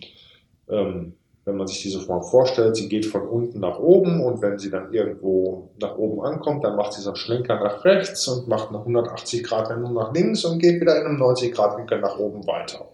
ähm, 0.68 1.14
wenn 1.46 1.56
man 1.56 1.68
sich 1.68 1.82
die 1.84 1.90
so 1.90 2.02
mal 2.02 2.22
vorstellt, 2.22 2.76
sie 2.76 2.90
geht 2.90 3.06
von 3.06 3.26
unten 3.26 3.62
nach 3.62 3.80
oben 3.80 4.20
und 4.20 4.42
wenn 4.42 4.60
sie 4.60 4.70
dann 4.70 4.92
irgendwo 4.92 5.72
nach 5.80 5.98
oben 5.98 6.26
ankommt, 6.26 6.66
dann 6.66 6.76
macht 6.76 6.92
sie 6.92 7.02
so 7.02 7.12
einen 7.12 7.16
Schlenker 7.16 7.56
nach 7.56 7.86
rechts 7.86 8.28
und 8.28 8.50
macht 8.50 8.68
eine 8.68 8.80
180 8.80 9.46
Grad 9.46 9.70
Wendung 9.70 9.94
nach 9.94 10.14
links 10.14 10.44
und 10.44 10.60
geht 10.60 10.82
wieder 10.82 11.00
in 11.00 11.06
einem 11.06 11.20
90 11.20 11.54
Grad 11.54 11.78
Winkel 11.78 12.02
nach 12.02 12.20
oben 12.20 12.46
weiter. 12.46 12.86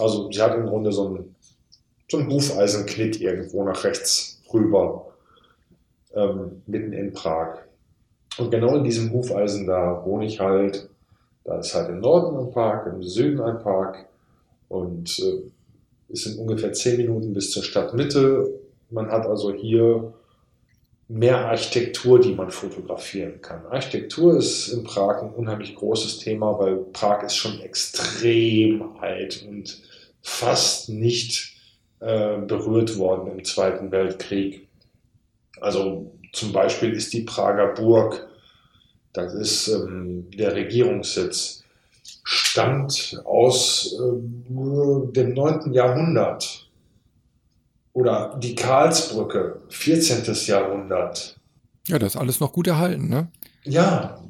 Also 0.00 0.30
sie 0.30 0.40
hat 0.40 0.54
im 0.56 0.66
Grunde 0.66 0.92
so 0.92 1.08
einen, 1.08 1.34
so 2.10 2.18
einen 2.18 2.30
Hufeisenknick 2.30 3.20
irgendwo 3.20 3.64
nach 3.64 3.84
rechts 3.84 4.40
rüber, 4.52 5.06
ähm, 6.14 6.62
mitten 6.66 6.92
in 6.92 7.12
Prag. 7.12 7.58
Und 8.38 8.50
genau 8.50 8.76
in 8.76 8.84
diesem 8.84 9.12
Hufeisen, 9.12 9.66
da 9.66 10.02
wohne 10.04 10.26
ich 10.26 10.40
halt. 10.40 10.88
Da 11.44 11.58
ist 11.58 11.74
halt 11.74 11.88
im 11.88 12.00
Norden 12.00 12.36
ein 12.36 12.52
Park, 12.52 12.86
im 12.86 13.02
Süden 13.02 13.40
ein 13.40 13.58
Park 13.60 14.06
und 14.68 15.18
äh, 15.18 15.42
es 16.12 16.24
sind 16.24 16.38
ungefähr 16.38 16.72
zehn 16.72 16.96
Minuten 16.96 17.32
bis 17.32 17.50
zur 17.50 17.62
Stadtmitte. 17.62 18.50
Man 18.90 19.10
hat 19.10 19.26
also 19.26 19.52
hier 19.52 20.12
mehr 21.08 21.46
Architektur, 21.46 22.20
die 22.20 22.34
man 22.34 22.50
fotografieren 22.50 23.40
kann. 23.42 23.66
Architektur 23.66 24.36
ist 24.36 24.68
in 24.68 24.84
Prag 24.84 25.22
ein 25.22 25.30
unheimlich 25.30 25.74
großes 25.74 26.18
Thema, 26.18 26.56
weil 26.58 26.76
Prag 26.76 27.24
ist 27.24 27.34
schon 27.34 27.60
extrem 27.60 28.96
alt 29.00 29.44
und 29.48 29.82
fast 30.22 30.88
nicht 30.88 31.56
äh, 32.00 32.38
berührt 32.38 32.98
worden 32.98 33.30
im 33.30 33.44
Zweiten 33.44 33.90
Weltkrieg. 33.90 34.68
Also 35.60 36.12
zum 36.32 36.52
Beispiel 36.52 36.92
ist 36.92 37.12
die 37.12 37.22
Prager 37.22 37.74
Burg, 37.74 38.28
das 39.12 39.34
ist 39.34 39.68
ähm, 39.68 40.30
der 40.30 40.54
Regierungssitz, 40.54 41.64
stammt 42.22 43.20
aus 43.24 43.94
äh, 43.94 45.12
dem 45.12 45.34
9. 45.34 45.72
Jahrhundert. 45.72 46.68
Oder 47.92 48.38
die 48.40 48.54
Karlsbrücke, 48.54 49.60
14. 49.68 50.34
Jahrhundert. 50.46 51.36
Ja, 51.88 51.98
das 51.98 52.14
ist 52.14 52.20
alles 52.20 52.38
noch 52.38 52.52
gut 52.52 52.68
erhalten, 52.68 53.08
ne? 53.08 53.28
Ja. 53.64 54.22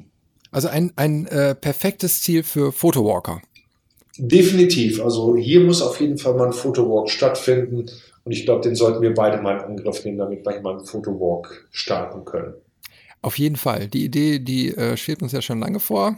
Also 0.51 0.67
ein, 0.67 0.91
ein 0.95 1.27
äh, 1.27 1.53
perfektes 1.53 2.21
Ziel 2.21 2.43
für 2.43 2.71
Photowalker. 2.71 3.41
Definitiv. 4.23 5.01
Also 5.03 5.35
hier 5.35 5.61
muss 5.61 5.81
auf 5.81 5.99
jeden 5.99 6.19
Fall 6.19 6.35
mal 6.35 6.45
ein 6.45 6.53
Fotowalk 6.53 7.09
stattfinden. 7.09 7.87
Und 8.23 8.31
ich 8.31 8.45
glaube, 8.45 8.61
den 8.61 8.75
sollten 8.75 9.01
wir 9.01 9.15
beide 9.15 9.41
mal 9.41 9.57
in 9.57 9.63
Angriff 9.63 10.05
nehmen, 10.05 10.19
damit 10.19 10.45
wir 10.45 10.61
mal 10.61 10.77
einen 10.77 10.85
Fotowalk 10.85 11.67
starten 11.71 12.23
können. 12.23 12.53
Auf 13.23 13.39
jeden 13.39 13.55
Fall. 13.55 13.87
Die 13.87 14.05
Idee, 14.05 14.37
die 14.37 14.75
äh, 14.75 14.95
schwebt 14.95 15.23
uns 15.23 15.31
ja 15.31 15.41
schon 15.41 15.59
lange 15.59 15.79
vor. 15.79 16.17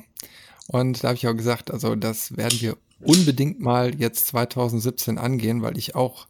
Und 0.67 1.01
da 1.01 1.09
habe 1.09 1.15
ich 1.15 1.25
auch 1.29 1.33
gesagt, 1.33 1.71
also 1.71 1.95
das 1.95 2.35
werden 2.35 2.59
wir 2.59 2.75
unbedingt 3.05 3.61
mal 3.61 3.95
jetzt 3.95 4.27
2017 4.27 5.17
angehen, 5.17 5.61
weil 5.61 5.77
ich 5.77 5.95
auch 5.95 6.27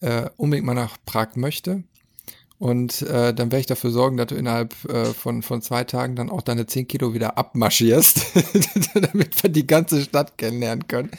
äh, 0.00 0.28
unbedingt 0.36 0.66
mal 0.66 0.74
nach 0.74 0.98
Prag 1.06 1.36
möchte. 1.36 1.82
Und 2.58 3.02
äh, 3.02 3.34
dann 3.34 3.52
werde 3.52 3.60
ich 3.60 3.66
dafür 3.66 3.90
sorgen, 3.90 4.16
dass 4.16 4.28
du 4.28 4.34
innerhalb 4.34 4.72
äh, 4.86 5.06
von, 5.06 5.42
von 5.42 5.60
zwei 5.60 5.84
Tagen 5.84 6.16
dann 6.16 6.30
auch 6.30 6.40
deine 6.40 6.66
10 6.66 6.88
Kilo 6.88 7.12
wieder 7.12 7.36
abmarschierst, 7.36 8.26
damit 8.94 9.42
wir 9.42 9.50
die 9.50 9.66
ganze 9.66 10.00
Stadt 10.02 10.38
kennenlernen 10.38 10.88
können. 10.88 11.10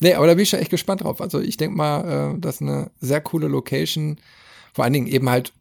Nee, 0.00 0.14
aber 0.14 0.26
da 0.26 0.34
bin 0.34 0.42
ich 0.42 0.50
schon 0.50 0.58
echt 0.58 0.70
gespannt 0.70 1.02
drauf. 1.02 1.20
Also 1.20 1.40
ich 1.40 1.56
denke 1.56 1.76
mal, 1.76 2.34
äh, 2.34 2.40
das 2.40 2.56
ist 2.56 2.62
eine 2.62 2.90
sehr 3.00 3.20
coole 3.20 3.46
Location. 3.46 4.18
Vor 4.74 4.84
allen 4.84 4.92
Dingen 4.92 5.06
eben 5.06 5.30
halt 5.30 5.52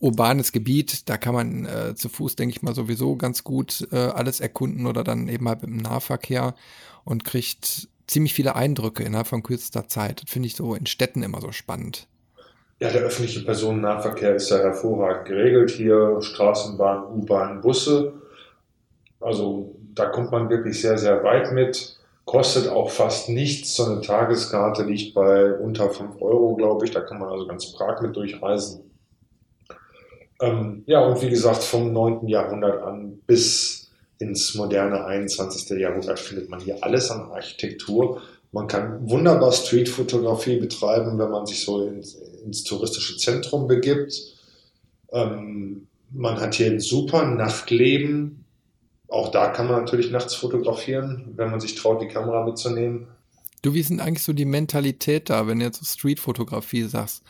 urbanes 0.00 0.52
Gebiet. 0.52 1.08
Da 1.08 1.16
kann 1.16 1.34
man 1.34 1.64
äh, 1.64 1.94
zu 1.94 2.08
Fuß, 2.08 2.36
denke 2.36 2.56
ich 2.56 2.62
mal, 2.62 2.74
sowieso 2.74 3.16
ganz 3.16 3.44
gut 3.44 3.86
äh, 3.92 3.96
alles 3.96 4.40
erkunden 4.40 4.86
oder 4.86 5.04
dann 5.04 5.28
eben 5.28 5.48
halt 5.48 5.62
dem 5.62 5.76
Nahverkehr 5.76 6.54
und 7.04 7.24
kriegt 7.24 7.88
ziemlich 8.06 8.34
viele 8.34 8.56
Eindrücke 8.56 9.02
innerhalb 9.02 9.28
von 9.28 9.42
kürzester 9.42 9.86
Zeit. 9.88 10.22
Das 10.22 10.30
finde 10.30 10.48
ich 10.48 10.56
so 10.56 10.74
in 10.74 10.86
Städten 10.86 11.22
immer 11.22 11.40
so 11.40 11.52
spannend. 11.52 12.08
Ja, 12.80 12.90
der 12.90 13.02
öffentliche 13.02 13.44
Personennahverkehr 13.44 14.36
ist 14.36 14.50
ja 14.50 14.58
hervorragend 14.58 15.26
geregelt 15.26 15.70
hier. 15.70 16.18
Straßenbahn, 16.20 17.06
U-Bahn, 17.12 17.60
Busse. 17.60 18.12
Also 19.20 19.74
da 19.94 20.06
kommt 20.06 20.30
man 20.30 20.48
wirklich 20.48 20.80
sehr, 20.80 20.96
sehr 20.96 21.24
weit 21.24 21.52
mit. 21.52 21.96
Kostet 22.24 22.68
auch 22.68 22.90
fast 22.90 23.30
nichts. 23.30 23.74
So 23.74 23.84
eine 23.86 24.00
Tageskarte 24.00 24.84
liegt 24.84 25.14
bei 25.14 25.52
unter 25.54 25.90
5 25.90 26.20
Euro, 26.22 26.54
glaube 26.54 26.84
ich. 26.84 26.92
Da 26.92 27.00
kann 27.00 27.18
man 27.18 27.30
also 27.30 27.46
ganz 27.48 27.72
Prag 27.72 28.00
mit 28.00 28.14
durchreisen. 28.14 28.88
Ähm, 30.40 30.84
ja, 30.86 31.00
und 31.00 31.20
wie 31.20 31.30
gesagt, 31.30 31.64
vom 31.64 31.92
9. 31.92 32.28
Jahrhundert 32.28 32.82
an 32.82 33.18
bis 33.26 33.90
ins 34.18 34.54
moderne 34.54 35.04
21. 35.04 35.78
Jahrhundert 35.78 36.20
findet 36.20 36.48
man 36.48 36.60
hier 36.60 36.76
alles 36.82 37.10
an 37.10 37.30
Architektur. 37.32 38.22
Man 38.52 38.66
kann 38.66 39.08
wunderbar 39.08 39.52
Streetfotografie 39.52 40.56
betreiben, 40.56 41.18
wenn 41.18 41.30
man 41.30 41.46
sich 41.46 41.64
so 41.64 41.86
ins, 41.86 42.14
ins 42.44 42.64
touristische 42.64 43.18
Zentrum 43.18 43.66
begibt. 43.66 44.14
Ähm, 45.12 45.86
man 46.10 46.40
hat 46.40 46.54
hier 46.54 46.70
ein 46.70 46.80
super 46.80 47.24
Nachtleben. 47.26 48.44
Auch 49.08 49.30
da 49.30 49.48
kann 49.48 49.66
man 49.66 49.80
natürlich 49.80 50.10
nachts 50.10 50.34
fotografieren, 50.34 51.32
wenn 51.36 51.50
man 51.50 51.60
sich 51.60 51.74
traut, 51.74 52.00
die 52.00 52.08
Kamera 52.08 52.44
mitzunehmen. 52.44 53.08
Du, 53.62 53.74
wie 53.74 53.82
sind 53.82 54.00
eigentlich 54.00 54.22
so 54.22 54.32
die 54.32 54.44
Mentalität 54.44 55.30
da, 55.30 55.46
wenn 55.46 55.58
du 55.58 55.64
jetzt 55.64 55.84
Streetfotografie 55.84 56.84
sagst? 56.84 57.22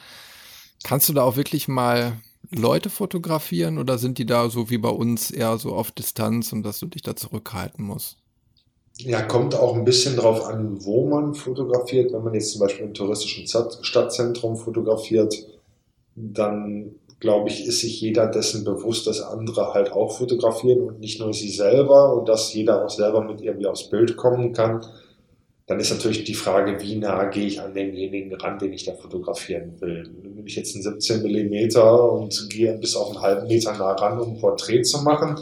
Kannst 0.85 1.09
du 1.09 1.13
da 1.13 1.23
auch 1.23 1.37
wirklich 1.37 1.67
mal 1.67 2.21
Leute 2.51 2.91
fotografieren 2.91 3.79
oder 3.79 3.99
sind 3.99 4.19
die 4.19 4.27
da 4.27 4.49
so 4.49 4.71
wie 4.71 4.79
bei 4.79 4.89
uns 4.89 5.31
eher 5.31 5.59
so 5.59 5.75
auf 5.75 5.91
Distanz 5.91 6.53
und 6.53 6.63
dass 6.63 6.79
du 6.79 6.87
dich 6.87 7.03
da 7.03 7.17
zurückhalten 7.17 7.85
musst? 7.85 8.19
Ja, 9.01 9.23
kommt 9.23 9.55
auch 9.55 9.77
ein 9.77 9.85
bisschen 9.85 10.17
drauf 10.17 10.45
an, 10.45 10.85
wo 10.85 11.07
man 11.07 11.35
fotografiert. 11.35 12.13
Wenn 12.13 12.25
man 12.25 12.35
jetzt 12.35 12.51
zum 12.51 12.61
Beispiel 12.61 12.87
im 12.87 12.95
touristischen 12.95 13.47
Stadtzentrum 13.83 14.57
fotografiert, 14.57 15.35
dann 16.17 16.97
glaube 17.21 17.49
ich, 17.49 17.67
ist 17.67 17.81
sich 17.81 18.01
jeder 18.01 18.27
dessen 18.27 18.65
bewusst, 18.65 19.07
dass 19.07 19.21
andere 19.21 19.73
halt 19.75 19.93
auch 19.93 20.17
fotografieren 20.17 20.83
und 20.83 21.01
nicht 21.01 21.21
nur 21.21 21.33
sie 21.33 21.51
selber 21.51 22.15
und 22.15 22.29
dass 22.29 22.53
jeder 22.53 22.85
auch 22.85 22.91
selber 22.91 23.23
mit 23.23 23.41
irgendwie 23.41 23.67
aufs 23.67 23.89
Bild 23.89 24.17
kommen 24.17 24.53
kann. 24.53 24.85
Dann 25.67 25.81
ist 25.81 25.91
natürlich 25.91 26.25
die 26.25 26.35
Frage, 26.35 26.81
wie 26.81 26.97
nah 26.97 27.25
gehe 27.27 27.47
ich 27.47 27.61
an 27.61 27.75
denjenigen 27.75 28.35
ran, 28.35 28.59
den 28.59 28.73
ich 28.73 28.85
da 28.85 28.95
fotografieren 28.95 29.81
will. 29.81 30.09
Nehme 30.23 30.47
ich 30.47 30.57
jetzt 30.57 30.75
einen 30.75 30.83
17 30.83 31.23
Millimeter 31.23 32.11
und 32.11 32.49
gehe 32.51 32.77
bis 32.79 32.97
auf 32.97 33.11
einen 33.11 33.21
halben 33.21 33.47
Meter 33.49 33.73
nah 33.73 33.93
ran, 33.93 34.19
um 34.19 34.35
ein 34.35 34.41
Porträt 34.41 34.83
zu 34.83 35.03
machen? 35.03 35.37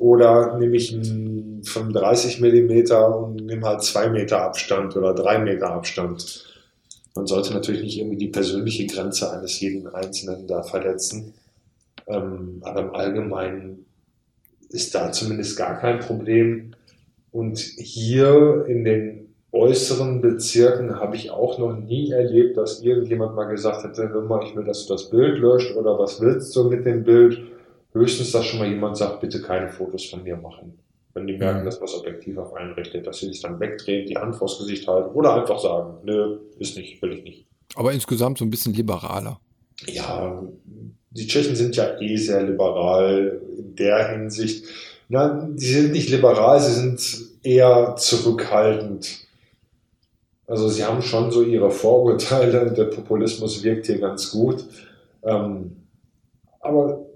Oder 0.00 0.58
nehme 0.58 0.76
ich 0.76 0.92
einen 0.92 1.62
35 1.64 2.40
Millimeter 2.40 3.16
und 3.16 3.36
nehme 3.46 3.66
halt 3.66 3.82
zwei 3.82 4.08
Meter 4.08 4.42
Abstand 4.42 4.96
oder 4.96 5.14
drei 5.14 5.38
Meter 5.38 5.70
Abstand? 5.70 6.46
Man 7.14 7.26
sollte 7.26 7.52
natürlich 7.52 7.82
nicht 7.82 7.98
irgendwie 7.98 8.16
die 8.16 8.28
persönliche 8.28 8.86
Grenze 8.86 9.30
eines 9.30 9.60
jeden 9.60 9.86
Einzelnen 9.88 10.46
da 10.46 10.62
verletzen. 10.62 11.34
Ähm, 12.06 12.58
aber 12.62 12.80
im 12.80 12.94
Allgemeinen 12.94 13.86
ist 14.70 14.94
da 14.94 15.12
zumindest 15.12 15.56
gar 15.56 15.78
kein 15.78 16.00
Problem. 16.00 16.74
Und 17.30 17.58
hier 17.58 18.64
in 18.66 18.84
den 18.84 19.34
äußeren 19.52 20.22
Bezirken 20.22 20.98
habe 20.98 21.16
ich 21.16 21.30
auch 21.30 21.58
noch 21.58 21.76
nie 21.76 22.10
erlebt, 22.10 22.56
dass 22.56 22.82
irgendjemand 22.82 23.36
mal 23.36 23.44
gesagt 23.44 23.84
hätte, 23.84 24.08
hör 24.08 24.22
mal, 24.22 24.42
ich 24.44 24.56
will, 24.56 24.64
dass 24.64 24.86
du 24.86 24.94
das 24.94 25.10
Bild 25.10 25.38
löscht 25.38 25.76
oder 25.76 25.98
was 25.98 26.20
willst 26.20 26.56
du 26.56 26.68
mit 26.68 26.86
dem 26.86 27.04
Bild. 27.04 27.42
Höchstens, 27.92 28.32
dass 28.32 28.46
schon 28.46 28.58
mal 28.58 28.68
jemand 28.68 28.96
sagt, 28.96 29.20
bitte 29.20 29.42
keine 29.42 29.68
Fotos 29.68 30.06
von 30.06 30.22
mir 30.22 30.36
machen. 30.36 30.78
Wenn 31.14 31.26
die 31.26 31.36
merken, 31.36 31.64
dass 31.66 31.78
man 31.78 31.88
das 31.88 31.98
Objektiv 31.98 32.38
auf 32.38 32.54
einrichtet, 32.54 33.06
dass 33.06 33.18
sie 33.18 33.26
sich 33.26 33.42
dann 33.42 33.60
wegdrehen, 33.60 34.06
die 34.06 34.16
Hand 34.16 34.34
vors 34.34 34.58
Gesicht 34.58 34.88
halten 34.88 35.10
oder 35.14 35.34
einfach 35.34 35.58
sagen, 35.58 35.98
nö, 36.04 36.38
ist 36.58 36.76
nicht, 36.76 37.02
will 37.02 37.12
ich 37.12 37.22
nicht. 37.22 37.46
Aber 37.74 37.92
insgesamt 37.92 38.38
so 38.38 38.46
ein 38.46 38.50
bisschen 38.50 38.72
liberaler. 38.72 39.38
Ja, 39.86 40.42
die 41.10 41.26
Tschechen 41.26 41.54
sind 41.54 41.76
ja 41.76 42.00
eh 42.00 42.16
sehr 42.16 42.42
liberal 42.42 43.42
in 43.58 43.76
der 43.76 44.08
Hinsicht. 44.08 44.64
Na, 45.10 45.46
die 45.50 45.66
sind 45.66 45.92
nicht 45.92 46.08
liberal, 46.08 46.60
sie 46.60 46.72
sind 46.72 47.28
eher 47.42 47.94
zurückhaltend 47.96 49.22
also 50.52 50.68
sie 50.68 50.84
haben 50.84 51.00
schon 51.00 51.30
so 51.30 51.42
ihre 51.42 51.70
Vorurteile 51.70 52.70
der 52.72 52.84
Populismus 52.84 53.62
wirkt 53.62 53.86
hier 53.86 53.98
ganz 53.98 54.30
gut. 54.30 54.66
Ähm, 55.22 55.76
aber 56.60 57.06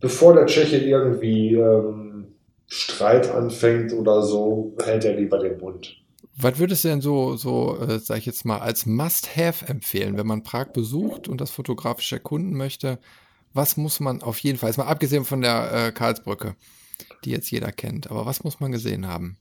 bevor 0.00 0.34
der 0.34 0.46
Tscheche 0.46 0.78
irgendwie 0.78 1.54
ähm, 1.54 2.34
Streit 2.66 3.30
anfängt 3.30 3.92
oder 3.92 4.22
so, 4.22 4.76
hält 4.82 5.04
er 5.04 5.14
lieber 5.14 5.38
den 5.38 5.58
Mund. 5.58 5.96
Was 6.40 6.58
würdest 6.58 6.84
du 6.84 6.88
denn 6.88 7.00
so, 7.00 7.36
so 7.36 7.78
äh, 7.80 7.98
sag 7.98 8.18
ich 8.18 8.26
jetzt 8.26 8.44
mal, 8.44 8.58
als 8.58 8.86
Must-Have 8.86 9.66
empfehlen, 9.66 10.16
wenn 10.16 10.26
man 10.26 10.44
Prag 10.44 10.68
besucht 10.68 11.26
und 11.28 11.40
das 11.40 11.50
fotografisch 11.50 12.12
erkunden 12.12 12.56
möchte? 12.56 12.98
Was 13.54 13.76
muss 13.76 13.98
man 13.98 14.22
auf 14.22 14.38
jeden 14.40 14.58
Fall, 14.58 14.68
jetzt 14.68 14.76
mal 14.76 14.86
abgesehen 14.86 15.24
von 15.24 15.40
der 15.40 15.72
äh, 15.72 15.92
Karlsbrücke, 15.92 16.54
die 17.24 17.30
jetzt 17.30 17.50
jeder 17.50 17.72
kennt, 17.72 18.10
aber 18.10 18.24
was 18.24 18.44
muss 18.44 18.60
man 18.60 18.70
gesehen 18.70 19.08
haben? 19.08 19.36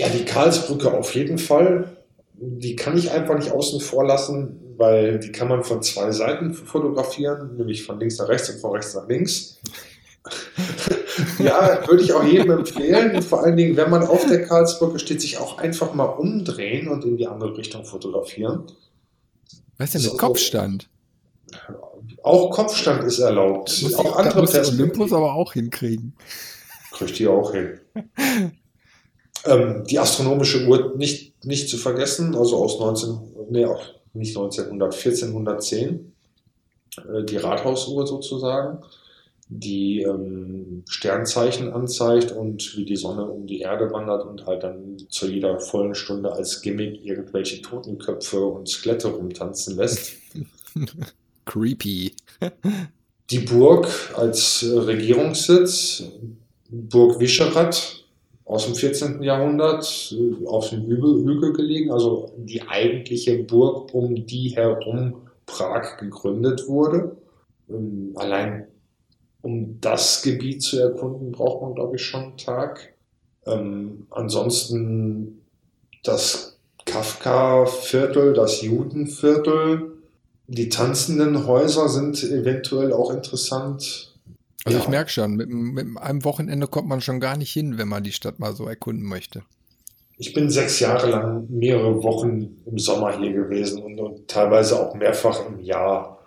Ja, 0.00 0.08
die 0.08 0.24
Karlsbrücke 0.24 0.92
auf 0.92 1.14
jeden 1.14 1.38
Fall 1.38 1.95
die 2.38 2.76
kann 2.76 2.96
ich 2.96 3.10
einfach 3.10 3.36
nicht 3.36 3.50
außen 3.50 3.80
vor 3.80 4.04
lassen, 4.04 4.74
weil 4.76 5.18
die 5.18 5.32
kann 5.32 5.48
man 5.48 5.64
von 5.64 5.82
zwei 5.82 6.10
Seiten 6.12 6.52
fotografieren, 6.52 7.56
nämlich 7.56 7.84
von 7.84 7.98
links 7.98 8.18
nach 8.18 8.28
rechts 8.28 8.50
und 8.50 8.60
von 8.60 8.72
rechts 8.72 8.94
nach 8.94 9.08
links. 9.08 9.58
ja, 11.38 11.86
würde 11.86 12.02
ich 12.02 12.12
auch 12.12 12.24
jedem 12.24 12.50
empfehlen. 12.50 13.22
vor 13.22 13.42
allen 13.42 13.56
Dingen, 13.56 13.76
wenn 13.76 13.90
man 13.90 14.02
auf 14.02 14.26
der 14.26 14.44
Karlsbrücke 14.44 14.98
steht, 14.98 15.20
sich 15.20 15.38
auch 15.38 15.58
einfach 15.58 15.94
mal 15.94 16.04
umdrehen 16.04 16.88
und 16.88 17.04
in 17.04 17.16
die 17.16 17.26
andere 17.26 17.56
Richtung 17.56 17.84
fotografieren. 17.84 18.64
Was 19.78 19.86
ist 19.86 19.94
denn 19.94 20.02
mit 20.02 20.10
so, 20.12 20.16
Kopfstand? 20.16 20.88
Auch 22.22 22.50
Kopfstand 22.50 23.04
ist 23.04 23.18
erlaubt. 23.18 23.82
Muss 23.82 23.94
auch 23.94 24.02
die, 24.02 24.18
andere 24.18 24.40
muss 24.40 24.54
Olympus 24.54 25.12
aber 25.12 25.34
auch 25.34 25.52
hinkriegen. 25.52 26.14
Kriegt 26.92 27.18
die 27.18 27.28
auch 27.28 27.52
hin. 27.52 27.80
ähm, 29.46 29.84
die 29.84 29.98
astronomische 29.98 30.66
Uhr 30.66 30.94
nicht 30.96 31.26
nicht 31.46 31.68
zu 31.68 31.78
vergessen, 31.78 32.34
also 32.34 32.56
aus 32.56 32.78
19, 32.78 33.18
nee, 33.50 33.64
auch 33.64 33.82
nicht 34.12 34.36
1900, 34.36 34.94
1410, 34.94 36.12
äh, 36.98 37.24
die 37.24 37.36
Rathausuhr 37.36 38.06
sozusagen, 38.06 38.82
die 39.48 40.02
ähm, 40.02 40.82
Sternzeichen 40.88 41.72
anzeigt 41.72 42.32
und 42.32 42.76
wie 42.76 42.84
die 42.84 42.96
Sonne 42.96 43.24
um 43.24 43.46
die 43.46 43.60
Erde 43.60 43.92
wandert 43.92 44.26
und 44.26 44.44
halt 44.44 44.64
dann 44.64 44.98
zu 45.08 45.28
jeder 45.28 45.60
vollen 45.60 45.94
Stunde 45.94 46.32
als 46.32 46.62
Gimmick 46.62 47.04
irgendwelche 47.04 47.62
Totenköpfe 47.62 48.44
und 48.44 48.68
Skelette 48.68 49.08
rumtanzen 49.08 49.76
lässt. 49.76 50.14
Creepy. 51.44 52.12
die 53.30 53.38
Burg 53.38 53.88
als 54.16 54.66
Regierungssitz, 54.68 56.02
Burg 56.68 57.20
Vischerat, 57.20 57.95
aus 58.46 58.64
dem 58.64 58.74
14. 58.74 59.22
Jahrhundert 59.22 60.14
äh, 60.16 60.46
auf 60.46 60.70
dem 60.70 60.86
Hügel, 60.86 61.52
gelegen, 61.52 61.92
also 61.92 62.32
die 62.38 62.62
eigentliche 62.62 63.42
Burg, 63.42 63.92
um 63.92 64.26
die 64.26 64.56
herum 64.56 65.26
Prag 65.44 65.98
gegründet 65.98 66.66
wurde. 66.68 67.16
Ähm, 67.68 68.12
allein 68.14 68.68
um 69.42 69.80
das 69.80 70.22
Gebiet 70.22 70.62
zu 70.62 70.80
erkunden, 70.80 71.30
braucht 71.32 71.62
man, 71.62 71.74
glaube 71.74 71.96
ich, 71.96 72.02
schon 72.02 72.22
einen 72.22 72.36
Tag. 72.36 72.94
Ähm, 73.46 74.06
ansonsten 74.10 75.42
das 76.02 76.58
Kafka-Viertel, 76.84 78.32
das 78.32 78.62
Judenviertel, 78.62 79.92
die 80.48 80.68
tanzenden 80.68 81.46
Häuser 81.46 81.88
sind 81.88 82.22
eventuell 82.22 82.92
auch 82.92 83.12
interessant. 83.12 84.15
Also 84.66 84.78
ja. 84.78 84.84
ich 84.84 84.90
merke 84.90 85.10
schon, 85.10 85.36
mit, 85.36 85.48
mit, 85.48 85.96
einem 85.96 86.24
Wochenende 86.24 86.66
kommt 86.66 86.88
man 86.88 87.00
schon 87.00 87.20
gar 87.20 87.36
nicht 87.36 87.52
hin, 87.52 87.78
wenn 87.78 87.86
man 87.86 88.02
die 88.02 88.10
Stadt 88.10 88.40
mal 88.40 88.52
so 88.52 88.66
erkunden 88.66 89.06
möchte. 89.06 89.44
Ich 90.18 90.32
bin 90.32 90.50
sechs 90.50 90.80
Jahre 90.80 91.08
lang 91.08 91.46
mehrere 91.48 92.02
Wochen 92.02 92.56
im 92.66 92.76
Sommer 92.76 93.16
hier 93.16 93.32
gewesen 93.32 93.80
und, 93.80 94.00
und 94.00 94.26
teilweise 94.26 94.80
auch 94.80 94.92
mehrfach 94.96 95.46
im 95.46 95.60
Jahr. 95.60 96.18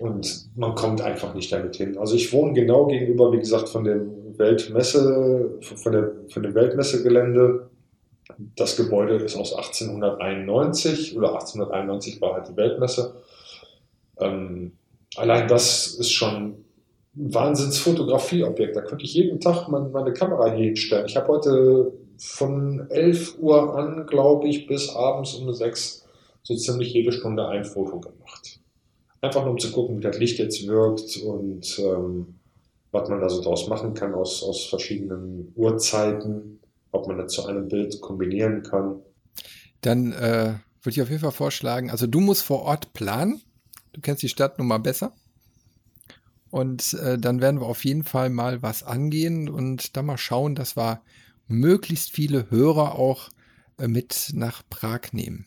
Und 0.00 0.48
man 0.56 0.74
kommt 0.74 1.00
einfach 1.00 1.32
nicht 1.32 1.52
damit 1.52 1.76
hin. 1.76 1.96
Also 1.96 2.16
ich 2.16 2.32
wohne 2.32 2.54
genau 2.54 2.86
gegenüber, 2.86 3.32
wie 3.32 3.38
gesagt, 3.38 3.68
von 3.68 3.84
dem 3.84 4.36
Weltmesse, 4.36 5.60
von, 5.60 5.92
der, 5.92 6.12
von 6.28 6.42
dem 6.42 6.54
Weltmessegelände. 6.56 7.70
Das 8.56 8.76
Gebäude 8.76 9.14
ist 9.14 9.36
aus 9.36 9.54
1891 9.54 11.16
oder 11.16 11.34
1891 11.34 12.20
war 12.20 12.34
halt 12.34 12.48
die 12.48 12.56
Weltmesse. 12.56 13.14
Ähm, 14.18 14.72
allein 15.16 15.46
das 15.46 15.94
ist 15.94 16.10
schon 16.10 16.65
ein 17.16 17.34
Wahnsinnsfotografieobjekt. 17.34 18.76
Da 18.76 18.82
könnte 18.82 19.04
ich 19.04 19.14
jeden 19.14 19.40
Tag 19.40 19.68
meine 19.68 20.12
Kamera 20.12 20.52
hier 20.52 20.66
hinstellen. 20.66 21.06
Ich 21.06 21.16
habe 21.16 21.28
heute 21.28 21.92
von 22.18 22.86
11 22.90 23.38
Uhr 23.38 23.76
an, 23.76 24.06
glaube 24.06 24.48
ich, 24.48 24.66
bis 24.66 24.90
abends 24.90 25.34
um 25.34 25.52
6 25.52 26.06
so 26.42 26.54
ziemlich 26.54 26.92
jede 26.92 27.12
Stunde 27.12 27.48
ein 27.48 27.64
Foto 27.64 28.00
gemacht. 28.00 28.60
Einfach 29.20 29.42
nur 29.42 29.52
um 29.52 29.58
zu 29.58 29.72
gucken, 29.72 29.98
wie 29.98 30.02
das 30.02 30.18
Licht 30.18 30.38
jetzt 30.38 30.66
wirkt 30.66 31.16
und 31.16 31.78
ähm, 31.78 32.36
was 32.92 33.08
man 33.08 33.20
da 33.20 33.28
so 33.28 33.42
draus 33.42 33.66
machen 33.66 33.94
kann 33.94 34.14
aus, 34.14 34.42
aus 34.44 34.66
verschiedenen 34.66 35.52
Uhrzeiten, 35.56 36.60
ob 36.92 37.08
man 37.08 37.18
das 37.18 37.32
zu 37.32 37.46
einem 37.46 37.68
Bild 37.68 38.00
kombinieren 38.00 38.62
kann. 38.62 39.00
dann 39.80 40.12
äh, 40.12 40.54
würde 40.82 40.94
ich 40.94 41.02
auf 41.02 41.10
jeden 41.10 41.20
Fall 41.20 41.32
vorschlagen, 41.32 41.90
also 41.90 42.06
du 42.06 42.20
musst 42.20 42.42
vor 42.42 42.62
Ort 42.62 42.92
planen. 42.92 43.42
Du 43.92 44.00
kennst 44.00 44.22
die 44.22 44.28
Stadt 44.28 44.58
nun 44.58 44.68
mal 44.68 44.78
besser. 44.78 45.12
Und 46.56 46.94
äh, 46.94 47.18
dann 47.18 47.42
werden 47.42 47.60
wir 47.60 47.66
auf 47.66 47.84
jeden 47.84 48.02
Fall 48.02 48.30
mal 48.30 48.62
was 48.62 48.82
angehen 48.82 49.50
und 49.50 49.94
dann 49.94 50.06
mal 50.06 50.16
schauen, 50.16 50.54
dass 50.54 50.74
wir 50.74 51.02
möglichst 51.48 52.12
viele 52.12 52.50
Hörer 52.50 52.98
auch 52.98 53.28
äh, 53.78 53.88
mit 53.88 54.30
nach 54.32 54.62
Prag 54.70 55.12
nehmen. 55.12 55.44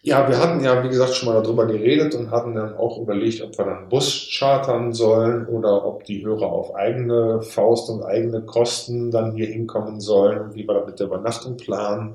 Ja, 0.00 0.26
wir 0.30 0.38
hatten 0.38 0.64
ja, 0.64 0.82
wie 0.82 0.88
gesagt, 0.88 1.12
schon 1.12 1.28
mal 1.28 1.42
darüber 1.42 1.66
geredet 1.66 2.14
und 2.14 2.30
hatten 2.30 2.54
dann 2.54 2.74
auch 2.74 3.02
überlegt, 3.02 3.42
ob 3.42 3.58
wir 3.58 3.66
dann 3.66 3.90
Bus 3.90 4.30
chartern 4.32 4.94
sollen 4.94 5.46
oder 5.46 5.84
ob 5.84 6.04
die 6.04 6.24
Hörer 6.24 6.50
auf 6.50 6.74
eigene 6.74 7.42
Faust 7.42 7.90
und 7.90 8.02
eigene 8.02 8.40
Kosten 8.46 9.10
dann 9.10 9.32
hier 9.36 9.48
hinkommen 9.48 10.00
sollen, 10.00 10.54
wie 10.54 10.66
wir 10.66 10.72
da 10.72 10.86
mit 10.86 11.00
der 11.00 11.08
Übernachtung 11.08 11.58
planen, 11.58 12.14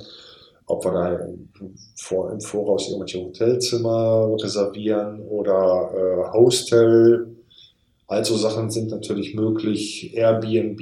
ob 0.66 0.84
wir 0.84 0.94
da 0.94 1.12
im 1.12 2.42
Voraus 2.42 2.90
irgendwelche 2.90 3.24
Hotelzimmer 3.24 4.36
reservieren 4.42 5.22
oder 5.22 5.92
äh, 5.94 6.34
Hostel. 6.34 7.37
Also 8.08 8.38
Sachen 8.38 8.70
sind 8.72 8.90
natürlich 8.90 9.36
möglich. 9.36 10.16
Airbnb 10.16 10.82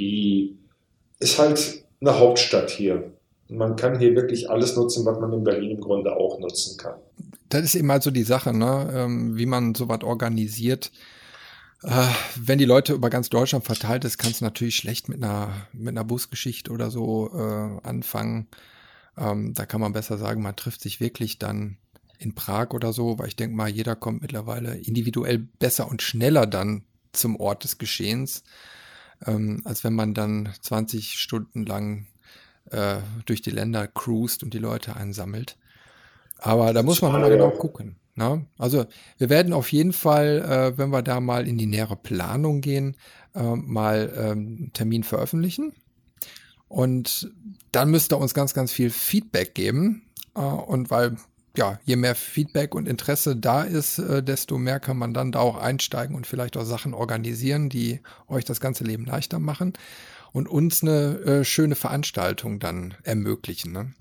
ist 1.19 1.39
halt 1.39 1.83
eine 1.99 2.19
Hauptstadt 2.19 2.69
hier. 2.69 3.11
Man 3.49 3.75
kann 3.75 3.99
hier 3.99 4.15
wirklich 4.15 4.49
alles 4.49 4.75
nutzen, 4.75 5.05
was 5.05 5.19
man 5.19 5.33
in 5.33 5.43
Berlin 5.43 5.71
im 5.71 5.81
Grunde 5.81 6.15
auch 6.15 6.39
nutzen 6.39 6.77
kann. 6.77 6.95
Das 7.49 7.63
ist 7.63 7.75
eben 7.75 7.91
halt 7.91 8.03
so 8.03 8.11
die 8.11 8.23
Sache, 8.23 8.53
ne? 8.53 8.91
Ähm, 8.93 9.37
wie 9.37 9.45
man 9.45 9.75
sowas 9.75 10.03
organisiert. 10.03 10.91
Äh, 11.83 12.07
wenn 12.35 12.57
die 12.57 12.65
Leute 12.65 12.93
über 12.93 13.09
ganz 13.09 13.29
Deutschland 13.29 13.65
verteilt 13.65 14.05
ist, 14.05 14.17
kannst 14.17 14.41
du 14.41 14.45
natürlich 14.45 14.75
schlecht 14.75 15.09
mit 15.09 15.23
einer, 15.23 15.67
mit 15.73 15.89
einer 15.89 16.03
Busgeschichte 16.03 16.71
oder 16.71 16.89
so 16.89 17.29
äh, 17.33 17.87
anfangen. 17.87 18.47
Ähm, 19.17 19.53
da 19.53 19.65
kann 19.65 19.81
man 19.81 19.93
besser 19.93 20.17
sagen, 20.17 20.41
man 20.41 20.55
trifft 20.55 20.81
sich 20.81 20.99
wirklich 20.99 21.37
dann 21.37 21.77
in 22.17 22.33
Prag 22.33 22.71
oder 22.71 22.93
so, 22.93 23.19
weil 23.19 23.27
ich 23.27 23.35
denke 23.35 23.55
mal, 23.55 23.69
jeder 23.69 23.95
kommt 23.95 24.21
mittlerweile 24.21 24.75
individuell 24.75 25.37
besser 25.37 25.87
und 25.89 26.01
schneller 26.01 26.47
dann 26.47 26.83
zum 27.15 27.35
Ort 27.37 27.63
des 27.63 27.77
Geschehens, 27.77 28.43
ähm, 29.25 29.61
als 29.65 29.83
wenn 29.83 29.93
man 29.93 30.13
dann 30.13 30.49
20 30.61 31.19
Stunden 31.19 31.65
lang 31.65 32.07
äh, 32.71 32.97
durch 33.25 33.41
die 33.41 33.51
Länder 33.51 33.87
cruist 33.87 34.43
und 34.43 34.53
die 34.53 34.59
Leute 34.59 34.95
einsammelt. 34.95 35.57
Aber 36.37 36.73
da 36.73 36.83
muss 36.83 37.01
man 37.01 37.13
mal 37.13 37.29
genau 37.29 37.51
gucken. 37.51 37.95
Ne? 38.15 38.45
Also 38.57 38.85
wir 39.17 39.29
werden 39.29 39.53
auf 39.53 39.71
jeden 39.71 39.93
Fall, 39.93 40.41
äh, 40.41 40.77
wenn 40.77 40.89
wir 40.89 41.01
da 41.01 41.19
mal 41.19 41.47
in 41.47 41.57
die 41.57 41.65
nähere 41.65 41.95
Planung 41.95 42.61
gehen, 42.61 42.95
äh, 43.33 43.43
mal 43.43 44.11
ähm, 44.17 44.71
Termin 44.73 45.03
veröffentlichen. 45.03 45.73
Und 46.67 47.31
dann 47.71 47.91
müsst 47.91 48.13
ihr 48.13 48.17
uns 48.17 48.33
ganz, 48.33 48.53
ganz 48.53 48.71
viel 48.71 48.89
Feedback 48.89 49.53
geben. 49.53 50.03
Äh, 50.35 50.39
und 50.39 50.89
weil, 50.89 51.17
ja, 51.57 51.79
je 51.85 51.95
mehr 51.95 52.15
Feedback 52.15 52.75
und 52.75 52.87
Interesse 52.87 53.35
da 53.35 53.63
ist, 53.63 53.99
äh, 53.99 54.23
desto 54.23 54.57
mehr 54.57 54.79
kann 54.79 54.97
man 54.97 55.13
dann 55.13 55.31
da 55.31 55.39
auch 55.39 55.57
einsteigen 55.57 56.15
und 56.15 56.27
vielleicht 56.27 56.57
auch 56.57 56.63
Sachen 56.63 56.93
organisieren, 56.93 57.69
die 57.69 58.01
euch 58.27 58.45
das 58.45 58.59
ganze 58.59 58.83
Leben 58.83 59.05
leichter 59.05 59.39
machen 59.39 59.73
und 60.31 60.47
uns 60.47 60.81
eine 60.81 61.19
äh, 61.19 61.43
schöne 61.43 61.75
Veranstaltung 61.75 62.59
dann 62.59 62.93
ermöglichen. 63.03 63.71
Ne? 63.71 63.93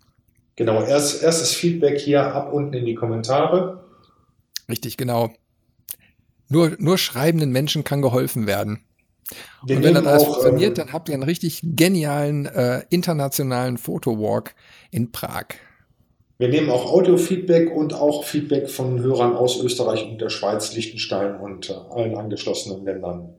Genau, 0.56 0.82
erst, 0.82 1.22
erstes 1.22 1.52
Feedback 1.52 1.98
hier 1.98 2.34
ab 2.34 2.52
unten 2.52 2.74
in 2.74 2.84
die 2.84 2.94
Kommentare. 2.94 3.84
Richtig, 4.68 4.96
genau. 4.96 5.32
Nur, 6.48 6.76
nur 6.78 6.98
schreibenden 6.98 7.50
Menschen 7.50 7.84
kann 7.84 8.02
geholfen 8.02 8.46
werden. 8.46 8.84
Wir 9.64 9.76
und 9.76 9.82
wenn 9.84 9.94
dann 9.94 10.06
alles 10.06 10.22
auch, 10.22 10.34
funktioniert, 10.34 10.78
ähm, 10.78 10.86
dann 10.86 10.92
habt 10.92 11.08
ihr 11.08 11.14
einen 11.14 11.22
richtig 11.22 11.60
genialen 11.62 12.46
äh, 12.46 12.84
internationalen 12.90 13.78
Fotowalk 13.78 14.54
in 14.90 15.10
Prag. 15.12 15.46
Wir 16.38 16.48
nehmen 16.48 16.70
auch 16.70 16.92
Audio-Feedback 16.92 17.70
und 17.70 17.94
auch 17.94 18.24
Feedback 18.24 18.68
von 18.68 19.00
Hörern 19.00 19.36
aus 19.36 19.62
Österreich 19.62 20.04
und 20.04 20.20
der 20.20 20.30
Schweiz, 20.30 20.74
Liechtenstein 20.74 21.36
und 21.36 21.70
äh, 21.70 21.74
allen 21.90 22.16
angeschlossenen 22.16 22.84
Ländern. 22.84 23.34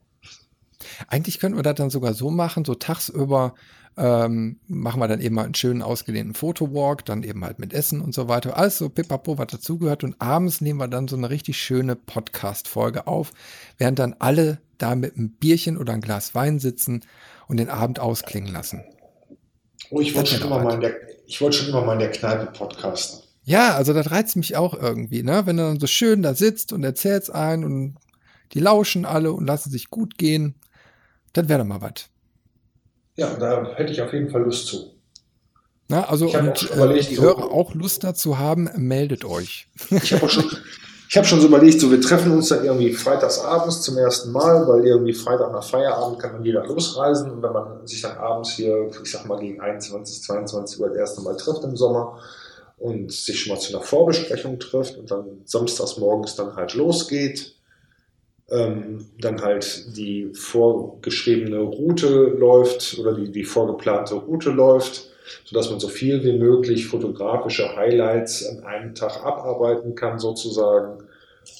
Eigentlich 1.07 1.39
könnten 1.39 1.57
wir 1.57 1.63
das 1.63 1.75
dann 1.75 1.89
sogar 1.89 2.13
so 2.13 2.29
machen, 2.29 2.63
so 2.63 2.75
tagsüber 2.75 3.53
ähm, 3.97 4.59
machen 4.67 4.99
wir 4.99 5.07
dann 5.07 5.21
eben 5.21 5.35
mal 5.35 5.45
einen 5.45 5.55
schönen 5.55 5.81
ausgedehnten 5.81 6.33
Fotowalk, 6.33 7.05
dann 7.05 7.23
eben 7.23 7.43
halt 7.43 7.59
mit 7.59 7.73
Essen 7.73 8.01
und 8.01 8.13
so 8.13 8.27
weiter. 8.27 8.57
Alles 8.57 8.77
so 8.77 8.89
pipapo, 8.89 9.37
was 9.37 9.47
dazugehört. 9.47 10.03
Und 10.03 10.15
abends 10.19 10.61
nehmen 10.61 10.79
wir 10.79 10.87
dann 10.87 11.07
so 11.07 11.15
eine 11.15 11.29
richtig 11.29 11.57
schöne 11.57 11.95
Podcast-Folge 11.95 13.07
auf, 13.07 13.31
während 13.77 13.99
dann 13.99 14.15
alle 14.19 14.59
da 14.77 14.95
mit 14.95 15.15
einem 15.15 15.29
Bierchen 15.29 15.77
oder 15.77 15.93
ein 15.93 16.01
Glas 16.01 16.35
Wein 16.35 16.59
sitzen 16.59 17.01
und 17.47 17.57
den 17.57 17.69
Abend 17.69 17.99
ausklingen 17.99 18.51
lassen. 18.51 18.83
Oh, 19.89 20.01
ich 20.01 20.15
wollte 20.15 20.31
schon, 20.31 20.47
immer 20.47 20.61
mal 20.61 20.75
in 20.75 20.81
der, 20.81 20.95
ich 21.27 21.39
wollte 21.41 21.57
schon 21.57 21.69
immer 21.69 21.83
mal 21.83 21.93
in 21.93 21.99
der 21.99 22.11
Kneipe 22.11 22.51
podcasten. 22.51 23.23
Ja, 23.43 23.75
also 23.75 23.93
das 23.93 24.09
reizt 24.09 24.35
mich 24.35 24.55
auch 24.55 24.73
irgendwie, 24.73 25.21
ne? 25.21 25.45
Wenn 25.45 25.57
du 25.57 25.63
dann 25.63 25.79
so 25.79 25.87
schön 25.87 26.23
da 26.23 26.33
sitzt 26.33 26.73
und 26.73 26.83
erzählst 26.83 27.33
ein 27.33 27.63
und 27.63 27.95
die 28.53 28.59
lauschen 28.59 29.05
alle 29.05 29.31
und 29.33 29.45
lassen 29.45 29.69
sich 29.69 29.89
gut 29.89 30.17
gehen. 30.17 30.55
Das 31.33 31.47
wäre 31.47 31.59
doch 31.59 31.65
mal 31.65 31.81
was. 31.81 32.09
Ja, 33.17 33.35
da 33.35 33.75
hätte 33.75 33.91
ich 33.91 34.01
auf 34.01 34.13
jeden 34.13 34.29
Fall 34.29 34.43
Lust 34.43 34.67
zu. 34.67 34.95
Na, 35.87 36.05
also 36.09 36.27
und 36.27 36.71
äh, 36.71 36.99
die 37.01 37.19
Hörer 37.19 37.51
auch 37.51 37.75
Lust 37.75 38.03
dazu 38.03 38.39
haben, 38.39 38.69
meldet 38.75 39.23
euch. 39.23 39.67
Ich 39.91 40.13
habe 40.13 40.27
schon, 40.29 40.45
hab 41.17 41.25
schon 41.25 41.39
so 41.39 41.47
überlegt, 41.47 41.79
so 41.79 41.91
wir 41.91 42.01
treffen 42.01 42.31
uns 42.31 42.49
dann 42.49 42.65
irgendwie 42.65 42.91
freitags 42.91 43.39
abends 43.39 43.81
zum 43.81 43.97
ersten 43.97 44.31
Mal, 44.31 44.67
weil 44.67 44.85
irgendwie 44.85 45.13
Freitag 45.13 45.51
nach 45.51 45.63
Feierabend 45.63 46.19
kann 46.19 46.33
dann 46.33 46.43
jeder 46.45 46.65
losreisen 46.65 47.31
und 47.31 47.43
wenn 47.43 47.53
man 47.53 47.85
sich 47.85 48.01
dann 48.01 48.17
abends 48.17 48.51
hier, 48.51 48.89
ich 49.03 49.11
sag 49.11 49.25
mal 49.25 49.39
gegen 49.39 49.61
21, 49.61 50.23
22 50.23 50.79
Uhr 50.79 50.89
das 50.89 50.97
erste 50.97 51.21
Mal 51.21 51.37
trifft 51.37 51.63
im 51.63 51.75
Sommer 51.75 52.19
und 52.77 53.11
sich 53.11 53.39
schon 53.39 53.53
mal 53.53 53.59
zu 53.59 53.73
einer 53.75 53.83
Vorbesprechung 53.83 54.59
trifft 54.59 54.97
und 54.97 55.11
dann 55.11 55.41
samstags 55.45 55.97
morgens 55.97 56.35
dann 56.35 56.55
halt 56.55 56.73
losgeht, 56.73 57.55
ähm, 58.49 59.05
dann 59.19 59.41
halt 59.41 59.95
die 59.95 60.31
vorgeschriebene 60.33 61.59
Route 61.59 62.07
läuft 62.37 62.97
oder 62.99 63.13
die, 63.13 63.31
die 63.31 63.43
vorgeplante 63.43 64.15
Route 64.15 64.51
läuft, 64.51 65.09
sodass 65.45 65.69
man 65.69 65.79
so 65.79 65.87
viel 65.87 66.23
wie 66.23 66.37
möglich 66.37 66.87
fotografische 66.87 67.75
Highlights 67.75 68.45
an 68.47 68.63
einem 68.63 68.95
Tag 68.95 69.23
abarbeiten 69.23 69.95
kann 69.95 70.19
sozusagen. 70.19 71.03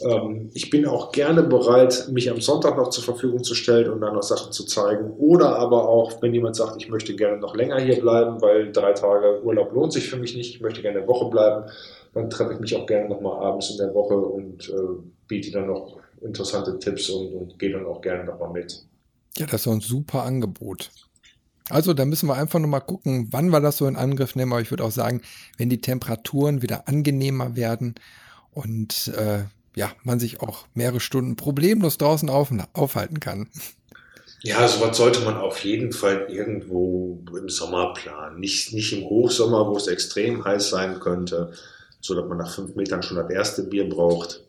Ähm, 0.01 0.49
ich 0.53 0.69
bin 0.69 0.85
auch 0.85 1.11
gerne 1.11 1.43
bereit, 1.43 2.07
mich 2.11 2.29
am 2.29 2.41
Sonntag 2.41 2.77
noch 2.77 2.89
zur 2.89 3.03
Verfügung 3.03 3.43
zu 3.43 3.55
stellen 3.55 3.89
und 3.89 4.01
dann 4.01 4.13
noch 4.13 4.23
Sachen 4.23 4.51
zu 4.51 4.65
zeigen. 4.65 5.11
Oder 5.17 5.57
aber 5.57 5.87
auch, 5.87 6.21
wenn 6.21 6.33
jemand 6.33 6.55
sagt, 6.55 6.81
ich 6.81 6.89
möchte 6.89 7.15
gerne 7.15 7.37
noch 7.37 7.55
länger 7.55 7.79
hier 7.79 7.99
bleiben, 7.99 8.41
weil 8.41 8.71
drei 8.71 8.93
Tage 8.93 9.43
Urlaub 9.43 9.73
lohnt 9.73 9.93
sich 9.93 10.09
für 10.09 10.17
mich 10.17 10.35
nicht, 10.35 10.55
ich 10.55 10.61
möchte 10.61 10.81
gerne 10.81 10.99
eine 10.99 11.07
Woche 11.07 11.29
bleiben, 11.29 11.65
dann 12.13 12.29
treffe 12.29 12.53
ich 12.53 12.59
mich 12.59 12.75
auch 12.75 12.85
gerne 12.85 13.09
nochmal 13.09 13.43
abends 13.43 13.69
in 13.69 13.77
der 13.77 13.93
Woche 13.93 14.15
und 14.15 14.69
äh, 14.69 14.73
biete 15.27 15.51
dann 15.51 15.67
noch 15.67 15.97
interessante 16.21 16.79
Tipps 16.79 17.09
und, 17.09 17.33
und 17.33 17.59
gehe 17.59 17.71
dann 17.71 17.85
auch 17.85 18.01
gerne 18.01 18.23
nochmal 18.23 18.51
mit. 18.51 18.85
Ja, 19.37 19.45
das 19.45 19.61
ist 19.61 19.67
ein 19.67 19.81
super 19.81 20.23
Angebot. 20.23 20.89
Also, 21.69 21.93
da 21.93 22.05
müssen 22.05 22.27
wir 22.27 22.35
einfach 22.35 22.59
nochmal 22.59 22.81
gucken, 22.81 23.27
wann 23.31 23.49
wir 23.49 23.59
das 23.59 23.77
so 23.77 23.87
in 23.87 23.95
Angriff 23.95 24.35
nehmen. 24.35 24.51
Aber 24.51 24.61
ich 24.61 24.71
würde 24.71 24.83
auch 24.83 24.91
sagen, 24.91 25.21
wenn 25.57 25.69
die 25.69 25.81
Temperaturen 25.81 26.61
wieder 26.61 26.87
angenehmer 26.87 27.55
werden 27.55 27.95
und 28.51 29.07
äh, 29.09 29.43
ja, 29.75 29.91
man 30.03 30.19
sich 30.19 30.41
auch 30.41 30.67
mehrere 30.73 30.99
Stunden 30.99 31.35
problemlos 31.35 31.97
draußen 31.97 32.29
auf, 32.29 32.51
aufhalten 32.73 33.19
kann. 33.19 33.49
Ja, 34.41 34.67
sowas 34.67 34.95
sollte 34.95 35.21
man 35.21 35.37
auf 35.37 35.63
jeden 35.63 35.91
Fall 35.91 36.27
irgendwo 36.29 37.19
im 37.35 37.49
Sommer 37.49 37.93
planen. 37.93 38.39
Nicht, 38.39 38.73
nicht 38.73 38.93
im 38.93 39.03
Hochsommer, 39.03 39.67
wo 39.67 39.75
es 39.75 39.87
extrem 39.87 40.45
heiß 40.45 40.69
sein 40.69 40.99
könnte, 40.99 41.51
so 41.99 42.13
dass 42.13 42.27
man 42.27 42.37
nach 42.37 42.53
fünf 42.53 42.75
Metern 42.75 43.01
schon 43.01 43.17
das 43.17 43.29
erste 43.29 43.63
Bier 43.63 43.89
braucht. 43.89 44.43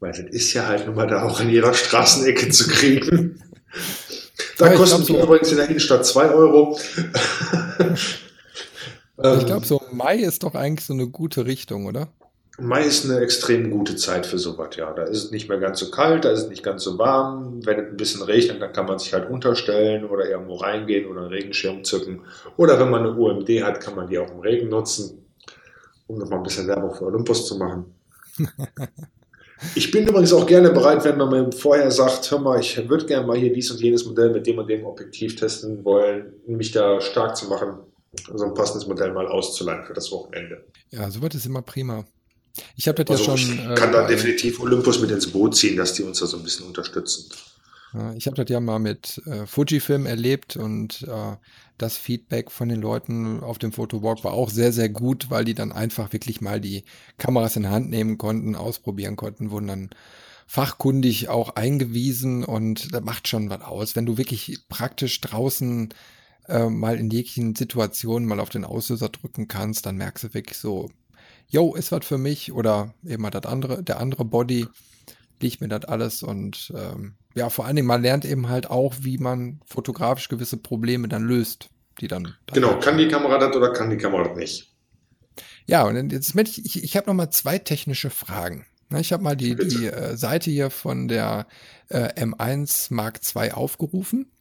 Weil 0.00 0.12
das 0.12 0.32
ist 0.32 0.52
ja 0.54 0.66
halt 0.66 0.86
nun 0.86 0.94
mal 0.94 1.06
da 1.06 1.24
auch 1.24 1.40
in 1.40 1.50
jeder 1.50 1.74
Straßenecke 1.74 2.48
zu 2.48 2.68
kriegen. 2.68 3.42
Da 4.58 4.74
glaub, 4.74 4.88
so 4.88 5.22
übrigens 5.22 5.52
in 5.52 5.56
der 5.58 5.68
Innenstadt 5.68 6.04
2 6.04 6.30
Euro. 6.30 6.76
ich 7.94 9.46
glaube, 9.46 9.64
so 9.64 9.80
Mai 9.92 10.16
ist 10.16 10.42
doch 10.42 10.54
eigentlich 10.54 10.84
so 10.84 10.92
eine 10.92 11.06
gute 11.06 11.46
Richtung, 11.46 11.86
oder? 11.86 12.08
Mai 12.60 12.82
ist 12.82 13.04
eine 13.04 13.20
extrem 13.20 13.70
gute 13.70 13.94
Zeit 13.94 14.26
für 14.26 14.40
sowas, 14.40 14.74
ja. 14.74 14.92
Da 14.92 15.04
ist 15.04 15.24
es 15.24 15.30
nicht 15.30 15.48
mehr 15.48 15.58
ganz 15.58 15.78
so 15.78 15.92
kalt, 15.92 16.24
da 16.24 16.30
ist 16.30 16.42
es 16.42 16.48
nicht 16.48 16.64
ganz 16.64 16.82
so 16.82 16.98
warm. 16.98 17.64
Wenn 17.64 17.78
es 17.78 17.86
ein 17.86 17.96
bisschen 17.96 18.22
regnet, 18.22 18.60
dann 18.60 18.72
kann 18.72 18.86
man 18.86 18.98
sich 18.98 19.14
halt 19.14 19.30
unterstellen 19.30 20.04
oder 20.04 20.28
irgendwo 20.28 20.56
reingehen 20.56 21.08
oder 21.08 21.20
einen 21.20 21.30
Regenschirm 21.30 21.84
zücken. 21.84 22.22
Oder 22.56 22.80
wenn 22.80 22.90
man 22.90 23.06
eine 23.06 23.14
UMD 23.14 23.48
hat, 23.62 23.80
kann 23.80 23.94
man 23.94 24.08
die 24.08 24.18
auch 24.18 24.32
im 24.32 24.40
Regen 24.40 24.70
nutzen, 24.70 25.24
um 26.08 26.18
nochmal 26.18 26.40
ein 26.40 26.42
bisschen 26.42 26.66
Werbung 26.66 26.92
für 26.92 27.04
Olympus 27.04 27.46
zu 27.46 27.58
machen. 27.58 27.94
Ich 29.74 29.90
bin 29.90 30.06
übrigens 30.06 30.32
auch 30.32 30.46
gerne 30.46 30.70
bereit, 30.70 31.04
wenn 31.04 31.18
man 31.18 31.30
mir 31.30 31.52
vorher 31.52 31.90
sagt, 31.90 32.30
hör 32.30 32.38
mal, 32.38 32.60
ich 32.60 32.88
würde 32.88 33.06
gerne 33.06 33.26
mal 33.26 33.36
hier 33.36 33.52
dies 33.52 33.70
und 33.70 33.80
jenes 33.80 34.04
Modell 34.04 34.30
mit 34.30 34.46
dem 34.46 34.58
und 34.58 34.68
dem 34.68 34.84
Objektiv 34.84 35.36
testen 35.36 35.84
wollen, 35.84 36.32
mich 36.46 36.70
da 36.70 37.00
stark 37.00 37.36
zu 37.36 37.48
machen, 37.48 37.78
so 38.34 38.44
ein 38.44 38.54
passendes 38.54 38.86
Modell 38.86 39.12
mal 39.12 39.26
auszuleihen 39.26 39.84
für 39.84 39.94
das 39.94 40.10
Wochenende. 40.12 40.64
Ja, 40.90 41.10
sowas 41.10 41.34
ist 41.34 41.46
immer 41.46 41.62
prima. 41.62 42.04
Ich 42.76 42.88
habe 42.88 43.04
das 43.04 43.20
also 43.20 43.32
ja 43.32 43.36
schon. 43.36 43.58
Ich 43.58 43.74
kann 43.74 43.90
äh, 43.90 43.92
da 43.92 44.06
definitiv 44.06 44.60
Olympus 44.60 45.00
mit 45.00 45.10
ins 45.10 45.30
Boot 45.30 45.56
ziehen, 45.56 45.76
dass 45.76 45.94
die 45.94 46.02
uns 46.02 46.20
da 46.20 46.26
so 46.26 46.36
ein 46.36 46.42
bisschen 46.42 46.66
unterstützen. 46.66 47.30
Ich 48.16 48.26
habe 48.26 48.36
das 48.36 48.50
ja 48.50 48.60
mal 48.60 48.78
mit 48.78 49.22
äh, 49.26 49.46
Fujifilm 49.46 50.04
erlebt 50.04 50.56
und 50.56 51.02
äh, 51.08 51.36
das 51.78 51.96
Feedback 51.96 52.50
von 52.50 52.68
den 52.68 52.80
Leuten 52.80 53.40
auf 53.40 53.58
dem 53.58 53.72
Fotowalk 53.72 54.24
war 54.24 54.32
auch 54.32 54.50
sehr, 54.50 54.72
sehr 54.72 54.88
gut, 54.88 55.30
weil 55.30 55.44
die 55.44 55.54
dann 55.54 55.72
einfach 55.72 56.12
wirklich 56.12 56.40
mal 56.40 56.60
die 56.60 56.84
Kameras 57.16 57.56
in 57.56 57.70
Hand 57.70 57.88
nehmen 57.88 58.18
konnten, 58.18 58.56
ausprobieren 58.56 59.16
konnten, 59.16 59.50
wurden 59.50 59.68
dann 59.68 59.90
fachkundig 60.46 61.28
auch 61.28 61.50
eingewiesen 61.56 62.42
und 62.42 62.92
das 62.92 63.02
macht 63.02 63.28
schon 63.28 63.50
was 63.50 63.60
aus. 63.60 63.96
Wenn 63.96 64.06
du 64.06 64.16
wirklich 64.16 64.58
praktisch 64.68 65.20
draußen 65.20 65.90
äh, 66.48 66.68
mal 66.68 66.98
in 66.98 67.10
jeglichen 67.10 67.54
Situationen 67.54 68.26
mal 68.26 68.40
auf 68.40 68.48
den 68.48 68.64
Auslöser 68.64 69.10
drücken 69.10 69.46
kannst, 69.46 69.86
dann 69.86 69.96
merkst 69.96 70.24
du 70.24 70.34
wirklich 70.34 70.58
so, 70.58 70.90
yo, 71.48 71.74
ist 71.74 71.92
was 71.92 72.04
für 72.04 72.18
mich 72.18 72.52
oder 72.52 72.94
eben 73.04 73.22
mal 73.22 73.30
das 73.30 73.46
andere, 73.46 73.82
der 73.82 74.00
andere 74.00 74.24
Body 74.24 74.66
liegt 75.40 75.60
mir 75.60 75.68
das 75.68 75.84
alles 75.84 76.22
und 76.22 76.72
ähm, 76.74 77.14
ja, 77.38 77.50
vor 77.50 77.64
allen 77.64 77.76
Dingen, 77.76 77.88
man 77.88 78.02
lernt 78.02 78.24
eben 78.24 78.48
halt 78.48 78.68
auch, 78.68 78.94
wie 79.00 79.18
man 79.18 79.60
fotografisch 79.64 80.28
gewisse 80.28 80.56
Probleme 80.56 81.08
dann 81.08 81.22
löst, 81.22 81.70
die 82.00 82.08
dann. 82.08 82.24
dann 82.46 82.54
genau, 82.54 82.78
kann 82.80 82.98
die 82.98 83.08
Kamera 83.08 83.38
das 83.38 83.54
oder 83.54 83.72
kann 83.72 83.90
die 83.90 83.96
Kamera 83.96 84.24
das 84.24 84.36
nicht? 84.36 84.74
Ja, 85.66 85.84
und 85.84 86.12
jetzt 86.12 86.34
ich, 86.34 86.64
ich, 86.64 86.82
ich 86.82 86.96
habe 86.96 87.06
noch 87.06 87.14
mal 87.14 87.30
zwei 87.30 87.58
technische 87.58 88.10
Fragen. 88.10 88.66
Ich 88.98 89.12
habe 89.12 89.22
mal 89.22 89.36
die, 89.36 89.54
die 89.54 89.86
äh, 89.86 90.16
Seite 90.16 90.50
hier 90.50 90.70
von 90.70 91.08
der 91.08 91.46
äh, 91.88 92.08
M1 92.14 92.92
Mark 92.92 93.20
II 93.36 93.52
aufgerufen. 93.52 94.32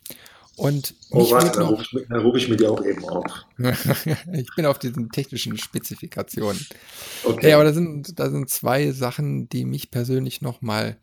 Und 0.55 0.95
oh, 1.11 1.29
warte, 1.29 1.59
dann 1.59 1.67
rufe 1.67 1.83
ich, 1.83 2.11
ruf 2.11 2.35
ich 2.35 2.49
mir 2.49 2.55
die 2.55 2.65
auch 2.65 2.83
eben 2.83 3.07
auf. 3.07 3.45
ich 4.33 4.47
bin 4.55 4.65
auf 4.65 4.79
diesen 4.79 5.11
technischen 5.11 5.57
Spezifikationen. 5.57 6.65
Okay. 7.25 7.49
Ja, 7.49 7.57
aber 7.57 7.65
da 7.65 7.73
sind, 7.73 8.17
da 8.19 8.31
sind 8.31 8.49
zwei 8.49 8.91
Sachen, 8.91 9.49
die 9.49 9.65
mich 9.65 9.91
persönlich 9.91 10.41
nochmal 10.41 10.97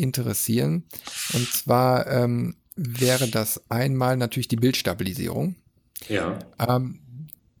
interessieren. 0.00 0.84
Und 1.32 1.48
zwar 1.52 2.06
ähm, 2.06 2.56
wäre 2.76 3.28
das 3.28 3.62
einmal 3.68 4.16
natürlich 4.16 4.48
die 4.48 4.56
Bildstabilisierung. 4.56 5.56
Ja. 6.08 6.38
Ähm, 6.58 7.00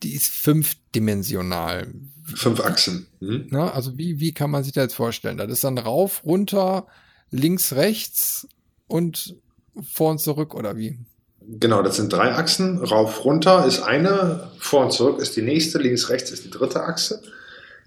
die 0.02 0.14
ist 0.14 0.28
fünfdimensional. 0.32 1.88
Fünf 2.34 2.60
Achsen. 2.60 3.06
Mhm. 3.20 3.48
Na, 3.50 3.72
also 3.72 3.98
wie, 3.98 4.20
wie 4.20 4.32
kann 4.32 4.50
man 4.50 4.64
sich 4.64 4.72
das 4.72 4.84
jetzt 4.84 4.94
vorstellen? 4.94 5.36
Das 5.36 5.50
ist 5.50 5.64
dann 5.64 5.78
rauf, 5.78 6.24
runter, 6.24 6.86
links, 7.30 7.74
rechts 7.74 8.48
und 8.86 9.36
vor 9.82 10.12
und 10.12 10.20
zurück 10.20 10.54
oder 10.54 10.76
wie? 10.76 10.98
Genau, 11.42 11.82
das 11.82 11.96
sind 11.96 12.12
drei 12.12 12.34
Achsen. 12.34 12.78
Rauf, 12.78 13.24
runter 13.24 13.66
ist 13.66 13.80
eine, 13.80 14.50
vor 14.58 14.84
und 14.84 14.92
zurück 14.92 15.20
ist 15.20 15.36
die 15.36 15.42
nächste, 15.42 15.78
links, 15.78 16.08
rechts 16.08 16.30
ist 16.30 16.44
die 16.44 16.50
dritte 16.50 16.82
Achse. 16.82 17.22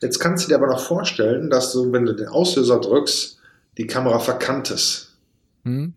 Jetzt 0.02 0.20
kannst 0.20 0.44
du 0.44 0.50
dir 0.50 0.56
aber 0.56 0.68
noch 0.68 0.82
vorstellen, 0.86 1.50
dass 1.50 1.72
du, 1.72 1.92
wenn 1.94 2.06
du 2.06 2.14
den 2.14 2.28
Auslöser 2.28 2.80
drückst, 2.82 3.38
die 3.78 3.88
Kamera 3.88 4.20
verkannt 4.20 4.72
ist. 4.72 5.18
Hm. 5.64 5.94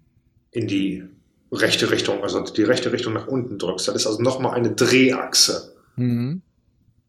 In 0.50 0.68
die 0.68 1.04
rechte 1.52 1.90
Richtung, 1.90 2.22
also 2.22 2.40
die 2.40 2.62
rechte 2.62 2.92
Richtung 2.92 3.12
nach 3.12 3.26
unten 3.26 3.58
drückst. 3.58 3.88
Das 3.88 3.94
ist 3.94 4.06
also 4.06 4.22
nochmal 4.22 4.54
eine 4.54 4.72
Drehachse. 4.72 5.74
Mhm. 5.96 6.42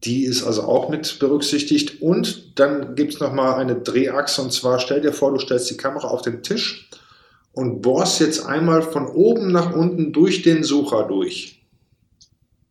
Die 0.04 0.24
ist 0.24 0.44
also 0.44 0.62
auch 0.62 0.88
mit 0.88 1.18
berücksichtigt. 1.18 2.00
Und 2.00 2.58
dann 2.58 2.94
gibt 2.94 3.14
es 3.14 3.20
nochmal 3.20 3.54
eine 3.54 3.74
Drehachse. 3.74 4.42
Und 4.42 4.52
zwar 4.52 4.78
stell 4.78 5.00
dir 5.00 5.12
vor, 5.12 5.32
du 5.32 5.38
stellst 5.38 5.70
die 5.70 5.76
Kamera 5.76 6.08
auf 6.08 6.22
den 6.22 6.42
Tisch 6.42 6.88
und 7.52 7.82
bohrst 7.82 8.20
jetzt 8.20 8.46
einmal 8.46 8.82
von 8.82 9.06
oben 9.06 9.50
nach 9.50 9.74
unten 9.74 10.12
durch 10.12 10.42
den 10.42 10.62
Sucher 10.62 11.04
durch. 11.04 11.66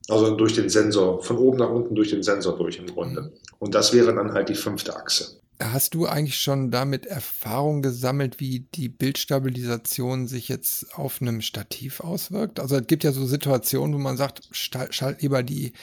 Also 0.10 0.38
durch 0.38 0.54
den 0.54 0.70
Sensor, 0.70 1.22
von 1.22 1.38
oben 1.38 1.58
nach 1.58 1.70
unten 1.70 1.94
durch 1.94 2.12
den 2.12 2.24
Sensor 2.24 2.58
durch 2.58 2.80
im 2.80 2.88
Grunde. 2.88 3.34
Und 3.60 3.76
das 3.76 3.92
wäre 3.92 4.16
dann 4.16 4.32
halt 4.32 4.48
die 4.48 4.56
fünfte 4.56 4.96
Achse. 4.96 5.42
Hast 5.60 5.96
du 5.96 6.06
eigentlich 6.06 6.40
schon 6.40 6.70
damit 6.70 7.08
Erfahrung 7.08 7.82
gesammelt, 7.82 8.40
wie 8.40 8.68
die 8.76 8.90
Bildstabilisation 8.90 10.28
sich 10.28 10.50
jetzt 10.50 10.96
auf 10.96 11.20
einem 11.20 11.42
Stativ 11.42 12.00
auswirkt? 12.00 12.60
Also 12.60 12.78
es 12.78 12.86
gibt 12.86 13.04
ja 13.04 13.12
so 13.12 13.26
Situationen, 13.26 13.96
wo 13.96 14.00
man 14.00 14.18
sagt, 14.18 14.48
schalt 14.52 15.22
lieber 15.22 15.42
die 15.42 15.74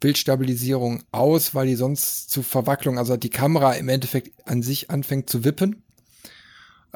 Bildstabilisierung 0.00 1.04
aus, 1.12 1.54
weil 1.54 1.68
die 1.68 1.76
sonst 1.76 2.30
zu 2.30 2.42
Verwacklung, 2.42 2.98
also 2.98 3.16
die 3.16 3.30
Kamera 3.30 3.74
im 3.74 3.88
Endeffekt 3.88 4.32
an 4.48 4.62
sich 4.62 4.90
anfängt 4.90 5.30
zu 5.30 5.44
wippen 5.44 5.82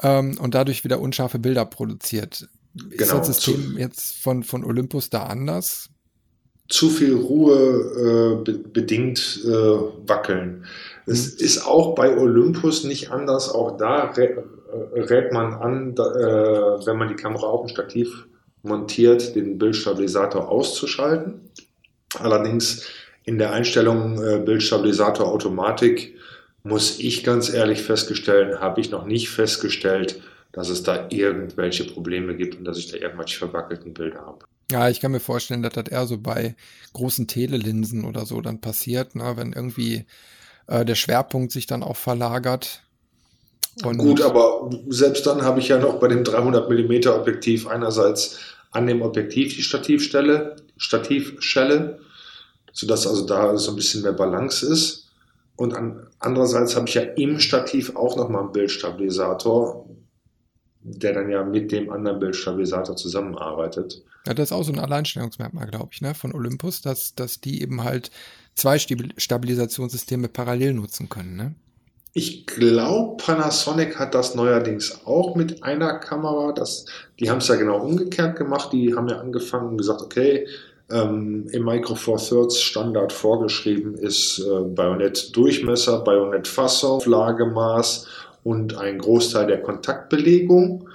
ähm, 0.01 0.37
und 0.37 0.55
dadurch 0.55 0.83
wieder 0.83 0.99
unscharfe 0.99 1.39
Bilder 1.39 1.65
produziert. 1.65 2.49
Genau, 2.73 2.91
ist 2.91 3.11
das 3.13 3.27
System 3.27 3.77
jetzt 3.77 4.17
von, 4.17 4.43
von 4.43 4.65
Olympus 4.65 5.09
da 5.09 5.23
anders? 5.23 5.89
Zu 6.67 6.89
viel 6.89 7.15
Ruhe 7.15 8.39
äh, 8.39 8.43
be 8.43 8.53
bedingt 8.57 9.41
äh, 9.45 9.49
wackeln. 9.49 10.65
Es 11.05 11.33
mhm. 11.33 11.45
ist 11.45 11.65
auch 11.65 11.95
bei 11.95 12.17
Olympus 12.17 12.83
nicht 12.83 13.11
anders. 13.11 13.49
Auch 13.49 13.77
da 13.77 14.05
rät, 14.05 14.37
äh, 14.37 14.99
rät 14.99 15.31
man 15.31 15.53
an, 15.53 15.95
da, 15.95 16.03
äh, 16.03 16.85
wenn 16.85 16.97
man 16.97 17.09
die 17.09 17.15
Kamera 17.15 17.47
auf 17.47 17.65
dem 17.65 17.69
Stativ 17.69 18.25
montiert, 18.63 19.35
den 19.35 19.57
Bildstabilisator 19.57 20.49
auszuschalten. 20.49 21.41
Allerdings 22.19 22.85
in 23.23 23.37
der 23.37 23.51
Einstellung 23.51 24.21
äh, 24.23 24.39
Bildstabilisator 24.39 25.27
Automatik 25.27 26.15
muss 26.63 26.99
ich 26.99 27.23
ganz 27.23 27.53
ehrlich 27.53 27.83
feststellen, 27.83 28.59
habe 28.59 28.81
ich 28.81 28.89
noch 28.89 29.05
nicht 29.05 29.29
festgestellt, 29.29 30.21
dass 30.51 30.69
es 30.69 30.83
da 30.83 31.07
irgendwelche 31.09 31.83
Probleme 31.83 32.35
gibt 32.35 32.57
und 32.57 32.65
dass 32.65 32.77
ich 32.77 32.91
da 32.91 32.97
irgendwelche 32.97 33.37
verwackelten 33.37 33.93
Bilder 33.93 34.25
habe. 34.25 34.45
Ja, 34.71 34.89
ich 34.89 34.99
kann 34.99 35.11
mir 35.11 35.19
vorstellen, 35.19 35.61
dass 35.61 35.73
das 35.73 35.87
eher 35.87 36.07
so 36.07 36.17
bei 36.17 36.55
großen 36.93 37.27
Telelinsen 37.27 38.03
oder 38.03 38.25
so 38.25 38.41
dann 38.41 38.61
passiert, 38.61 39.15
ne? 39.15 39.33
wenn 39.35 39.53
irgendwie 39.53 40.05
äh, 40.67 40.83
der 40.85 40.95
Schwerpunkt 40.95 41.51
sich 41.51 41.67
dann 41.67 41.83
auch 41.83 41.97
verlagert. 41.97 42.81
Und 43.83 43.97
Gut, 43.97 44.21
aber 44.21 44.69
selbst 44.87 45.27
dann 45.27 45.43
habe 45.43 45.59
ich 45.59 45.67
ja 45.67 45.77
noch 45.77 45.99
bei 45.99 46.07
dem 46.07 46.23
300 46.23 46.69
mm 46.69 47.09
Objektiv 47.09 47.67
einerseits 47.67 48.39
an 48.71 48.87
dem 48.87 49.01
Objektiv 49.01 49.55
die 49.55 49.63
Stativstelle, 49.63 50.55
Stativschelle, 50.77 51.99
sodass 52.71 53.05
also 53.05 53.25
da 53.25 53.57
so 53.57 53.71
ein 53.71 53.75
bisschen 53.75 54.01
mehr 54.01 54.13
Balance 54.13 54.65
ist. 54.65 55.09
Und 55.57 55.73
an, 55.73 56.07
andererseits 56.19 56.75
habe 56.75 56.87
ich 56.87 56.95
ja 56.95 57.01
im 57.01 57.39
Stativ 57.39 57.95
auch 57.95 58.15
nochmal 58.17 58.43
einen 58.43 58.51
Bildstabilisator, 58.51 59.87
der 60.87 61.13
dann 61.13 61.29
ja 61.29 61.43
mit 61.43 61.71
dem 61.71 61.89
anderen 61.89 62.19
Bildstabilisator 62.19 62.95
zusammenarbeitet. 62.95 64.03
Ja, 64.27 64.33
das 64.33 64.49
ist 64.49 64.51
auch 64.51 64.63
so 64.63 64.71
ein 64.71 64.79
Alleinstellungsmerkmal, 64.79 65.67
glaube 65.67 65.89
ich, 65.91 66.01
ne, 66.01 66.13
von 66.13 66.33
Olympus, 66.33 66.81
dass, 66.81 67.15
dass 67.15 67.41
die 67.41 67.61
eben 67.61 67.83
halt 67.83 68.11
zwei 68.53 68.77
Stabilisationssysteme 68.79 70.27
parallel 70.27 70.73
nutzen 70.73 71.09
können, 71.09 71.35
ne? 71.35 71.55
Ich 72.17 72.45
glaube, 72.45 73.17
Panasonic 73.17 73.99
hat 73.99 74.15
das 74.15 74.35
neuerdings 74.35 75.01
auch 75.05 75.35
mit 75.35 75.63
einer 75.63 75.99
Kamera. 75.99 76.53
Das, 76.53 76.85
die 77.19 77.29
haben 77.29 77.39
es 77.39 77.49
ja 77.49 77.55
genau 77.55 77.79
umgekehrt 77.81 78.37
gemacht. 78.37 78.71
Die 78.71 78.95
haben 78.95 79.09
ja 79.09 79.19
angefangen 79.19 79.71
und 79.71 79.77
gesagt, 79.77 80.01
okay, 80.01 80.47
ähm, 80.89 81.47
im 81.51 81.65
Micro 81.65 81.95
Four 81.95 82.19
Thirds 82.19 82.61
Standard 82.61 83.11
vorgeschrieben 83.11 83.95
ist 83.95 84.39
äh, 84.39 84.61
Bajonett-Durchmesser, 84.61 86.05
Bajonett-Fassung, 86.05 87.01
Lagemaß 87.05 88.07
und 88.45 88.77
ein 88.77 88.99
Großteil 88.99 89.47
der 89.47 89.63
Kontaktbelegung. 89.63 90.87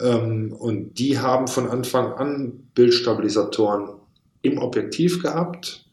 Ähm, 0.00 0.52
und 0.52 0.98
die 0.98 1.20
haben 1.20 1.46
von 1.46 1.68
Anfang 1.68 2.12
an 2.14 2.68
Bildstabilisatoren 2.74 3.90
im 4.42 4.58
Objektiv 4.58 5.22
gehabt 5.22 5.86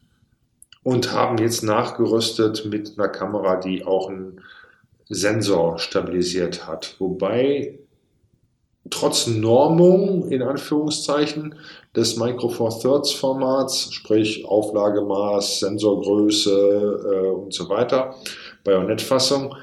und 0.82 1.14
haben 1.14 1.38
jetzt 1.38 1.64
nachgerüstet 1.64 2.66
mit 2.66 2.98
einer 2.98 3.10
Kamera, 3.10 3.58
die 3.58 3.86
auch 3.86 4.10
einen 4.10 4.42
Sensor 5.08 5.78
stabilisiert 5.78 6.66
hat. 6.66 6.96
Wobei 6.98 7.78
trotz 8.90 9.28
Normung 9.28 10.30
in 10.30 10.42
Anführungszeichen 10.42 11.54
des 11.96 12.18
Micro 12.18 12.50
Four 12.50 12.80
Thirds 12.80 13.12
Formats, 13.12 13.94
sprich 13.94 14.46
Auflagemaß, 14.46 15.60
Sensorgröße 15.60 16.52
äh, 16.52 17.30
und 17.30 17.54
so 17.54 17.70
weiter, 17.70 18.16
Bajonettfassung, 18.64 19.56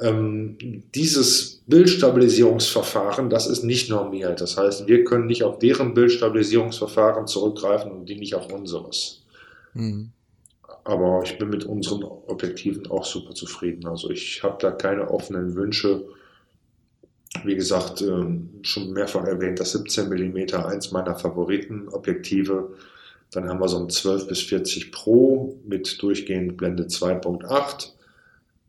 ähm, 0.00 0.58
dieses 0.94 1.62
Bildstabilisierungsverfahren, 1.66 3.30
das 3.30 3.46
ist 3.46 3.62
nicht 3.62 3.90
normiert. 3.90 4.40
Das 4.40 4.56
heißt, 4.56 4.86
wir 4.88 5.04
können 5.04 5.26
nicht 5.26 5.44
auf 5.44 5.58
deren 5.58 5.94
Bildstabilisierungsverfahren 5.94 7.26
zurückgreifen 7.26 7.92
und 7.92 8.08
die 8.08 8.16
nicht 8.16 8.34
auf 8.34 8.52
unseres. 8.52 9.22
Mhm. 9.74 10.10
Aber 10.84 11.22
ich 11.24 11.38
bin 11.38 11.48
mit 11.48 11.64
unseren 11.64 12.04
Objektiven 12.04 12.90
auch 12.90 13.04
super 13.04 13.34
zufrieden. 13.34 13.86
Also 13.86 14.10
ich 14.10 14.42
habe 14.42 14.56
da 14.60 14.70
keine 14.70 15.10
offenen 15.10 15.54
Wünsche. 15.54 16.04
Wie 17.44 17.54
gesagt, 17.54 18.02
ähm, 18.02 18.50
schon 18.62 18.92
mehrfach 18.92 19.24
erwähnt, 19.24 19.60
das 19.60 19.72
17 19.72 20.08
mm, 20.08 20.54
eins 20.54 20.92
meiner 20.92 21.16
Favoritenobjektive. 21.16 22.74
Dann 23.30 23.48
haben 23.48 23.60
wir 23.60 23.68
so 23.68 23.78
ein 23.78 23.88
12 23.88 24.28
bis 24.28 24.42
40 24.42 24.92
Pro 24.92 25.58
mit 25.66 26.00
durchgehend 26.02 26.56
Blende 26.56 26.84
2.8. 26.84 27.93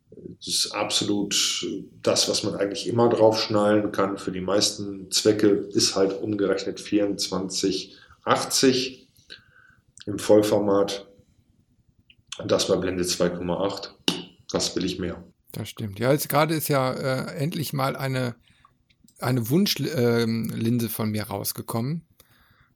Das 0.09 0.47
ist 0.47 0.71
absolut 0.71 1.65
das, 2.01 2.29
was 2.29 2.43
man 2.43 2.55
eigentlich 2.55 2.87
immer 2.87 3.09
draufschnallen 3.09 3.91
kann. 3.91 4.17
Für 4.17 4.31
die 4.31 4.41
meisten 4.41 5.11
Zwecke 5.11 5.47
ist 5.47 5.95
halt 5.95 6.21
umgerechnet 6.21 6.79
2480 6.79 9.09
im 10.05 10.19
Vollformat. 10.19 11.07
Und 12.37 12.51
das 12.51 12.69
war 12.69 12.77
Blende 12.77 13.03
2,8. 13.03 13.89
Was 14.51 14.75
will 14.75 14.85
ich 14.85 14.99
mehr? 14.99 15.23
Das 15.51 15.69
stimmt. 15.69 15.99
Ja, 15.99 16.11
jetzt 16.11 16.29
gerade 16.29 16.53
ist 16.53 16.67
ja 16.67 16.93
äh, 16.93 17.37
endlich 17.37 17.73
mal 17.73 17.95
eine 17.95 18.35
eine 19.19 19.49
Wunschlinse 19.49 20.89
von 20.89 21.11
mir 21.11 21.23
rausgekommen. 21.23 22.05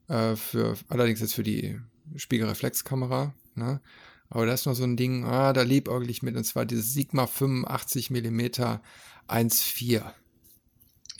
Äh, 0.08 0.36
für, 0.36 0.76
allerdings 0.88 1.20
jetzt 1.20 1.36
für 1.36 1.44
die 1.44 1.80
Spiegelreflexkamera. 2.16 3.34
Ne? 3.56 3.82
Aber 4.30 4.46
da 4.46 4.54
ist 4.54 4.66
noch 4.66 4.76
so 4.76 4.84
ein 4.84 4.98
Ding, 4.98 5.26
ah, 5.26 5.54
da 5.54 5.64
liebäugel 5.64 6.10
ich 6.10 6.22
mit, 6.22 6.36
und 6.36 6.44
zwar 6.44 6.66
dieses 6.66 6.94
Sigma 6.94 7.26
85 7.26 8.12
mm 8.12 8.42
1.4. 9.28 10.04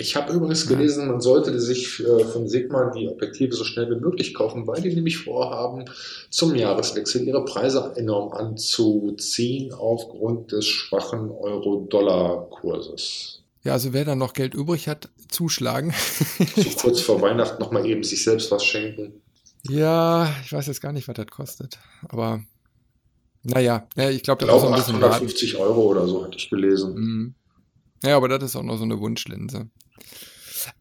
Ich 0.02 0.16
habe 0.16 0.32
übrigens 0.32 0.66
gelesen, 0.66 1.08
man 1.08 1.20
sollte 1.20 1.60
sich 1.60 2.00
äh, 2.00 2.24
von 2.24 2.48
Sigma 2.48 2.90
die 2.92 3.10
Objektive 3.10 3.54
so 3.54 3.66
schnell 3.66 3.90
wie 3.90 4.00
möglich 4.00 4.34
kaufen, 4.34 4.66
weil 4.66 4.82
die 4.82 4.96
nämlich 4.96 5.18
vorhaben, 5.18 5.84
zum 6.30 6.56
Jahreswechsel 6.56 7.28
ihre 7.28 7.44
Preise 7.44 7.92
enorm 7.98 8.32
anzuziehen 8.32 9.74
aufgrund 9.74 10.54
des 10.54 10.66
schwachen 10.66 11.30
Euro-Dollar-Kurses. 11.32 13.44
Ja, 13.66 13.74
also 13.74 13.92
wer 13.92 14.06
da 14.06 14.16
noch 14.16 14.32
Geld 14.32 14.54
übrig 14.54 14.88
hat, 14.88 15.10
zuschlagen. 15.28 15.94
so 16.56 16.70
kurz 16.82 17.02
vor 17.02 17.22
Weihnachten 17.22 17.62
nochmal 17.62 17.86
eben 17.86 18.04
sich 18.04 18.24
selbst 18.24 18.52
was 18.52 18.64
schenken. 18.64 19.22
Ja, 19.68 20.34
ich 20.46 20.54
weiß 20.54 20.68
jetzt 20.68 20.80
gar 20.80 20.94
nicht, 20.94 21.10
was 21.10 21.16
das 21.16 21.28
kostet. 21.28 21.78
Aber 22.08 22.42
naja, 23.44 23.88
ja, 23.96 24.10
ich 24.10 24.24
glaube, 24.24 24.46
das 24.46 24.56
ist 24.56 24.64
ein 24.64 24.76
bisschen 24.76 24.96
850 24.96 25.58
Euro 25.58 25.84
oder 25.84 26.08
so, 26.08 26.26
hatte 26.26 26.38
ich 26.38 26.50
gelesen. 26.50 26.96
Mhm. 26.96 27.34
Ja, 28.04 28.18
aber 28.18 28.28
das 28.28 28.44
ist 28.44 28.56
auch 28.56 28.64
noch 28.64 28.78
so 28.78 28.84
eine 28.84 29.00
Wunschlinse. 29.00 29.70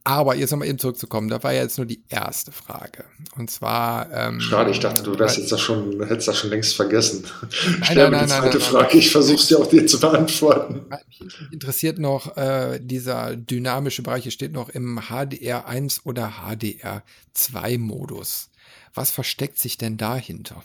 Aber 0.04 0.34
jetzt 0.34 0.50
nochmal 0.50 0.68
eben 0.68 0.78
zurückzukommen, 0.78 1.28
da 1.28 1.42
war 1.42 1.52
ja 1.52 1.62
jetzt 1.62 1.78
nur 1.78 1.86
die 1.86 2.02
erste 2.08 2.52
Frage. 2.52 3.04
Und 3.36 3.50
zwar. 3.50 4.10
Ähm, 4.12 4.40
Schade, 4.40 4.70
ich 4.70 4.78
dachte, 4.80 5.02
du 5.02 5.18
wärst 5.18 5.38
jetzt 5.38 5.50
das 5.52 5.60
schon, 5.60 6.02
hättest 6.06 6.28
das 6.28 6.38
schon 6.38 6.50
längst 6.50 6.76
vergessen. 6.76 7.24
Nein, 7.42 7.50
Stell 7.82 8.10
nein, 8.10 8.12
mir 8.12 8.26
die 8.26 8.32
zweite 8.32 8.58
nein, 8.58 8.66
Frage, 8.66 8.98
ich 8.98 9.10
versuche 9.10 9.42
sie 9.42 9.56
auch 9.56 9.66
dir 9.66 9.86
zu 9.86 9.98
beantworten. 10.00 10.86
Mich 11.08 11.22
interessiert 11.52 11.98
noch 11.98 12.36
äh, 12.36 12.78
dieser 12.82 13.36
dynamische 13.36 14.02
Bereich, 14.02 14.24
hier 14.24 14.32
steht 14.32 14.52
noch 14.52 14.68
im 14.68 14.98
HDR1 14.98 16.00
oder 16.04 16.34
HDR2-Modus. 16.44 18.50
Was 18.94 19.10
versteckt 19.10 19.58
sich 19.58 19.78
denn 19.78 19.96
dahinter? 19.96 20.62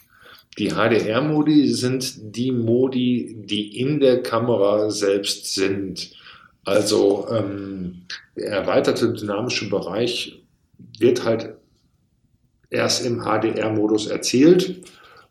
Die 0.58 0.70
HDR-Modi 0.70 1.68
sind 1.70 2.36
die 2.36 2.51
Modi, 2.51 3.36
die 3.39 3.80
in 3.80 3.99
der 3.99 4.22
Kamera 4.22 4.89
selbst 4.91 5.54
sind. 5.54 6.12
Also 6.64 7.28
ähm, 7.30 8.04
der 8.36 8.49
erweiterte 8.49 9.14
dynamische 9.14 9.70
Bereich 9.70 10.43
wird 10.99 11.26
halt 11.26 11.56
erst 12.70 13.06
im 13.06 13.22
HDR-Modus 13.22 14.08
erzielt 14.08 14.84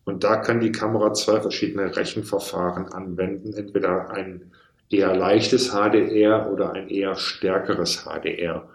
und 0.05 0.25
da 0.25 0.37
kann 0.37 0.61
die 0.61 0.73
Kamera 0.73 1.15
zwei 1.15 1.41
verschiedene 1.41 1.95
Rechenverfahren 1.97 2.87
anwenden, 2.87 3.53
entweder 3.55 4.11
ein 4.11 4.53
eher 4.91 5.17
leichtes 5.17 5.71
HDR 5.71 6.51
oder 6.53 6.73
ein 6.73 6.89
eher 6.89 7.15
stärkeres 7.17 8.05
HDR. 8.05 8.69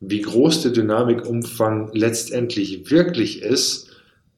Wie 0.00 0.20
groß 0.20 0.62
der 0.62 0.72
Dynamikumfang 0.72 1.90
letztendlich 1.92 2.90
wirklich 2.90 3.42
ist, 3.42 3.93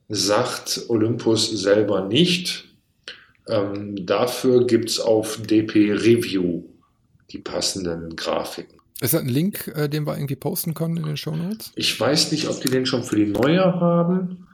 sagt 0.08 0.86
Olympus 0.88 1.50
selber 1.50 2.06
nicht. 2.06 2.64
Ähm, 3.48 4.06
dafür 4.06 4.66
gibt 4.66 4.90
es 4.90 5.00
auf 5.00 5.40
DP 5.42 5.92
Review 5.92 6.64
die 7.30 7.38
passenden 7.38 8.16
Grafiken. 8.16 8.80
Ist 9.00 9.14
das 9.14 9.20
ein 9.20 9.28
Link, 9.28 9.68
äh, 9.74 9.88
den 9.88 10.06
wir 10.06 10.16
irgendwie 10.16 10.36
posten 10.36 10.74
können 10.74 10.96
in 10.96 11.04
den 11.04 11.16
Show 11.16 11.36
Notes? 11.36 11.72
Ich 11.76 11.98
weiß 11.98 12.32
nicht, 12.32 12.48
ob 12.48 12.60
die 12.60 12.70
den 12.70 12.86
schon 12.86 13.02
für 13.02 13.16
die 13.16 13.26
neue 13.26 13.62
haben. 13.62 14.46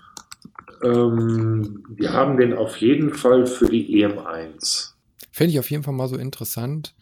Ähm, 0.82 1.84
wir 1.88 2.12
haben 2.12 2.38
den 2.38 2.52
auf 2.52 2.78
jeden 2.78 3.14
Fall 3.14 3.46
für 3.46 3.68
die 3.68 4.04
EM1. 4.04 4.90
Fände 5.30 5.52
ich 5.52 5.58
auf 5.58 5.70
jeden 5.70 5.84
Fall 5.84 5.94
mal 5.94 6.08
so 6.08 6.16
interessant, 6.16 6.94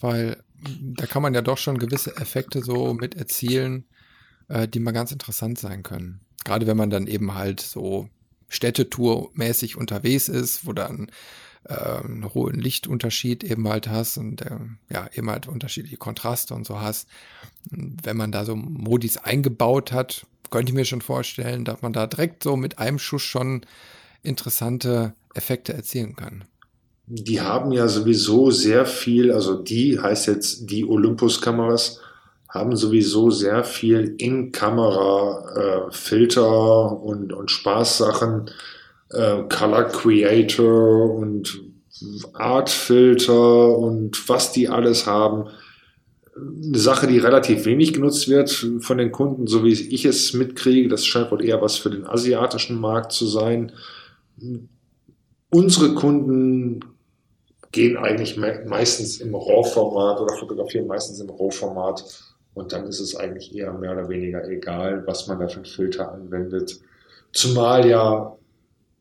weil 0.00 0.42
da 0.80 1.06
kann 1.06 1.22
man 1.22 1.34
ja 1.34 1.42
doch 1.42 1.58
schon 1.58 1.78
gewisse 1.78 2.16
Effekte 2.16 2.62
so 2.62 2.94
mit 2.94 3.14
erzielen, 3.14 3.84
äh, 4.48 4.68
die 4.68 4.80
mal 4.80 4.92
ganz 4.92 5.12
interessant 5.12 5.58
sein 5.58 5.82
können. 5.82 6.20
Gerade 6.44 6.66
wenn 6.66 6.76
man 6.76 6.90
dann 6.90 7.06
eben 7.06 7.34
halt 7.34 7.60
so 7.60 8.08
Städtetour-mäßig 8.48 9.76
unterwegs 9.76 10.28
ist, 10.28 10.66
wo 10.66 10.72
dann 10.72 11.10
äh, 11.64 11.74
einen 11.74 12.34
hohen 12.34 12.60
Lichtunterschied 12.60 13.42
eben 13.44 13.66
halt 13.68 13.88
hast 13.88 14.18
und 14.18 14.42
äh, 14.42 14.58
ja, 14.90 15.08
eben 15.14 15.30
halt 15.30 15.48
unterschiedliche 15.48 15.96
Kontraste 15.96 16.54
und 16.54 16.66
so 16.66 16.80
hast. 16.80 17.08
Wenn 17.70 18.16
man 18.16 18.32
da 18.32 18.44
so 18.44 18.54
Modis 18.54 19.16
eingebaut 19.16 19.92
hat, 19.92 20.26
könnte 20.50 20.70
ich 20.70 20.74
mir 20.74 20.84
schon 20.84 21.00
vorstellen, 21.00 21.64
dass 21.64 21.82
man 21.82 21.92
da 21.92 22.06
direkt 22.06 22.42
so 22.42 22.56
mit 22.56 22.78
einem 22.78 22.98
Schuss 22.98 23.22
schon 23.22 23.62
interessante 24.22 25.14
Effekte 25.34 25.72
erzielen 25.72 26.16
kann. 26.16 26.44
Die 27.06 27.40
haben 27.40 27.72
ja 27.72 27.88
sowieso 27.88 28.50
sehr 28.50 28.86
viel, 28.86 29.32
also 29.32 29.54
die 29.54 29.98
heißt 29.98 30.26
jetzt 30.26 30.70
die 30.70 30.86
Olympus-Kameras, 30.86 32.00
haben 32.54 32.76
sowieso 32.76 33.30
sehr 33.30 33.64
viel 33.64 34.14
In-Kamera-Filter 34.16 36.40
äh, 36.40 36.94
und, 37.04 37.32
und 37.32 37.50
Spaßsachen, 37.50 38.48
äh, 39.10 39.42
Color 39.48 39.88
Creator 39.88 41.12
und 41.12 41.60
Art-Filter 42.32 43.76
und 43.76 44.28
was 44.28 44.52
die 44.52 44.68
alles 44.68 45.06
haben. 45.06 45.48
Eine 46.36 46.78
Sache, 46.78 47.08
die 47.08 47.18
relativ 47.18 47.64
wenig 47.64 47.92
genutzt 47.92 48.28
wird 48.28 48.50
von 48.80 48.98
den 48.98 49.10
Kunden, 49.10 49.48
so 49.48 49.64
wie 49.64 49.72
ich 49.72 50.04
es 50.04 50.32
mitkriege. 50.32 50.88
Das 50.88 51.04
scheint 51.04 51.32
wohl 51.32 51.44
eher 51.44 51.60
was 51.60 51.76
für 51.76 51.90
den 51.90 52.06
asiatischen 52.06 52.80
Markt 52.80 53.10
zu 53.10 53.26
sein. 53.26 53.72
Unsere 55.50 55.94
Kunden 55.94 56.84
gehen 57.72 57.96
eigentlich 57.96 58.36
meistens 58.36 59.20
im 59.20 59.34
RAW-Format 59.34 60.20
oder 60.20 60.36
fotografieren 60.36 60.86
meistens 60.86 61.18
im 61.18 61.30
RAW-Format 61.30 62.04
und 62.54 62.72
dann 62.72 62.86
ist 62.86 63.00
es 63.00 63.16
eigentlich 63.16 63.54
eher 63.54 63.72
mehr 63.72 63.92
oder 63.92 64.08
weniger 64.08 64.48
egal, 64.48 65.04
was 65.06 65.26
man 65.26 65.40
da 65.40 65.48
für 65.48 65.56
einen 65.56 65.64
Filter 65.64 66.12
anwendet. 66.12 66.80
Zumal 67.32 67.86
ja 67.86 68.36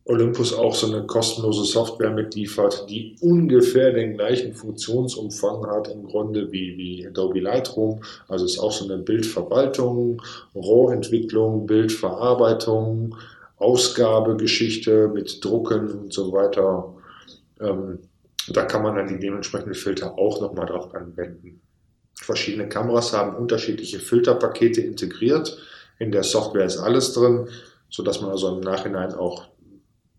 Olympus 0.06 0.54
auch 0.54 0.76
so 0.76 0.88
eine 0.88 1.06
kostenlose 1.06 1.64
Software 1.64 2.12
mitliefert, 2.12 2.90
die 2.90 3.16
ungefähr 3.22 3.94
den 3.94 4.18
gleichen 4.18 4.54
Funktionsumfang 4.54 5.66
hat 5.68 5.88
im 5.88 6.04
Grunde 6.04 6.52
wie, 6.52 6.78
wie 6.78 7.08
Adobe 7.08 7.40
Lightroom. 7.40 8.02
Also 8.28 8.44
ist 8.46 8.60
auch 8.60 8.72
so 8.72 8.86
eine 8.86 9.02
Bildverwaltung, 9.02 10.22
Rohentwicklung, 10.56 11.66
Bildverarbeitung, 11.66 13.16
Ausgabegeschichte 13.58 15.08
mit 15.08 15.44
Drucken 15.44 15.90
und 15.92 16.12
so 16.12 16.34
weiter. 16.34 16.94
Ähm, 17.62 18.00
da 18.50 18.66
kann 18.66 18.84
man 18.84 18.96
dann 18.96 19.08
die 19.08 19.20
dementsprechenden 19.20 19.76
Filter 19.76 20.18
auch 20.18 20.42
nochmal 20.42 20.66
drauf 20.66 20.94
anwenden. 20.94 21.62
Verschiedene 22.16 22.70
Kameras 22.70 23.14
haben 23.14 23.36
unterschiedliche 23.36 24.00
Filterpakete 24.00 24.82
integriert. 24.82 25.58
In 26.00 26.12
der 26.12 26.24
Software 26.24 26.66
ist 26.66 26.78
alles 26.78 27.14
drin, 27.14 27.48
sodass 27.90 28.22
man 28.22 28.32
also 28.32 28.56
im 28.56 28.62
Nachhinein 28.62 29.14
auch 29.14 29.48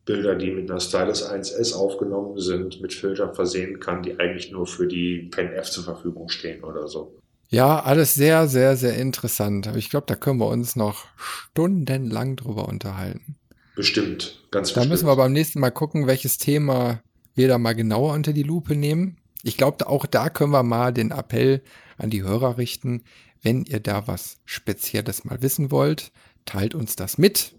Bilder, 0.04 0.34
die 0.34 0.50
mit 0.50 0.70
einer 0.70 0.80
Stylus 0.80 1.28
1S 1.28 1.74
aufgenommen 1.74 2.38
sind, 2.38 2.80
mit 2.82 2.92
Filtern 2.92 3.34
versehen 3.34 3.80
kann, 3.80 4.02
die 4.02 4.18
eigentlich 4.20 4.52
nur 4.52 4.66
für 4.66 4.86
die 4.86 5.30
Pen 5.30 5.52
F 5.52 5.70
zur 5.70 5.84
Verfügung 5.84 6.28
stehen 6.28 6.62
oder 6.62 6.88
so. 6.88 7.16
Ja, 7.48 7.80
alles 7.80 8.14
sehr, 8.14 8.48
sehr, 8.48 8.76
sehr 8.76 8.96
interessant. 8.96 9.66
Aber 9.66 9.78
ich 9.78 9.88
glaube, 9.88 10.06
da 10.06 10.14
können 10.14 10.40
wir 10.40 10.48
uns 10.48 10.76
noch 10.76 11.06
stundenlang 11.16 12.36
drüber 12.36 12.68
unterhalten. 12.68 13.36
Bestimmt, 13.76 14.42
ganz 14.50 14.68
da 14.68 14.80
bestimmt. 14.80 14.86
Da 14.86 14.88
müssen 14.88 15.06
wir 15.06 15.16
beim 15.16 15.32
nächsten 15.32 15.60
Mal 15.60 15.70
gucken, 15.70 16.06
welches 16.06 16.38
Thema 16.38 17.00
wir 17.34 17.48
da 17.48 17.58
mal 17.58 17.74
genauer 17.74 18.12
unter 18.12 18.32
die 18.32 18.42
Lupe 18.42 18.76
nehmen. 18.76 19.16
Ich 19.42 19.56
glaube, 19.56 19.86
auch 19.88 20.06
da 20.06 20.28
können 20.30 20.52
wir 20.52 20.62
mal 20.62 20.92
den 20.92 21.10
Appell 21.10 21.62
an 21.98 22.10
die 22.10 22.22
Hörer 22.22 22.58
richten. 22.58 23.04
Wenn 23.42 23.64
ihr 23.64 23.80
da 23.80 24.06
was 24.06 24.38
Spezielles 24.44 25.24
mal 25.24 25.42
wissen 25.42 25.70
wollt, 25.70 26.12
teilt 26.44 26.74
uns 26.74 26.96
das 26.96 27.18
mit 27.18 27.54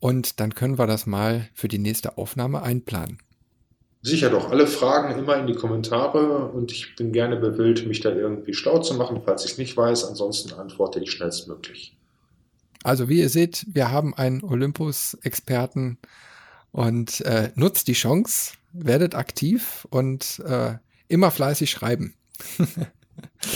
und 0.00 0.40
dann 0.40 0.54
können 0.54 0.78
wir 0.78 0.86
das 0.86 1.06
mal 1.06 1.48
für 1.54 1.68
die 1.68 1.78
nächste 1.78 2.18
Aufnahme 2.18 2.62
einplanen. 2.62 3.18
Sicher 4.02 4.30
doch. 4.30 4.50
Alle 4.50 4.66
Fragen 4.66 5.18
immer 5.18 5.36
in 5.36 5.46
die 5.46 5.54
Kommentare 5.54 6.48
und 6.48 6.70
ich 6.70 6.94
bin 6.94 7.12
gerne 7.12 7.36
bewillt, 7.36 7.86
mich 7.86 8.00
da 8.00 8.10
irgendwie 8.10 8.54
schlau 8.54 8.78
zu 8.78 8.94
machen, 8.94 9.22
falls 9.24 9.44
ich 9.44 9.52
es 9.52 9.58
nicht 9.58 9.76
weiß. 9.76 10.04
Ansonsten 10.04 10.52
antworte 10.54 11.00
ich 11.00 11.10
schnellstmöglich. 11.10 11.96
Also 12.84 13.08
wie 13.08 13.18
ihr 13.18 13.28
seht, 13.28 13.66
wir 13.68 13.90
haben 13.90 14.14
einen 14.14 14.44
Olympus-Experten 14.44 15.98
und 16.70 17.22
äh, 17.22 17.50
nutzt 17.56 17.88
die 17.88 17.94
Chance, 17.94 18.52
werdet 18.72 19.16
aktiv 19.16 19.86
und 19.90 20.40
äh, 20.46 20.74
immer 21.08 21.32
fleißig 21.32 21.70
schreiben. 21.70 22.14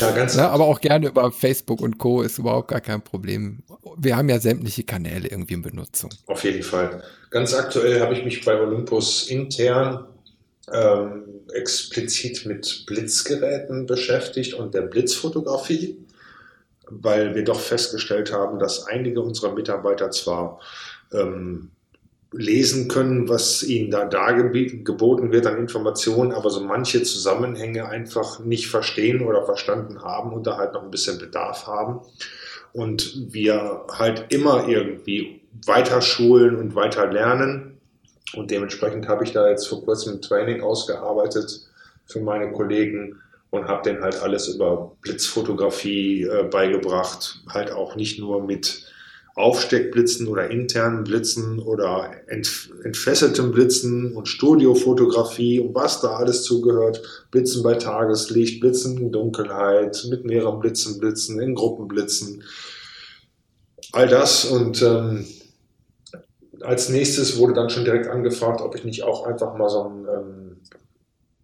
Ja, 0.00 0.10
ganz 0.12 0.36
ja, 0.36 0.48
aber 0.48 0.64
auch 0.64 0.80
gerne 0.80 1.08
über 1.08 1.30
Facebook 1.32 1.80
und 1.80 1.98
Co. 1.98 2.22
ist 2.22 2.38
überhaupt 2.38 2.68
gar 2.68 2.80
kein 2.80 3.02
Problem. 3.02 3.62
Wir 3.96 4.16
haben 4.16 4.28
ja 4.28 4.38
sämtliche 4.38 4.84
Kanäle 4.84 5.28
irgendwie 5.28 5.54
in 5.54 5.62
Benutzung. 5.62 6.10
Auf 6.26 6.44
jeden 6.44 6.62
Fall. 6.62 7.02
Ganz 7.30 7.54
aktuell 7.54 8.00
habe 8.00 8.14
ich 8.14 8.24
mich 8.24 8.44
bei 8.44 8.58
Olympus 8.58 9.28
intern 9.28 10.06
ähm, 10.72 11.24
explizit 11.52 12.46
mit 12.46 12.84
Blitzgeräten 12.86 13.86
beschäftigt 13.86 14.54
und 14.54 14.74
der 14.74 14.82
Blitzfotografie, 14.82 15.98
weil 16.88 17.34
wir 17.34 17.44
doch 17.44 17.60
festgestellt 17.60 18.32
haben, 18.32 18.58
dass 18.58 18.86
einige 18.86 19.20
unserer 19.20 19.52
Mitarbeiter 19.52 20.10
zwar 20.10 20.60
ähm, 21.12 21.70
lesen 22.32 22.88
können, 22.88 23.28
was 23.28 23.62
ihnen 23.62 23.90
da 23.90 24.06
dargeboten 24.06 25.32
wird 25.32 25.46
an 25.46 25.58
Informationen, 25.58 26.32
aber 26.32 26.50
so 26.50 26.60
manche 26.60 27.02
Zusammenhänge 27.02 27.88
einfach 27.88 28.40
nicht 28.40 28.68
verstehen 28.68 29.22
oder 29.22 29.44
verstanden 29.44 30.02
haben 30.02 30.32
und 30.32 30.46
da 30.46 30.56
halt 30.56 30.72
noch 30.72 30.82
ein 30.82 30.90
bisschen 30.90 31.18
Bedarf 31.18 31.66
haben. 31.66 32.00
Und 32.72 33.32
wir 33.32 33.84
halt 33.90 34.26
immer 34.30 34.66
irgendwie 34.66 35.42
weiter 35.66 36.00
schulen 36.00 36.56
und 36.56 36.74
weiter 36.74 37.06
lernen. 37.06 37.78
Und 38.34 38.50
dementsprechend 38.50 39.08
habe 39.08 39.24
ich 39.24 39.32
da 39.32 39.48
jetzt 39.50 39.68
vor 39.68 39.84
kurzem 39.84 40.14
ein 40.14 40.22
Training 40.22 40.62
ausgearbeitet 40.62 41.68
für 42.06 42.20
meine 42.20 42.50
Kollegen 42.52 43.20
und 43.50 43.68
habe 43.68 43.82
denen 43.82 44.02
halt 44.02 44.22
alles 44.22 44.48
über 44.48 44.92
Blitzfotografie 45.02 46.22
äh, 46.22 46.44
beigebracht. 46.44 47.42
Halt 47.50 47.70
auch 47.70 47.94
nicht 47.96 48.18
nur 48.18 48.42
mit 48.42 48.86
Aufsteckblitzen 49.34 50.28
oder 50.28 50.50
internen 50.50 51.04
Blitzen 51.04 51.58
oder 51.58 52.10
ent, 52.26 52.70
entfesseltem 52.84 53.50
Blitzen 53.50 54.14
und 54.14 54.28
Studiofotografie 54.28 55.60
und 55.60 55.74
was 55.74 56.02
da 56.02 56.16
alles 56.16 56.42
zugehört. 56.44 57.02
Blitzen 57.30 57.62
bei 57.62 57.74
Tageslicht, 57.74 58.60
Blitzen 58.60 58.98
in 58.98 59.10
Dunkelheit, 59.10 60.06
mit 60.10 60.24
mehreren 60.24 60.60
Blitzen, 60.60 60.98
Blitzen, 60.98 61.40
in 61.40 61.54
Gruppenblitzen. 61.54 62.44
All 63.92 64.06
das 64.06 64.44
und 64.44 64.82
ähm, 64.82 65.24
als 66.60 66.90
nächstes 66.90 67.38
wurde 67.38 67.54
dann 67.54 67.70
schon 67.70 67.84
direkt 67.84 68.08
angefragt, 68.08 68.60
ob 68.60 68.74
ich 68.74 68.84
nicht 68.84 69.02
auch 69.02 69.26
einfach 69.26 69.56
mal 69.56 69.68
so 69.68 69.84
ein 69.84 70.06
ähm, 70.08 70.56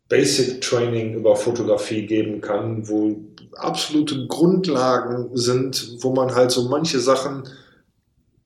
Basic 0.09 0.61
Training 0.61 1.15
über 1.15 1.37
Fotografie 1.37 2.07
geben 2.07 2.41
kann, 2.41 2.89
wo 2.89 3.17
absolute 3.55 4.27
Grundlagen 4.27 5.31
sind, 5.37 5.97
wo 6.01 6.13
man 6.13 6.35
halt 6.35 6.51
so 6.51 6.69
manche 6.69 7.01
Sachen 7.01 7.45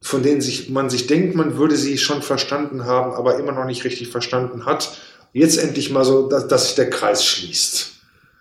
von 0.02 0.22
denen 0.22 0.40
sich, 0.40 0.68
man 0.68 0.90
sich 0.90 1.06
denkt, 1.06 1.36
man 1.36 1.56
würde 1.56 1.76
sie 1.76 1.96
schon 1.96 2.22
verstanden 2.22 2.84
haben, 2.84 3.12
aber 3.12 3.38
immer 3.38 3.52
noch 3.52 3.64
nicht 3.64 3.84
richtig 3.84 4.08
verstanden 4.08 4.66
hat. 4.66 4.98
Jetzt 5.32 5.58
endlich 5.58 5.90
mal 5.90 6.04
so, 6.04 6.28
dass, 6.28 6.48
dass 6.48 6.66
sich 6.66 6.74
der 6.74 6.90
Kreis 6.90 7.24
schließt. 7.24 7.92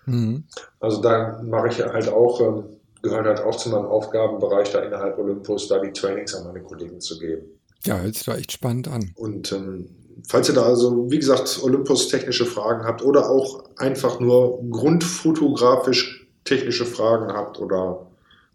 Mhm. 0.06 0.44
Also 0.80 1.00
da 1.00 1.40
mache 1.42 1.68
ich 1.68 1.80
halt 1.80 2.08
auch, 2.08 2.40
ähm, 2.40 2.64
gehört 3.00 3.26
halt 3.26 3.40
auch 3.40 3.56
zu 3.56 3.70
meinem 3.70 3.86
Aufgabenbereich 3.86 4.72
da 4.72 4.80
innerhalb 4.80 5.16
Olympus, 5.18 5.68
da 5.68 5.78
die 5.78 5.92
Trainings 5.92 6.34
an 6.34 6.44
meine 6.44 6.62
Kollegen 6.62 7.00
zu 7.00 7.18
geben. 7.18 7.44
Ja, 7.84 8.00
hört 8.00 8.14
sich 8.14 8.24
da 8.24 8.36
echt 8.36 8.52
spannend 8.52 8.88
an. 8.88 9.12
Und 9.14 9.52
ähm, 9.52 9.88
falls 10.26 10.48
ihr 10.48 10.54
da 10.56 10.64
also, 10.64 11.10
wie 11.10 11.18
gesagt, 11.18 11.60
Olympus 11.62 12.08
technische 12.08 12.44
Fragen 12.44 12.84
habt 12.84 13.02
oder 13.02 13.30
auch 13.30 13.64
einfach 13.76 14.18
nur 14.18 14.60
grundfotografisch 14.68 16.26
technische 16.44 16.86
Fragen 16.86 17.32
habt 17.32 17.60
oder 17.60 18.06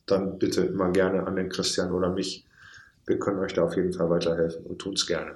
dann 0.05 0.37
bitte 0.37 0.61
immer 0.61 0.91
gerne 0.91 1.25
an 1.25 1.37
den 1.37 1.49
Christian 1.49 1.91
oder 1.91 2.09
mich 2.09 2.46
wir 3.07 3.17
können 3.19 3.39
euch 3.39 3.53
da 3.53 3.63
auf 3.63 3.75
jeden 3.75 3.93
Fall 3.93 4.09
weiterhelfen 4.09 4.65
und 4.65 4.79
tun 4.79 4.93
es 4.93 5.07
gerne. 5.07 5.31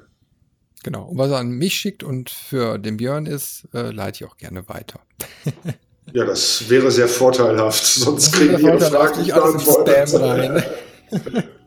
Genau. 0.83 1.05
Und 1.05 1.17
was 1.17 1.31
er 1.31 1.37
an 1.37 1.49
mich 1.49 1.75
schickt 1.75 2.03
und 2.03 2.29
für 2.29 2.77
den 2.77 2.97
Björn 2.97 3.25
ist, 3.25 3.67
äh, 3.73 3.91
leite 3.91 4.23
ich 4.23 4.29
auch 4.29 4.37
gerne 4.37 4.67
weiter. 4.67 4.99
ja, 6.13 6.25
das 6.25 6.69
wäre 6.69 6.91
sehr 6.91 7.07
vorteilhaft, 7.07 7.85
sonst 7.85 8.33
kriegen 8.33 8.57
wir 8.57 8.73
ihre 8.73 8.79
Fragen 8.79 9.21
nicht 9.21 9.33
beantwortet. 9.33 10.63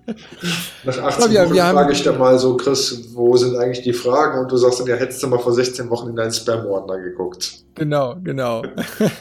Nach 0.84 0.98
18 0.98 1.32
ja, 1.32 1.44
Wochen 1.48 1.56
frage 1.56 1.92
ich 1.92 2.02
dann 2.02 2.18
mal 2.18 2.38
so, 2.38 2.56
Chris, 2.56 3.14
wo 3.14 3.36
sind 3.36 3.56
eigentlich 3.56 3.82
die 3.82 3.94
Fragen? 3.94 4.40
Und 4.40 4.52
du 4.52 4.56
sagst 4.58 4.80
dann, 4.80 4.86
ja, 4.86 4.96
hättest 4.96 5.22
du 5.22 5.28
mal 5.28 5.38
vor 5.38 5.52
16 5.54 5.88
Wochen 5.88 6.10
in 6.10 6.16
deinen 6.16 6.32
Spam-Ordner 6.32 6.98
geguckt. 6.98 7.64
Genau, 7.74 8.16
genau. 8.22 8.62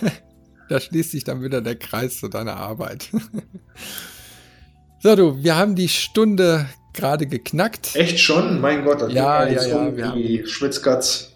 da 0.70 0.80
schließt 0.82 1.12
sich 1.12 1.24
dann 1.24 1.42
wieder 1.42 1.62
der 1.62 1.78
Kreis 1.78 2.20
zu 2.20 2.28
deiner 2.28 2.58
Arbeit. 2.58 3.10
So, 5.04 5.18
du, 5.18 5.44
wir 5.44 5.58
haben 5.58 5.76
die 5.76 5.90
Stunde 5.90 6.66
gerade 6.94 7.28
geknackt. 7.28 7.94
Echt 7.94 8.22
schon? 8.22 8.62
Mein 8.62 8.86
Gott, 8.86 9.02
das 9.02 9.12
ja, 9.12 9.46
ja, 9.46 9.66
ja, 9.66 9.88
um 9.88 10.00
ja. 10.00 10.16
die 10.16 10.48
Schwitzkatz. 10.48 11.34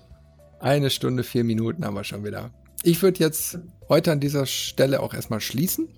Eine 0.62 0.90
Stunde, 0.90 1.26
vier 1.26 1.44
Minuten 1.44 1.84
haben 1.84 1.94
wir 1.96 2.06
schon 2.06 2.24
wieder. 2.24 2.52
Ich 2.84 3.02
würde 3.02 3.20
jetzt 3.20 3.60
heute 3.90 4.14
an 4.14 4.22
dieser 4.22 4.46
Stelle 4.46 5.02
auch 5.02 5.14
erstmal 5.14 5.42
schließen. 5.42 5.90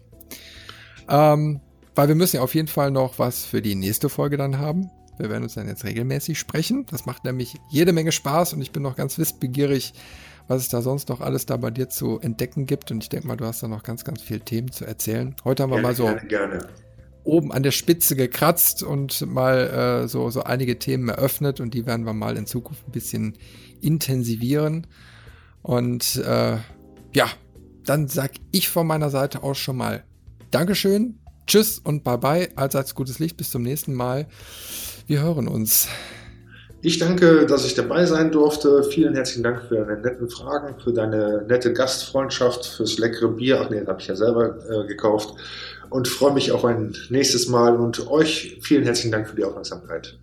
Ähm, 1.08 1.62
weil 1.94 2.08
wir 2.08 2.16
müssen 2.16 2.38
ja 2.38 2.42
auf 2.42 2.56
jeden 2.56 2.68
Fall 2.68 2.90
noch 2.90 3.20
was 3.20 3.46
für 3.46 3.62
die 3.62 3.76
nächste 3.76 4.10
Folge 4.10 4.38
dann 4.38 4.58
haben. 4.58 4.90
Wir 5.20 5.30
werden 5.30 5.44
uns 5.44 5.54
dann 5.54 5.68
jetzt 5.68 5.86
regelmäßig 5.86 6.40
sprechen. 6.40 6.88
Das 6.90 7.06
macht 7.06 7.24
nämlich 7.24 7.54
jede 7.70 7.94
Menge 7.94 8.12
Spaß 8.12 8.54
und 8.54 8.64
ich 8.64 8.72
bin 8.72 8.82
noch 8.82 8.96
ganz 8.96 9.20
wissbegierig, 9.20 9.94
was 10.48 10.64
es 10.64 10.70
da 10.70 10.82
sonst 10.82 11.08
noch 11.10 11.22
alles 11.22 11.46
da 11.46 11.56
bei 11.58 11.70
dir 11.70 11.88
zu 11.88 12.20
entdecken 12.20 12.66
gibt. 12.66 12.90
Und 12.90 13.04
ich 13.04 13.10
denke 13.10 13.28
mal, 13.28 13.38
du 13.38 13.46
hast 13.46 13.62
da 13.62 13.68
noch 13.68 13.84
ganz, 13.84 14.06
ganz 14.06 14.24
viele 14.24 14.40
Themen 14.40 14.72
zu 14.72 14.86
erzählen. 14.86 15.36
Heute 15.46 15.62
haben 15.62 15.70
wir 15.70 15.76
gerne, 15.76 15.88
mal 15.88 15.96
so 15.96 16.06
gerne, 16.06 16.28
gerne 16.28 16.68
oben 17.24 17.52
an 17.52 17.64
der 17.64 17.72
Spitze 17.72 18.16
gekratzt 18.16 18.84
und 18.84 19.26
mal 19.28 20.04
äh, 20.04 20.08
so, 20.08 20.30
so 20.30 20.44
einige 20.44 20.80
Themen 20.80 21.10
eröffnet 21.10 21.60
und 21.60 21.74
die 21.74 21.86
werden 21.86 22.06
wir 22.06 22.14
mal 22.14 22.38
in 22.38 22.46
Zukunft 22.46 22.88
ein 22.88 22.92
bisschen 22.92 23.38
intensivieren. 23.82 24.88
Und 25.62 26.16
äh, 26.18 26.58
ja, 27.14 27.28
dann 27.86 28.08
sag 28.08 28.32
ich 28.52 28.70
von 28.70 28.88
meiner 28.88 29.10
Seite 29.10 29.44
aus 29.44 29.58
schon 29.58 29.78
mal 29.78 30.04
Dankeschön, 30.52 31.20
Tschüss 31.46 31.80
und 31.80 32.04
bye 32.04 32.18
bye. 32.18 32.50
Allseits 32.56 32.96
gutes 32.96 33.20
Licht, 33.20 33.38
bis 33.38 33.52
zum 33.52 33.62
nächsten 33.62 33.94
Mal. 33.94 34.28
Wir 35.08 35.22
hören 35.22 35.48
uns. 35.48 35.88
Ich 36.82 36.98
danke, 36.98 37.46
dass 37.46 37.66
ich 37.66 37.76
dabei 37.76 38.06
sein 38.06 38.32
durfte. 38.32 38.84
Vielen 38.84 39.14
herzlichen 39.14 39.44
Dank 39.44 39.64
für 39.68 39.76
deine 39.76 40.00
netten 40.00 40.30
Fragen, 40.30 40.80
für 40.82 40.94
deine 40.94 41.44
nette 41.48 41.74
Gastfreundschaft, 41.74 42.66
fürs 42.66 42.98
leckere 42.98 43.28
Bier. 43.28 43.62
Ach 43.62 43.70
nee, 43.70 43.80
das 43.80 43.88
habe 43.88 44.02
ich 44.02 44.08
ja 44.08 44.16
selber 44.16 44.56
äh, 44.70 44.88
gekauft 44.88 45.36
und 45.90 46.08
freue 46.08 46.34
mich 46.34 46.52
auf 46.52 46.66
ein 46.66 46.96
nächstes 47.10 47.48
Mal 47.48 47.76
und 47.78 48.08
euch 48.08 48.58
vielen 48.62 48.84
herzlichen 48.84 49.12
Dank 49.12 49.30
für 49.30 49.36
die 49.36 49.44
Aufmerksamkeit. 49.44 50.18